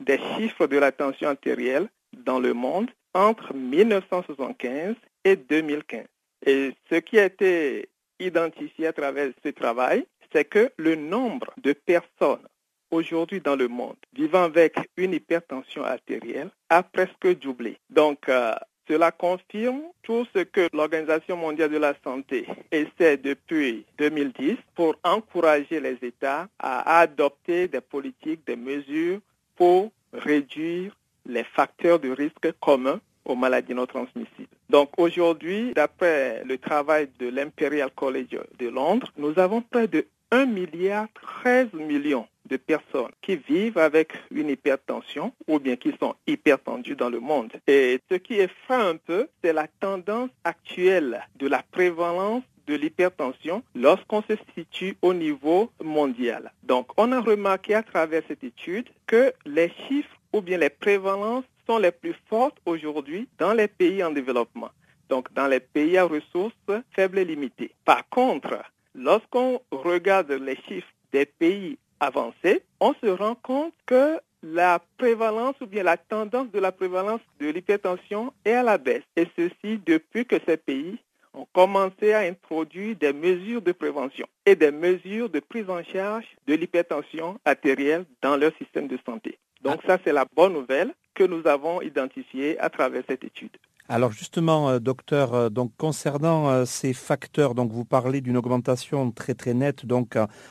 des 0.00 0.18
chiffres 0.36 0.66
de 0.66 0.78
la 0.78 0.92
tension 0.92 1.28
artérielle 1.28 1.88
dans 2.12 2.40
le 2.40 2.54
monde 2.54 2.90
entre 3.14 3.54
1975 3.54 4.94
et 5.24 5.36
2015. 5.36 6.06
Et 6.46 6.72
ce 6.90 6.96
qui 6.96 7.18
a 7.18 7.24
été 7.26 7.88
identifié 8.18 8.88
à 8.88 8.92
travers 8.92 9.30
ce 9.44 9.50
travail, 9.50 10.06
c'est 10.32 10.44
que 10.44 10.72
le 10.76 10.94
nombre 10.96 11.52
de 11.62 11.72
personnes 11.72 12.46
aujourd'hui 12.90 13.40
dans 13.40 13.56
le 13.56 13.68
monde 13.68 13.96
vivant 14.12 14.44
avec 14.44 14.76
une 14.96 15.14
hypertension 15.14 15.82
artérielle 15.84 16.50
a 16.68 16.82
presque 16.82 17.38
doublé. 17.38 17.78
Donc, 17.90 18.28
euh, 18.28 18.54
cela 18.92 19.10
confirme 19.10 19.80
tout 20.02 20.26
ce 20.34 20.40
que 20.40 20.68
l'Organisation 20.74 21.34
mondiale 21.34 21.70
de 21.70 21.78
la 21.78 21.94
santé 22.04 22.46
essaie 22.70 23.16
depuis 23.16 23.86
2010 23.96 24.56
pour 24.74 24.96
encourager 25.02 25.80
les 25.80 25.96
États 26.02 26.46
à 26.58 26.98
adopter 27.00 27.68
des 27.68 27.80
politiques, 27.80 28.46
des 28.46 28.56
mesures 28.56 29.20
pour 29.56 29.90
réduire 30.12 30.94
les 31.24 31.42
facteurs 31.42 32.00
de 32.00 32.10
risque 32.10 32.52
communs 32.60 33.00
aux 33.24 33.34
maladies 33.34 33.72
non 33.72 33.86
transmissibles. 33.86 34.48
Donc 34.68 34.90
aujourd'hui, 34.98 35.72
d'après 35.72 36.42
le 36.44 36.58
travail 36.58 37.08
de 37.18 37.28
l'Imperial 37.28 37.90
College 37.96 38.38
de 38.58 38.68
Londres, 38.68 39.10
nous 39.16 39.38
avons 39.38 39.62
près 39.62 39.88
de 39.88 40.06
1 40.32 40.44
milliard 40.44 41.06
13 41.42 41.72
millions 41.72 42.26
de 42.48 42.56
personnes 42.56 43.10
qui 43.20 43.36
vivent 43.36 43.78
avec 43.78 44.12
une 44.30 44.50
hypertension 44.50 45.32
ou 45.46 45.58
bien 45.58 45.76
qui 45.76 45.92
sont 46.00 46.14
hypertendues 46.26 46.96
dans 46.96 47.10
le 47.10 47.20
monde. 47.20 47.52
Et 47.66 48.00
ce 48.10 48.16
qui 48.16 48.34
effraie 48.34 48.74
un 48.74 48.96
peu, 48.96 49.28
c'est 49.42 49.52
la 49.52 49.68
tendance 49.80 50.30
actuelle 50.44 51.22
de 51.36 51.48
la 51.48 51.62
prévalence 51.70 52.42
de 52.66 52.74
l'hypertension 52.74 53.62
lorsqu'on 53.74 54.22
se 54.22 54.34
situe 54.54 54.96
au 55.02 55.14
niveau 55.14 55.70
mondial. 55.82 56.52
Donc, 56.62 56.88
on 56.96 57.12
a 57.12 57.20
remarqué 57.20 57.74
à 57.74 57.82
travers 57.82 58.22
cette 58.28 58.44
étude 58.44 58.88
que 59.06 59.32
les 59.44 59.70
chiffres 59.88 60.16
ou 60.32 60.40
bien 60.40 60.58
les 60.58 60.70
prévalences 60.70 61.44
sont 61.66 61.78
les 61.78 61.92
plus 61.92 62.14
fortes 62.28 62.56
aujourd'hui 62.66 63.28
dans 63.38 63.52
les 63.52 63.68
pays 63.68 64.02
en 64.02 64.10
développement. 64.10 64.70
Donc, 65.08 65.32
dans 65.34 65.46
les 65.46 65.60
pays 65.60 65.98
à 65.98 66.04
ressources 66.04 66.54
faibles 66.92 67.18
et 67.18 67.24
limitées. 67.24 67.72
Par 67.84 68.08
contre, 68.08 68.62
lorsqu'on 68.94 69.60
regarde 69.70 70.30
les 70.32 70.56
chiffres 70.68 70.88
des 71.12 71.26
pays 71.26 71.78
avancés, 72.02 72.62
on 72.80 72.94
se 73.02 73.06
rend 73.06 73.36
compte 73.36 73.72
que 73.86 74.20
la 74.42 74.80
prévalence 74.98 75.54
ou 75.60 75.66
bien 75.66 75.84
la 75.84 75.96
tendance 75.96 76.50
de 76.50 76.58
la 76.58 76.72
prévalence 76.72 77.20
de 77.38 77.48
l'hypertension 77.48 78.32
est 78.44 78.52
à 78.52 78.62
la 78.64 78.76
baisse. 78.76 79.04
Et 79.16 79.28
ceci 79.36 79.80
depuis 79.86 80.26
que 80.26 80.36
ces 80.46 80.56
pays 80.56 80.98
ont 81.32 81.46
commencé 81.52 82.12
à 82.12 82.20
introduire 82.20 82.96
des 82.96 83.12
mesures 83.12 83.62
de 83.62 83.72
prévention 83.72 84.26
et 84.44 84.56
des 84.56 84.72
mesures 84.72 85.30
de 85.30 85.40
prise 85.40 85.70
en 85.70 85.82
charge 85.84 86.26
de 86.46 86.54
l'hypertension 86.54 87.38
artérielle 87.44 88.04
dans 88.20 88.36
leur 88.36 88.52
système 88.58 88.88
de 88.88 88.98
santé. 89.06 89.38
Donc 89.62 89.80
ça, 89.86 89.98
c'est 90.04 90.12
la 90.12 90.26
bonne 90.34 90.54
nouvelle 90.54 90.92
que 91.14 91.24
nous 91.24 91.46
avons 91.46 91.80
identifiée 91.80 92.58
à 92.58 92.68
travers 92.68 93.04
cette 93.08 93.22
étude. 93.22 93.56
Alors 93.88 94.12
justement, 94.12 94.70
euh, 94.70 94.78
docteur, 94.78 95.34
euh, 95.34 95.48
concernant 95.76 96.48
euh, 96.48 96.64
ces 96.64 96.92
facteurs, 96.92 97.54
vous 97.54 97.84
parlez 97.84 98.20
d'une 98.20 98.36
augmentation 98.36 99.10
très 99.10 99.34
très 99.34 99.54
nette 99.54 99.84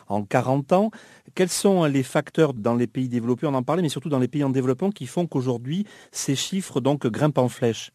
en 0.09 0.23
40 0.23 0.73
ans. 0.73 0.91
Quels 1.34 1.49
sont 1.49 1.86
les 1.86 2.03
facteurs 2.03 2.53
dans 2.53 2.75
les 2.75 2.88
pays 2.88 3.07
développés, 3.07 3.47
on 3.47 3.53
en 3.53 3.63
parlait, 3.63 3.82
mais 3.82 3.89
surtout 3.89 4.09
dans 4.09 4.19
les 4.19 4.27
pays 4.27 4.43
en 4.43 4.49
développement, 4.49 4.91
qui 4.91 5.07
font 5.07 5.27
qu'aujourd'hui 5.27 5.86
ces 6.11 6.36
chiffres 6.36 6.82
donc 6.82 7.07
grimpent 7.07 7.38
en 7.38 7.49
flèche? 7.49 7.91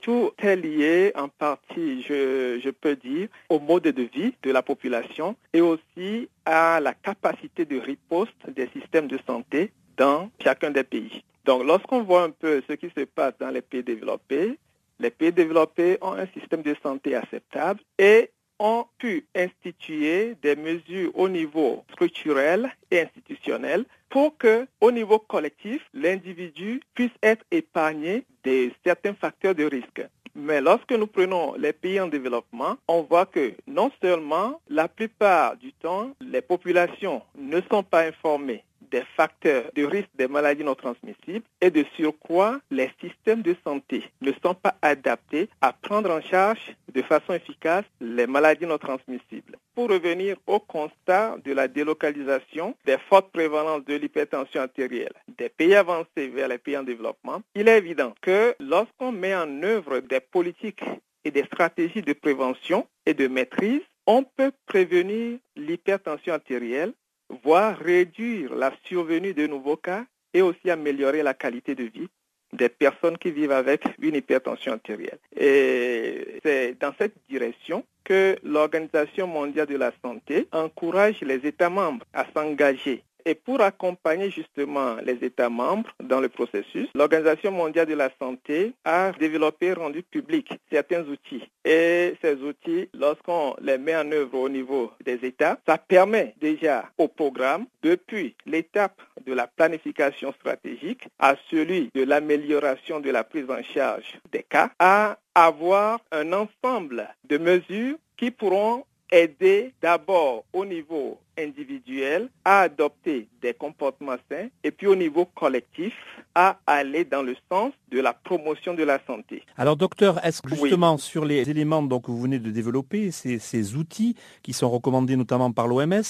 Tout 0.00 0.30
est 0.38 0.54
lié 0.54 1.12
en 1.16 1.28
partie, 1.28 2.02
je, 2.02 2.70
peux 2.70 2.94
dire, 2.94 3.28
au 3.48 3.58
mode 3.58 3.84
de 3.84 4.02
vie 4.02 4.34
de 4.44 4.52
la 4.52 4.62
population 4.62 5.34
et 5.52 5.60
aussi 5.60 6.28
à 6.44 6.78
la 6.78 6.94
capacité 6.94 7.64
de 7.64 7.78
riposte 7.78 8.48
des 8.54 8.68
systèmes 8.68 9.08
de 9.08 9.18
santé 9.26 9.72
dans 9.96 10.30
chacun 10.40 10.70
des 10.70 10.84
pays. 10.84 11.24
Donc, 11.46 11.64
lorsqu'on 11.64 12.02
voit 12.02 12.24
un 12.24 12.30
peu 12.30 12.60
ce 12.68 12.74
qui 12.74 12.90
se 12.90 13.04
passe 13.04 13.34
dans 13.38 13.50
les 13.50 13.62
pays 13.62 13.84
développés, 13.84 14.58
les 14.98 15.10
pays 15.10 15.32
développés 15.32 15.96
ont 16.00 16.12
un 16.12 16.26
système 16.26 16.62
de 16.62 16.74
santé 16.82 17.14
acceptable 17.14 17.80
et 17.98 18.30
ont 18.58 18.84
pu 18.98 19.26
instituer 19.34 20.34
des 20.42 20.56
mesures 20.56 21.12
au 21.14 21.28
niveau 21.28 21.84
structurel 21.92 22.68
et 22.90 23.02
institutionnel 23.02 23.84
pour 24.08 24.36
que, 24.36 24.66
au 24.80 24.90
niveau 24.90 25.20
collectif, 25.20 25.82
l'individu 25.94 26.80
puisse 26.94 27.12
être 27.22 27.44
épargné 27.52 28.24
de 28.42 28.70
certains 28.84 29.14
facteurs 29.14 29.54
de 29.54 29.64
risque. 29.64 30.02
Mais 30.34 30.60
lorsque 30.60 30.92
nous 30.92 31.06
prenons 31.06 31.54
les 31.54 31.72
pays 31.72 32.00
en 32.00 32.08
développement, 32.08 32.76
on 32.88 33.02
voit 33.02 33.26
que 33.26 33.54
non 33.68 33.90
seulement 34.02 34.60
la 34.68 34.88
plupart 34.88 35.56
du 35.56 35.72
temps, 35.74 36.10
les 36.20 36.42
populations 36.42 37.22
ne 37.38 37.60
sont 37.70 37.82
pas 37.84 38.02
informées 38.02 38.64
des 38.96 39.04
facteurs 39.14 39.64
de 39.74 39.84
risque 39.84 40.08
des 40.14 40.26
maladies 40.26 40.64
non 40.64 40.74
transmissibles 40.74 41.44
et 41.60 41.70
de 41.70 41.84
surcroît, 41.96 42.58
les 42.70 42.90
systèmes 42.98 43.42
de 43.42 43.54
santé 43.62 44.02
ne 44.22 44.32
sont 44.42 44.54
pas 44.54 44.74
adaptés 44.80 45.50
à 45.60 45.74
prendre 45.74 46.10
en 46.10 46.22
charge 46.22 46.74
de 46.94 47.02
façon 47.02 47.34
efficace 47.34 47.84
les 48.00 48.26
maladies 48.26 48.64
non 48.64 48.78
transmissibles. 48.78 49.58
Pour 49.74 49.90
revenir 49.90 50.38
au 50.46 50.60
constat 50.60 51.36
de 51.44 51.52
la 51.52 51.68
délocalisation 51.68 52.74
des 52.86 52.96
fortes 53.10 53.30
prévalences 53.30 53.84
de 53.84 53.96
l'hypertension 53.96 54.62
artérielle 54.62 55.12
des 55.36 55.50
pays 55.50 55.74
avancés 55.74 56.28
vers 56.28 56.48
les 56.48 56.56
pays 56.56 56.78
en 56.78 56.82
développement, 56.82 57.42
il 57.54 57.68
est 57.68 57.76
évident 57.76 58.14
que 58.22 58.54
lorsqu'on 58.60 59.12
met 59.12 59.34
en 59.34 59.62
œuvre 59.62 59.98
des 59.98 60.20
politiques 60.20 60.84
et 61.24 61.30
des 61.30 61.44
stratégies 61.44 62.00
de 62.00 62.14
prévention 62.14 62.86
et 63.04 63.12
de 63.12 63.28
maîtrise, 63.28 63.82
on 64.06 64.22
peut 64.22 64.52
prévenir 64.64 65.38
l'hypertension 65.54 66.32
artérielle 66.32 66.94
voire 67.42 67.78
réduire 67.78 68.54
la 68.54 68.72
survenue 68.84 69.34
de 69.34 69.46
nouveaux 69.46 69.76
cas 69.76 70.04
et 70.34 70.42
aussi 70.42 70.70
améliorer 70.70 71.22
la 71.22 71.34
qualité 71.34 71.74
de 71.74 71.84
vie 71.84 72.08
des 72.52 72.68
personnes 72.68 73.18
qui 73.18 73.30
vivent 73.30 73.52
avec 73.52 73.84
une 74.00 74.14
hypertension 74.14 74.72
artérielle. 74.72 75.18
Et 75.36 76.40
c'est 76.44 76.78
dans 76.80 76.92
cette 76.98 77.14
direction 77.28 77.84
que 78.04 78.36
l'Organisation 78.44 79.26
mondiale 79.26 79.66
de 79.66 79.76
la 79.76 79.92
santé 80.02 80.46
encourage 80.52 81.20
les 81.22 81.44
États 81.46 81.70
membres 81.70 82.04
à 82.12 82.24
s'engager 82.34 83.02
et 83.26 83.34
pour 83.34 83.60
accompagner 83.60 84.30
justement 84.30 84.94
les 85.04 85.24
États 85.24 85.50
membres 85.50 85.90
dans 86.02 86.20
le 86.20 86.28
processus, 86.28 86.88
l'Organisation 86.94 87.50
mondiale 87.50 87.86
de 87.88 87.94
la 87.94 88.08
santé 88.20 88.72
a 88.84 89.10
développé 89.18 89.66
et 89.66 89.72
rendu 89.72 90.02
public 90.04 90.48
certains 90.70 91.02
outils. 91.02 91.42
Et 91.64 92.14
ces 92.22 92.36
outils, 92.36 92.88
lorsqu'on 92.94 93.56
les 93.60 93.78
met 93.78 93.96
en 93.96 94.10
œuvre 94.12 94.38
au 94.38 94.48
niveau 94.48 94.92
des 95.04 95.24
États, 95.24 95.58
ça 95.66 95.76
permet 95.76 96.34
déjà 96.40 96.88
au 96.98 97.08
programme, 97.08 97.66
depuis 97.82 98.36
l'étape 98.46 99.02
de 99.26 99.32
la 99.32 99.48
planification 99.48 100.32
stratégique 100.32 101.08
à 101.18 101.34
celui 101.50 101.90
de 101.94 102.04
l'amélioration 102.04 103.00
de 103.00 103.10
la 103.10 103.24
prise 103.24 103.50
en 103.50 103.62
charge 103.74 104.18
des 104.30 104.44
cas, 104.44 104.70
à 104.78 105.18
avoir 105.34 105.98
un 106.12 106.32
ensemble 106.32 107.08
de 107.28 107.38
mesures 107.38 107.96
qui 108.16 108.30
pourront 108.30 108.84
aider 109.10 109.72
d'abord 109.82 110.44
au 110.52 110.64
niveau 110.64 111.18
individuel 111.38 112.28
à 112.44 112.60
adopter 112.62 113.28
des 113.42 113.54
comportements 113.54 114.16
sains 114.30 114.48
et 114.64 114.70
puis 114.70 114.86
au 114.86 114.96
niveau 114.96 115.24
collectif 115.24 115.94
à 116.34 116.58
aller 116.66 117.04
dans 117.04 117.22
le 117.22 117.34
sens 117.50 117.72
de 117.90 117.98
la 118.00 118.12
promotion 118.12 118.74
de 118.74 118.82
la 118.82 118.98
santé. 119.06 119.42
Alors 119.56 119.76
docteur, 119.76 120.22
est-ce 120.24 120.42
que 120.42 120.50
justement 120.54 120.98
sur 120.98 121.24
les 121.24 121.48
éléments 121.48 121.82
donc, 121.82 122.04
que 122.04 122.10
vous 122.10 122.20
venez 122.20 122.38
de 122.38 122.50
développer, 122.50 123.10
ces, 123.10 123.38
ces 123.38 123.74
outils 123.74 124.16
qui 124.42 124.52
sont 124.52 124.68
recommandés 124.68 125.16
notamment 125.16 125.50
par 125.50 125.66
l'OMS, 125.66 126.02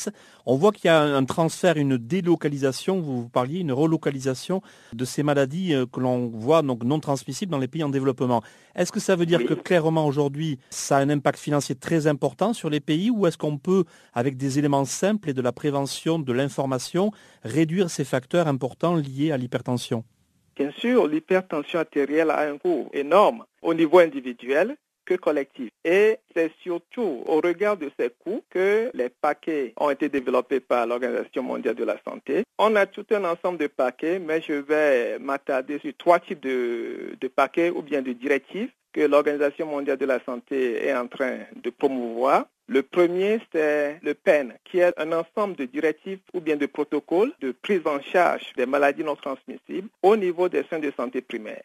on 0.46 0.56
voit 0.56 0.72
qu'il 0.72 0.86
y 0.86 0.88
a 0.88 1.00
un 1.00 1.24
transfert, 1.24 1.76
une 1.76 1.96
délocalisation, 1.96 3.00
vous 3.00 3.28
parliez, 3.28 3.60
une 3.60 3.72
relocalisation 3.72 4.62
de 4.92 5.04
ces 5.04 5.22
maladies 5.22 5.74
euh, 5.74 5.86
que 5.86 6.00
l'on 6.00 6.26
voit 6.26 6.62
donc 6.62 6.82
non 6.82 6.98
transmissibles 6.98 7.52
dans 7.52 7.58
les 7.58 7.68
pays 7.68 7.84
en 7.84 7.88
développement. 7.88 8.42
Est-ce 8.74 8.90
que 8.92 9.00
ça 9.00 9.14
veut 9.16 9.26
dire 9.26 9.44
que 9.44 9.54
clairement 9.54 10.06
aujourd'hui, 10.06 10.58
ça 10.70 10.96
a 10.96 11.00
un 11.00 11.08
impact 11.08 11.38
financier 11.38 11.74
très 11.76 12.06
important 12.08 12.52
sur 12.52 12.68
les 12.68 12.80
pays 12.80 13.10
ou 13.10 13.26
est-ce 13.26 13.38
qu'on 13.38 13.58
peut, 13.58 13.84
avec 14.12 14.36
des 14.36 14.58
éléments 14.58 14.84
simples, 14.84 15.15
et 15.26 15.32
de 15.32 15.42
la 15.42 15.52
prévention, 15.52 16.18
de 16.18 16.32
l'information, 16.32 17.10
réduire 17.42 17.90
ces 17.90 18.04
facteurs 18.04 18.48
importants 18.48 18.96
liés 18.96 19.32
à 19.32 19.36
l'hypertension 19.36 20.04
Bien 20.56 20.70
sûr, 20.72 21.06
l'hypertension 21.06 21.80
artérielle 21.80 22.30
a 22.30 22.48
un 22.48 22.56
coût 22.56 22.88
énorme 22.92 23.44
au 23.60 23.74
niveau 23.74 23.98
individuel 23.98 24.76
que 25.06 25.14
collectif. 25.14 25.70
Et 25.84 26.18
c'est 26.34 26.50
surtout 26.62 27.22
au 27.26 27.40
regard 27.40 27.76
de 27.76 27.90
ces 27.98 28.10
coûts 28.10 28.42
que 28.50 28.90
les 28.92 29.08
paquets 29.08 29.72
ont 29.78 29.88
été 29.88 30.08
développés 30.08 30.60
par 30.60 30.86
l'Organisation 30.86 31.42
mondiale 31.42 31.76
de 31.76 31.84
la 31.84 31.96
santé. 32.06 32.42
On 32.58 32.74
a 32.74 32.86
tout 32.86 33.06
un 33.12 33.24
ensemble 33.24 33.58
de 33.58 33.68
paquets, 33.68 34.18
mais 34.18 34.42
je 34.42 34.54
vais 34.54 35.18
m'attarder 35.18 35.78
sur 35.78 35.92
trois 35.96 36.18
types 36.18 36.40
de, 36.40 37.16
paquets 37.34 37.70
ou 37.70 37.82
bien 37.82 38.02
de 38.02 38.12
directives 38.12 38.70
que 38.92 39.02
l'Organisation 39.02 39.66
mondiale 39.66 39.98
de 39.98 40.06
la 40.06 40.22
santé 40.24 40.86
est 40.86 40.94
en 40.94 41.06
train 41.06 41.38
de 41.62 41.70
promouvoir. 41.70 42.46
Le 42.68 42.82
premier, 42.82 43.40
c'est 43.52 44.00
le 44.02 44.14
PEN, 44.14 44.54
qui 44.64 44.80
est 44.80 44.92
un 44.98 45.12
ensemble 45.12 45.54
de 45.54 45.66
directives 45.66 46.18
ou 46.34 46.40
bien 46.40 46.56
de 46.56 46.66
protocoles 46.66 47.32
de 47.40 47.52
prise 47.52 47.82
en 47.86 48.00
charge 48.00 48.52
des 48.56 48.66
maladies 48.66 49.04
non 49.04 49.14
transmissibles 49.14 49.88
au 50.02 50.16
niveau 50.16 50.48
des 50.48 50.64
soins 50.64 50.80
de 50.80 50.92
santé 50.96 51.20
primaires. 51.20 51.62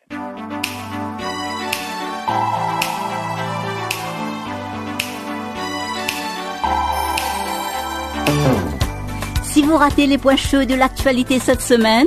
Si 9.41 9.64
vous 9.64 9.78
ratez 9.78 10.06
les 10.06 10.20
points 10.20 10.36
chauds 10.36 10.66
de 10.66 10.76
l'actualité 10.76 11.39
cette 11.39 11.62
semaine, 11.62 12.06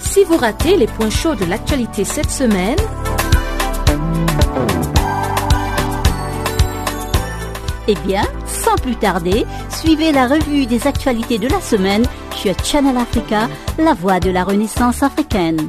si 0.00 0.22
vous 0.24 0.36
ratez 0.36 0.76
les 0.76 0.86
points 0.86 1.08
chauds 1.08 1.34
de 1.34 1.46
l'actualité 1.46 2.04
cette 2.04 2.30
semaine, 2.30 2.76
Eh 7.86 7.94
bien, 8.06 8.24
sans 8.46 8.76
plus 8.76 8.96
tarder, 8.96 9.44
suivez 9.68 10.10
la 10.10 10.26
revue 10.26 10.64
des 10.66 10.86
actualités 10.86 11.36
de 11.38 11.48
la 11.48 11.60
semaine 11.60 12.06
sur 12.34 12.54
Channel 12.64 12.96
Africa, 12.96 13.48
la 13.78 13.92
voix 13.92 14.20
de 14.20 14.30
la 14.30 14.42
Renaissance 14.44 15.02
africaine. 15.02 15.68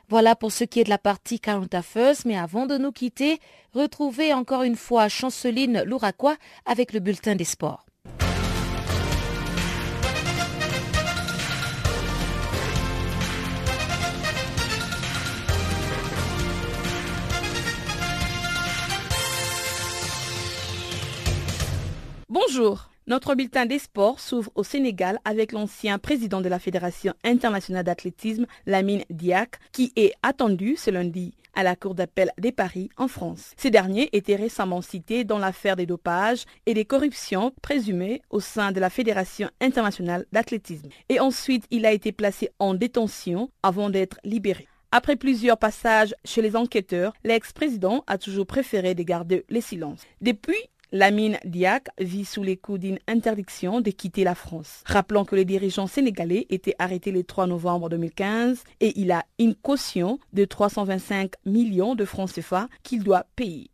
Voilà 0.09 0.37
pour 0.37 0.53
ce 0.53 0.63
qui 0.63 0.79
est 0.79 0.85
de 0.85 0.89
la 0.89 0.99
partie 0.99 1.41
Affairs, 1.73 2.15
mais 2.25 2.39
avant 2.39 2.67
de 2.67 2.79
nous 2.79 2.93
quitter, 2.93 3.41
retrouvez 3.73 4.33
encore 4.33 4.63
une 4.63 4.77
fois 4.77 5.09
Chanceline 5.09 5.83
Louraquois 5.85 6.37
avec 6.65 6.93
le 6.93 7.01
bulletin 7.01 7.35
des 7.35 7.45
sports. 7.45 7.85
Bonjour. 22.29 22.91
Notre 23.09 23.37
bulletin 23.37 23.67
des 23.67 23.79
sports 23.79 24.19
s'ouvre 24.19 24.51
au 24.57 24.65
Sénégal 24.65 25.21
avec 25.25 25.53
l'ancien 25.53 25.97
président 26.01 26.41
de 26.41 26.49
la 26.49 26.59
Fédération 26.59 27.15
internationale 27.23 27.85
d'athlétisme, 27.85 28.47
Lamine 28.67 29.05
Diak, 29.11 29.61
qui 29.71 29.93
est 29.95 30.13
attendu 30.25 30.75
ce 30.77 30.91
lundi 30.91 31.33
à 31.55 31.63
la 31.63 31.77
Cour 31.77 31.95
d'appel 31.95 32.33
des 32.37 32.51
Paris 32.51 32.89
en 32.97 33.07
France. 33.07 33.53
Ces 33.57 33.71
derniers 33.71 34.09
étaient 34.13 34.35
récemment 34.35 34.83
cités 34.83 35.23
dans 35.23 35.39
l'affaire 35.39 35.77
des 35.77 35.87
dopages 35.87 36.47
et 36.67 36.75
des 36.75 36.85
corruptions 36.85 37.53
présumées 37.63 38.23
au 38.31 38.41
sein 38.41 38.73
de 38.73 38.81
la 38.81 38.91
Fédération 38.91 39.51
internationale 39.61 40.27
d'athlétisme. 40.33 40.89
Et 41.09 41.21
ensuite, 41.21 41.67
il 41.71 41.87
a 41.87 41.93
été 41.93 42.11
placé 42.11 42.51
en 42.59 42.75
détention 42.75 43.51
avant 43.63 43.89
d'être 43.89 44.19
libéré. 44.25 44.67
Après 44.91 45.17
plusieurs 45.17 45.59
passages 45.59 46.15
chez 46.25 46.43
les 46.43 46.57
enquêteurs, 46.57 47.13
l'ex-président 47.23 48.03
a 48.07 48.19
toujours 48.19 48.47
préféré 48.47 48.95
de 48.95 49.03
garder 49.03 49.45
les 49.49 49.61
silences. 49.61 50.03
Depuis 50.21 50.57
Lamine 50.93 51.39
Diak 51.45 51.89
vit 51.99 52.25
sous 52.25 52.43
les 52.43 52.57
coups 52.57 52.81
d'une 52.81 52.99
interdiction 53.09 53.81
de 53.81 53.91
quitter 53.91 54.25
la 54.25 54.35
France. 54.35 54.83
Rappelons 54.87 55.25
que 55.25 55.35
le 55.35 55.45
dirigeant 55.45 55.87
sénégalais 55.87 56.47
était 56.49 56.77
arrêté 56.79 57.11
le 57.11 57.25
3 57.25 57.47
novembre 57.47 57.89
2015 57.89 58.63
et 58.81 58.99
il 59.01 59.11
a 59.11 59.25
une 59.39 59.55
caution 59.55 60.19
de 60.33 60.45
325 60.45 61.33
millions 61.45 61.95
de 61.95 62.05
francs 62.05 62.33
CFA 62.33 62.69
qu'il 62.83 63.03
doit 63.03 63.27
payer. 63.35 63.71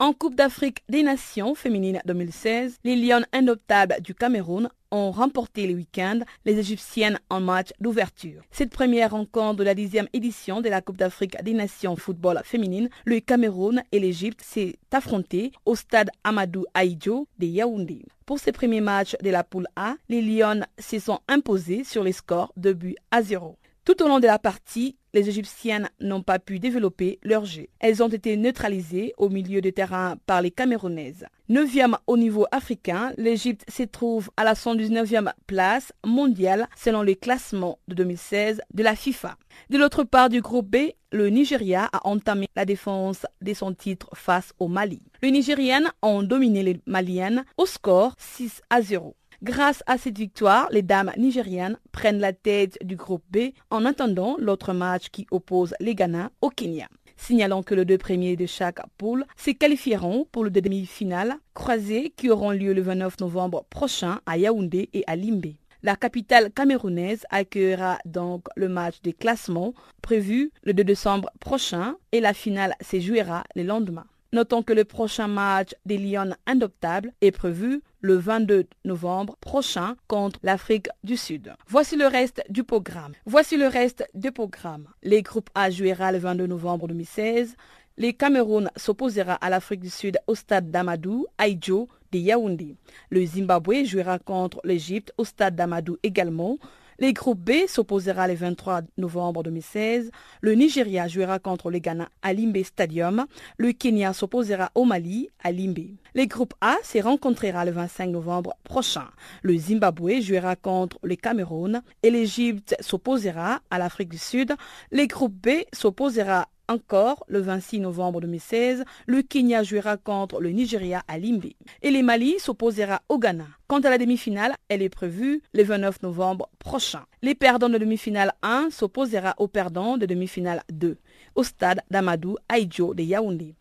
En 0.00 0.12
Coupe 0.12 0.36
d'Afrique 0.36 0.84
des 0.88 1.02
Nations 1.02 1.56
féminines 1.56 2.00
2016, 2.04 2.76
les 2.84 2.94
Lions 2.94 3.24
indoptables 3.32 3.96
du 4.00 4.14
Cameroun 4.14 4.68
ont 4.90 5.10
remporté 5.10 5.66
le 5.66 5.74
week-end 5.74 6.20
les 6.44 6.58
Égyptiennes 6.58 7.18
en 7.30 7.40
match 7.40 7.70
d'ouverture. 7.80 8.42
Cette 8.50 8.70
première 8.70 9.12
rencontre 9.12 9.56
de 9.56 9.64
la 9.64 9.74
dixième 9.74 10.08
édition 10.12 10.60
de 10.60 10.68
la 10.68 10.80
Coupe 10.80 10.96
d'Afrique 10.96 11.42
des 11.42 11.54
Nations 11.54 11.96
football 11.96 12.40
féminine, 12.44 12.88
le 13.04 13.20
Cameroun 13.20 13.82
et 13.92 14.00
l'Égypte 14.00 14.42
s'est 14.42 14.76
affronté 14.92 15.52
au 15.64 15.74
stade 15.74 16.10
Amadou 16.24 16.64
Aïdjo 16.74 17.28
de 17.38 17.46
Yaoundé. 17.46 18.04
Pour 18.26 18.38
ces 18.38 18.52
premiers 18.52 18.82
matchs 18.82 19.16
de 19.22 19.30
la 19.30 19.42
poule 19.42 19.68
A, 19.74 19.94
les 20.08 20.20
Lions 20.20 20.60
se 20.78 20.98
sont 20.98 21.20
imposés 21.28 21.84
sur 21.84 22.04
les 22.04 22.12
scores 22.12 22.52
de 22.56 22.72
but 22.72 22.96
à 23.10 23.22
zéro. 23.22 23.56
Tout 23.86 24.02
au 24.02 24.08
long 24.08 24.20
de 24.20 24.26
la 24.26 24.38
partie, 24.38 24.97
les 25.14 25.28
Égyptiennes 25.28 25.88
n'ont 26.00 26.22
pas 26.22 26.38
pu 26.38 26.58
développer 26.58 27.18
leur 27.22 27.44
jeu. 27.44 27.66
Elles 27.80 28.02
ont 28.02 28.08
été 28.08 28.36
neutralisées 28.36 29.12
au 29.18 29.28
milieu 29.28 29.60
de 29.60 29.70
terrain 29.70 30.16
par 30.26 30.42
les 30.42 30.50
Camerounaises. 30.50 31.26
Neuvième 31.48 31.96
au 32.06 32.18
niveau 32.18 32.46
africain, 32.52 33.12
l'Égypte 33.16 33.64
se 33.70 33.82
trouve 33.82 34.30
à 34.36 34.44
la 34.44 34.52
119e 34.52 35.32
place 35.46 35.92
mondiale 36.04 36.68
selon 36.76 37.02
le 37.02 37.14
classement 37.14 37.78
de 37.88 37.94
2016 37.94 38.60
de 38.74 38.82
la 38.82 38.94
FIFA. 38.94 39.36
De 39.70 39.78
l'autre 39.78 40.04
part 40.04 40.28
du 40.28 40.42
groupe 40.42 40.68
B, 40.68 40.92
le 41.10 41.30
Nigeria 41.30 41.88
a 41.92 42.06
entamé 42.06 42.48
la 42.54 42.66
défense 42.66 43.24
de 43.40 43.54
son 43.54 43.72
titre 43.72 44.10
face 44.14 44.52
au 44.58 44.68
Mali. 44.68 45.00
Les 45.22 45.30
Nigériennes 45.30 45.90
ont 46.02 46.22
dominé 46.22 46.62
les 46.62 46.80
Maliennes 46.86 47.44
au 47.56 47.64
score 47.64 48.14
6 48.18 48.60
à 48.68 48.82
0. 48.82 49.16
Grâce 49.40 49.84
à 49.86 49.98
cette 49.98 50.18
victoire, 50.18 50.66
les 50.72 50.82
dames 50.82 51.12
nigérianes 51.16 51.78
prennent 51.92 52.18
la 52.18 52.32
tête 52.32 52.76
du 52.82 52.96
groupe 52.96 53.22
B 53.30 53.52
en 53.70 53.84
attendant 53.84 54.36
l'autre 54.40 54.72
match 54.72 55.10
qui 55.10 55.28
oppose 55.30 55.74
les 55.78 55.94
Ghana 55.94 56.32
au 56.40 56.50
Kenya. 56.50 56.88
Signalons 57.16 57.62
que 57.62 57.76
les 57.76 57.84
deux 57.84 57.98
premiers 57.98 58.34
de 58.34 58.46
chaque 58.46 58.80
poule 58.96 59.24
se 59.36 59.52
qualifieront 59.52 60.26
pour 60.32 60.42
le 60.42 60.50
demi-finale 60.50 61.36
croisées 61.54 62.12
qui 62.16 62.30
auront 62.30 62.50
lieu 62.50 62.72
le 62.72 62.82
29 62.82 63.20
novembre 63.20 63.64
prochain 63.70 64.20
à 64.26 64.36
Yaoundé 64.38 64.88
et 64.92 65.04
à 65.06 65.14
Limbé. 65.14 65.56
La 65.84 65.94
capitale 65.94 66.50
camerounaise 66.50 67.24
accueillera 67.30 67.98
donc 68.06 68.46
le 68.56 68.68
match 68.68 68.96
des 69.04 69.12
classements 69.12 69.72
prévu 70.02 70.50
le 70.64 70.74
2 70.74 70.82
décembre 70.82 71.30
prochain 71.38 71.94
et 72.10 72.20
la 72.20 72.34
finale 72.34 72.74
se 72.80 72.98
jouera 72.98 73.44
le 73.54 73.62
lendemain. 73.62 74.06
Notons 74.32 74.62
que 74.62 74.74
le 74.74 74.84
prochain 74.84 75.26
match 75.26 75.70
des 75.86 75.96
Lions 75.96 76.34
indoptables 76.46 77.12
est 77.20 77.30
prévu 77.30 77.80
le 78.00 78.16
22 78.16 78.66
novembre 78.84 79.36
prochain 79.40 79.96
contre 80.06 80.38
l'Afrique 80.42 80.88
du 81.04 81.16
Sud. 81.16 81.54
Voici 81.66 81.96
le 81.96 82.06
reste 82.06 82.42
du 82.48 82.64
programme. 82.64 83.12
Voici 83.26 83.56
le 83.56 83.66
reste 83.66 84.06
du 84.14 84.32
programme. 84.32 84.88
Les 85.02 85.22
groupes 85.22 85.50
A 85.54 85.70
jouera 85.70 86.12
le 86.12 86.18
22 86.18 86.46
novembre 86.46 86.88
2016. 86.88 87.56
Les 87.96 88.12
Cameroun 88.12 88.70
s'opposera 88.76 89.34
à 89.34 89.50
l'Afrique 89.50 89.80
du 89.80 89.90
Sud 89.90 90.18
au 90.28 90.34
stade 90.34 90.70
d'Amadou, 90.70 91.26
Aïdjo, 91.36 91.88
de 92.12 92.18
Yaoundé. 92.18 92.76
Le 93.10 93.24
Zimbabwe 93.24 93.84
jouera 93.84 94.18
contre 94.18 94.60
l'Égypte 94.64 95.12
au 95.18 95.24
stade 95.24 95.56
d'Amadou 95.56 95.96
également. 96.02 96.58
Les 97.00 97.12
groupes 97.12 97.38
B 97.38 97.68
s'opposera 97.68 98.26
le 98.26 98.34
23 98.34 98.80
novembre 98.96 99.44
2016. 99.44 100.10
Le 100.40 100.54
Nigeria 100.54 101.06
jouera 101.06 101.38
contre 101.38 101.70
le 101.70 101.78
Ghana 101.78 102.08
à 102.22 102.32
Limbe 102.32 102.60
Stadium. 102.64 103.26
Le 103.56 103.70
Kenya 103.70 104.12
s'opposera 104.12 104.72
au 104.74 104.84
Mali 104.84 105.28
à 105.44 105.52
Limbe. 105.52 105.78
Les 106.16 106.26
groupes 106.26 106.54
A 106.60 106.74
se 106.82 106.98
rencontrera 106.98 107.64
le 107.64 107.70
25 107.70 108.10
novembre 108.10 108.56
prochain. 108.64 109.06
Le 109.42 109.56
Zimbabwe 109.56 110.20
jouera 110.20 110.56
contre 110.56 110.98
le 111.04 111.14
Cameroun 111.14 111.82
et 112.02 112.10
l'Égypte 112.10 112.74
s'opposera 112.80 113.60
à 113.70 113.78
l'Afrique 113.78 114.08
du 114.08 114.18
Sud. 114.18 114.56
Les 114.90 115.06
groupes 115.06 115.36
B 115.40 115.50
s'opposera 115.72 116.48
encore, 116.68 117.24
le 117.28 117.40
26 117.40 117.80
novembre 117.80 118.20
2016, 118.20 118.84
le 119.06 119.22
Kenya 119.22 119.62
jouera 119.62 119.96
contre 119.96 120.40
le 120.40 120.50
Nigeria 120.50 121.02
à 121.08 121.18
Limbe 121.18 121.46
et 121.82 121.90
le 121.90 122.02
Mali 122.02 122.38
s'opposera 122.38 123.02
au 123.08 123.18
Ghana. 123.18 123.46
Quant 123.66 123.80
à 123.80 123.90
la 123.90 123.98
demi-finale, 123.98 124.54
elle 124.68 124.82
est 124.82 124.88
prévue 124.88 125.42
le 125.52 125.62
29 125.62 126.02
novembre 126.02 126.48
prochain. 126.58 127.04
Les 127.22 127.34
perdants 127.34 127.68
de 127.68 127.78
demi-finale 127.78 128.32
1 128.42 128.68
s'opposera 128.70 129.34
aux 129.38 129.48
perdants 129.48 129.96
de 129.96 130.06
demi-finale 130.06 130.62
2 130.70 130.98
au 131.34 131.42
stade 131.42 131.80
d'Amadou 131.90 132.36
Aïdjo 132.48 132.94
de 132.94 133.02
Yaoundé. 133.02 133.54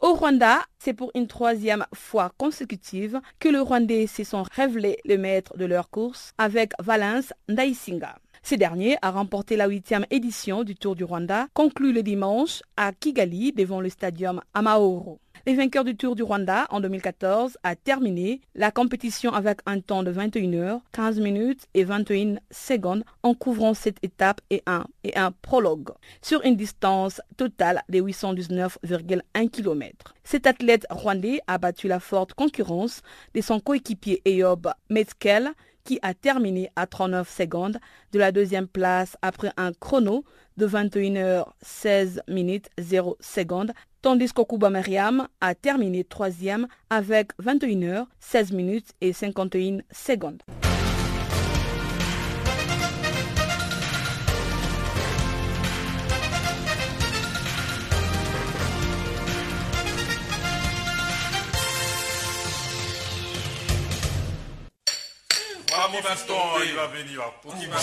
Au 0.00 0.14
Rwanda, 0.14 0.58
c'est 0.78 0.94
pour 0.94 1.12
une 1.14 1.28
troisième 1.28 1.86
fois 1.94 2.32
consécutive 2.36 3.20
que 3.38 3.48
le 3.48 3.60
Rwandais 3.60 4.08
se 4.08 4.24
sont 4.24 4.42
révélés 4.42 4.98
le 5.04 5.16
maître 5.16 5.56
de 5.56 5.64
leur 5.64 5.90
course 5.90 6.32
avec 6.38 6.72
Valence 6.80 7.32
Ndaisinga. 7.48 8.16
Ce 8.48 8.54
dernier 8.54 8.96
a 9.02 9.10
remporté 9.10 9.56
la 9.56 9.66
huitième 9.66 10.06
édition 10.08 10.62
du 10.62 10.76
Tour 10.76 10.94
du 10.94 11.02
Rwanda, 11.02 11.48
conclu 11.52 11.92
le 11.92 12.04
dimanche 12.04 12.62
à 12.76 12.92
Kigali 12.92 13.50
devant 13.50 13.80
le 13.80 13.88
stadium 13.88 14.40
Amahoro. 14.54 15.18
Le 15.48 15.54
vainqueur 15.54 15.82
du 15.82 15.96
Tour 15.96 16.14
du 16.14 16.22
Rwanda 16.22 16.68
en 16.70 16.80
2014 16.80 17.58
a 17.64 17.74
terminé 17.74 18.40
la 18.54 18.70
compétition 18.70 19.32
avec 19.32 19.58
un 19.66 19.80
temps 19.80 20.04
de 20.04 20.12
21 20.12 20.52
heures, 20.52 20.80
15 20.92 21.18
minutes 21.18 21.66
et 21.74 21.82
21 21.82 22.36
secondes 22.52 23.02
en 23.24 23.34
couvrant 23.34 23.74
cette 23.74 23.98
étape 24.04 24.40
et 24.50 24.62
un, 24.66 24.84
et 25.02 25.16
un 25.16 25.32
prologue 25.32 25.90
sur 26.22 26.40
une 26.44 26.54
distance 26.54 27.20
totale 27.36 27.82
de 27.88 28.00
819,1 28.00 29.50
km. 29.50 30.14
Cet 30.22 30.46
athlète 30.46 30.86
rwandais 30.88 31.40
a 31.48 31.58
battu 31.58 31.88
la 31.88 31.98
forte 31.98 32.34
concurrence 32.34 33.02
de 33.34 33.40
son 33.40 33.58
coéquipier 33.58 34.22
Eyob 34.24 34.68
Metzkel 34.88 35.50
qui 35.86 35.98
a 36.02 36.12
terminé 36.12 36.70
à 36.76 36.86
39 36.86 37.30
secondes 37.30 37.78
de 38.12 38.18
la 38.18 38.32
deuxième 38.32 38.66
place 38.66 39.16
après 39.22 39.52
un 39.56 39.72
chrono 39.72 40.24
de 40.58 40.66
21h16 40.66 42.20
minutes 42.28 42.68
0 42.78 43.16
secondes, 43.20 43.72
tandis 44.02 44.32
qu'Okuba 44.32 44.68
Mariam 44.68 45.28
a 45.40 45.54
terminé 45.54 46.04
troisième 46.04 46.66
avec 46.90 47.32
21h16 47.42 48.54
minutes 48.54 48.92
et 49.00 49.12
51 49.12 49.78
secondes. 49.90 50.42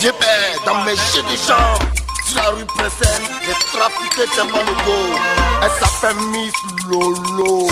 J'étais 0.00 0.64
dans 0.66 0.82
mes 0.84 0.96
jeux 0.96 1.22
de 1.22 1.36
jambes 1.48 1.88
sur 2.26 2.36
la 2.36 2.50
rue 2.50 2.64
Pressette, 2.66 3.22
j'ai 3.44 3.78
trafiqué 3.78 4.22
tellement 4.34 4.64
de 4.64 4.74
go. 4.84 4.98
Elle 5.62 5.70
s'appelle 5.80 6.16
Miss 6.26 6.52
Lolo. 6.88 7.68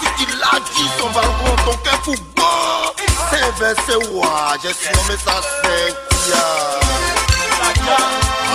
Si 0.00 0.24
tu 0.24 0.26
l'as 0.38 0.60
dit, 0.74 0.90
son 0.98 1.10
balcon, 1.10 1.56
ton 1.64 1.76
cœur 1.78 1.98
fou 2.02 2.14
bon. 2.36 2.42
C'est 3.30 3.50
versé, 3.58 3.96
ouais, 3.96 4.58
j'ai 4.62 4.72
surnommé 4.72 5.16
ça 5.24 5.40
Cynthia. 5.62 6.44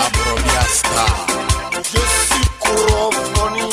Abrobiasta. 0.05 1.05
Je 1.75 1.81
suis 1.89 2.47
Corofoni. 2.59 3.69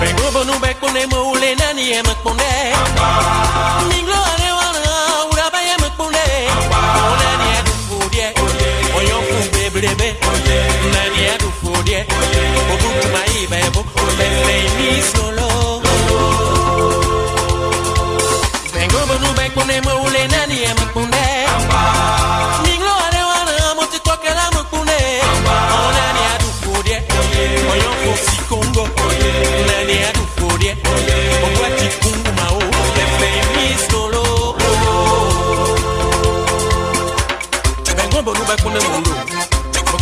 Bengo 0.00 0.30
bonu 0.32 0.58
bekune 0.60 1.06
mo 1.10 1.32
ule 1.34 1.50
nani 1.56 1.84
e 1.92 2.02
mekpunde. 2.02 2.52
Minglo 3.88 4.20
ane 4.32 4.43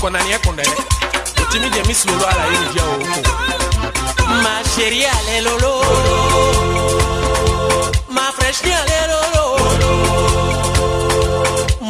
Kwa 0.01 0.11
nani 0.11 0.30
ya 0.30 0.38
kondele 0.38 0.70
Jimmy 1.53 1.68
Jimmy 1.74 1.94
slow 1.94 2.20
ara 2.30 2.44
yìí 2.53 2.80
o. 2.86 2.90
Má 4.44 4.55
alẹ́ 5.16 5.40
lolo. 5.46 5.74
Má 8.16 8.24
fresh 8.36 8.61
ní 8.64 8.72
alẹ́ 8.82 9.03
lolo. 9.12 9.44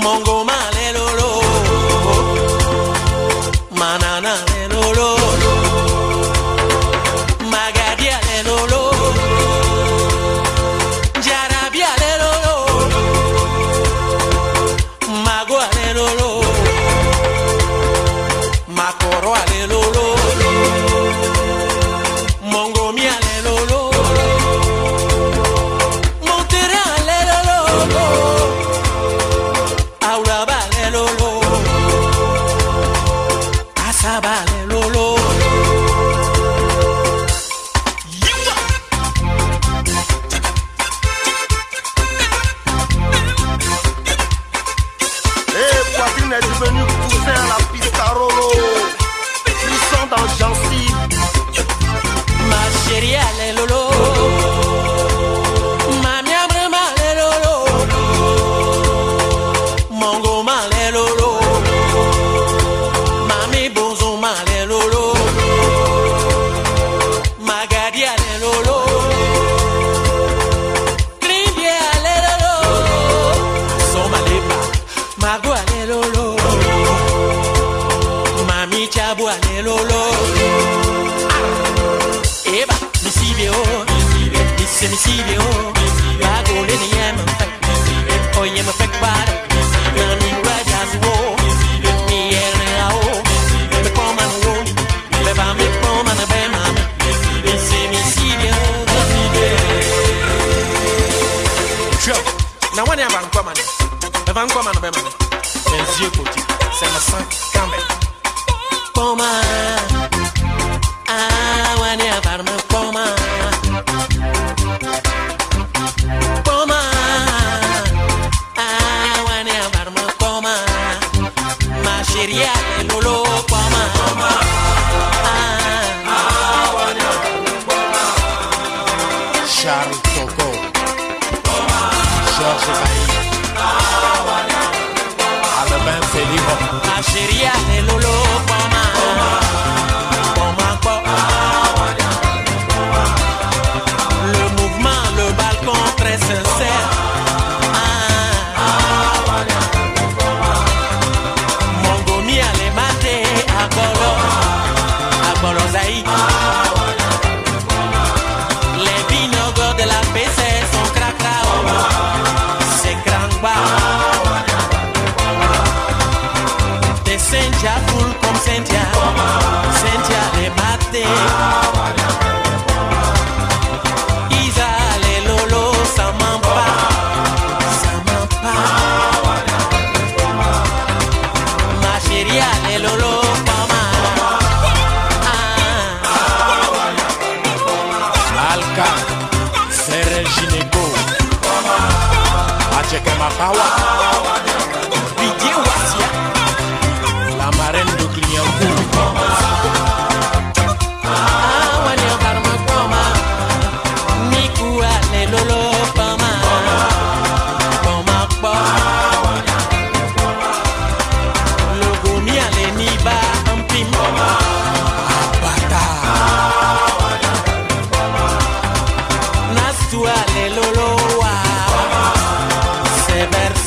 Mongo. 0.02 0.36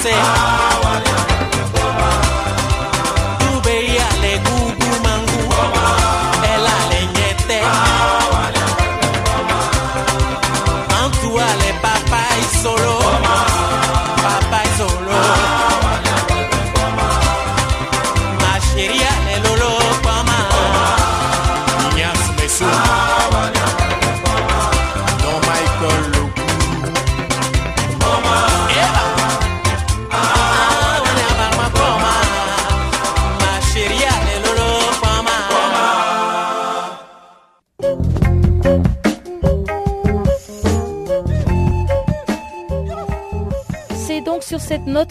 saying? 0.06 0.74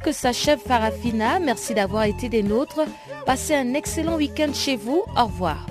Que 0.05 0.13
s'achève 0.13 0.61
Farafina. 0.61 1.41
Merci 1.41 1.75
d'avoir 1.75 2.05
été 2.05 2.29
des 2.29 2.43
nôtres. 2.43 2.83
Passez 3.25 3.55
un 3.55 3.73
excellent 3.75 4.17
week-end 4.17 4.53
chez 4.53 4.77
vous. 4.77 5.03
Au 5.17 5.25
revoir. 5.25 5.67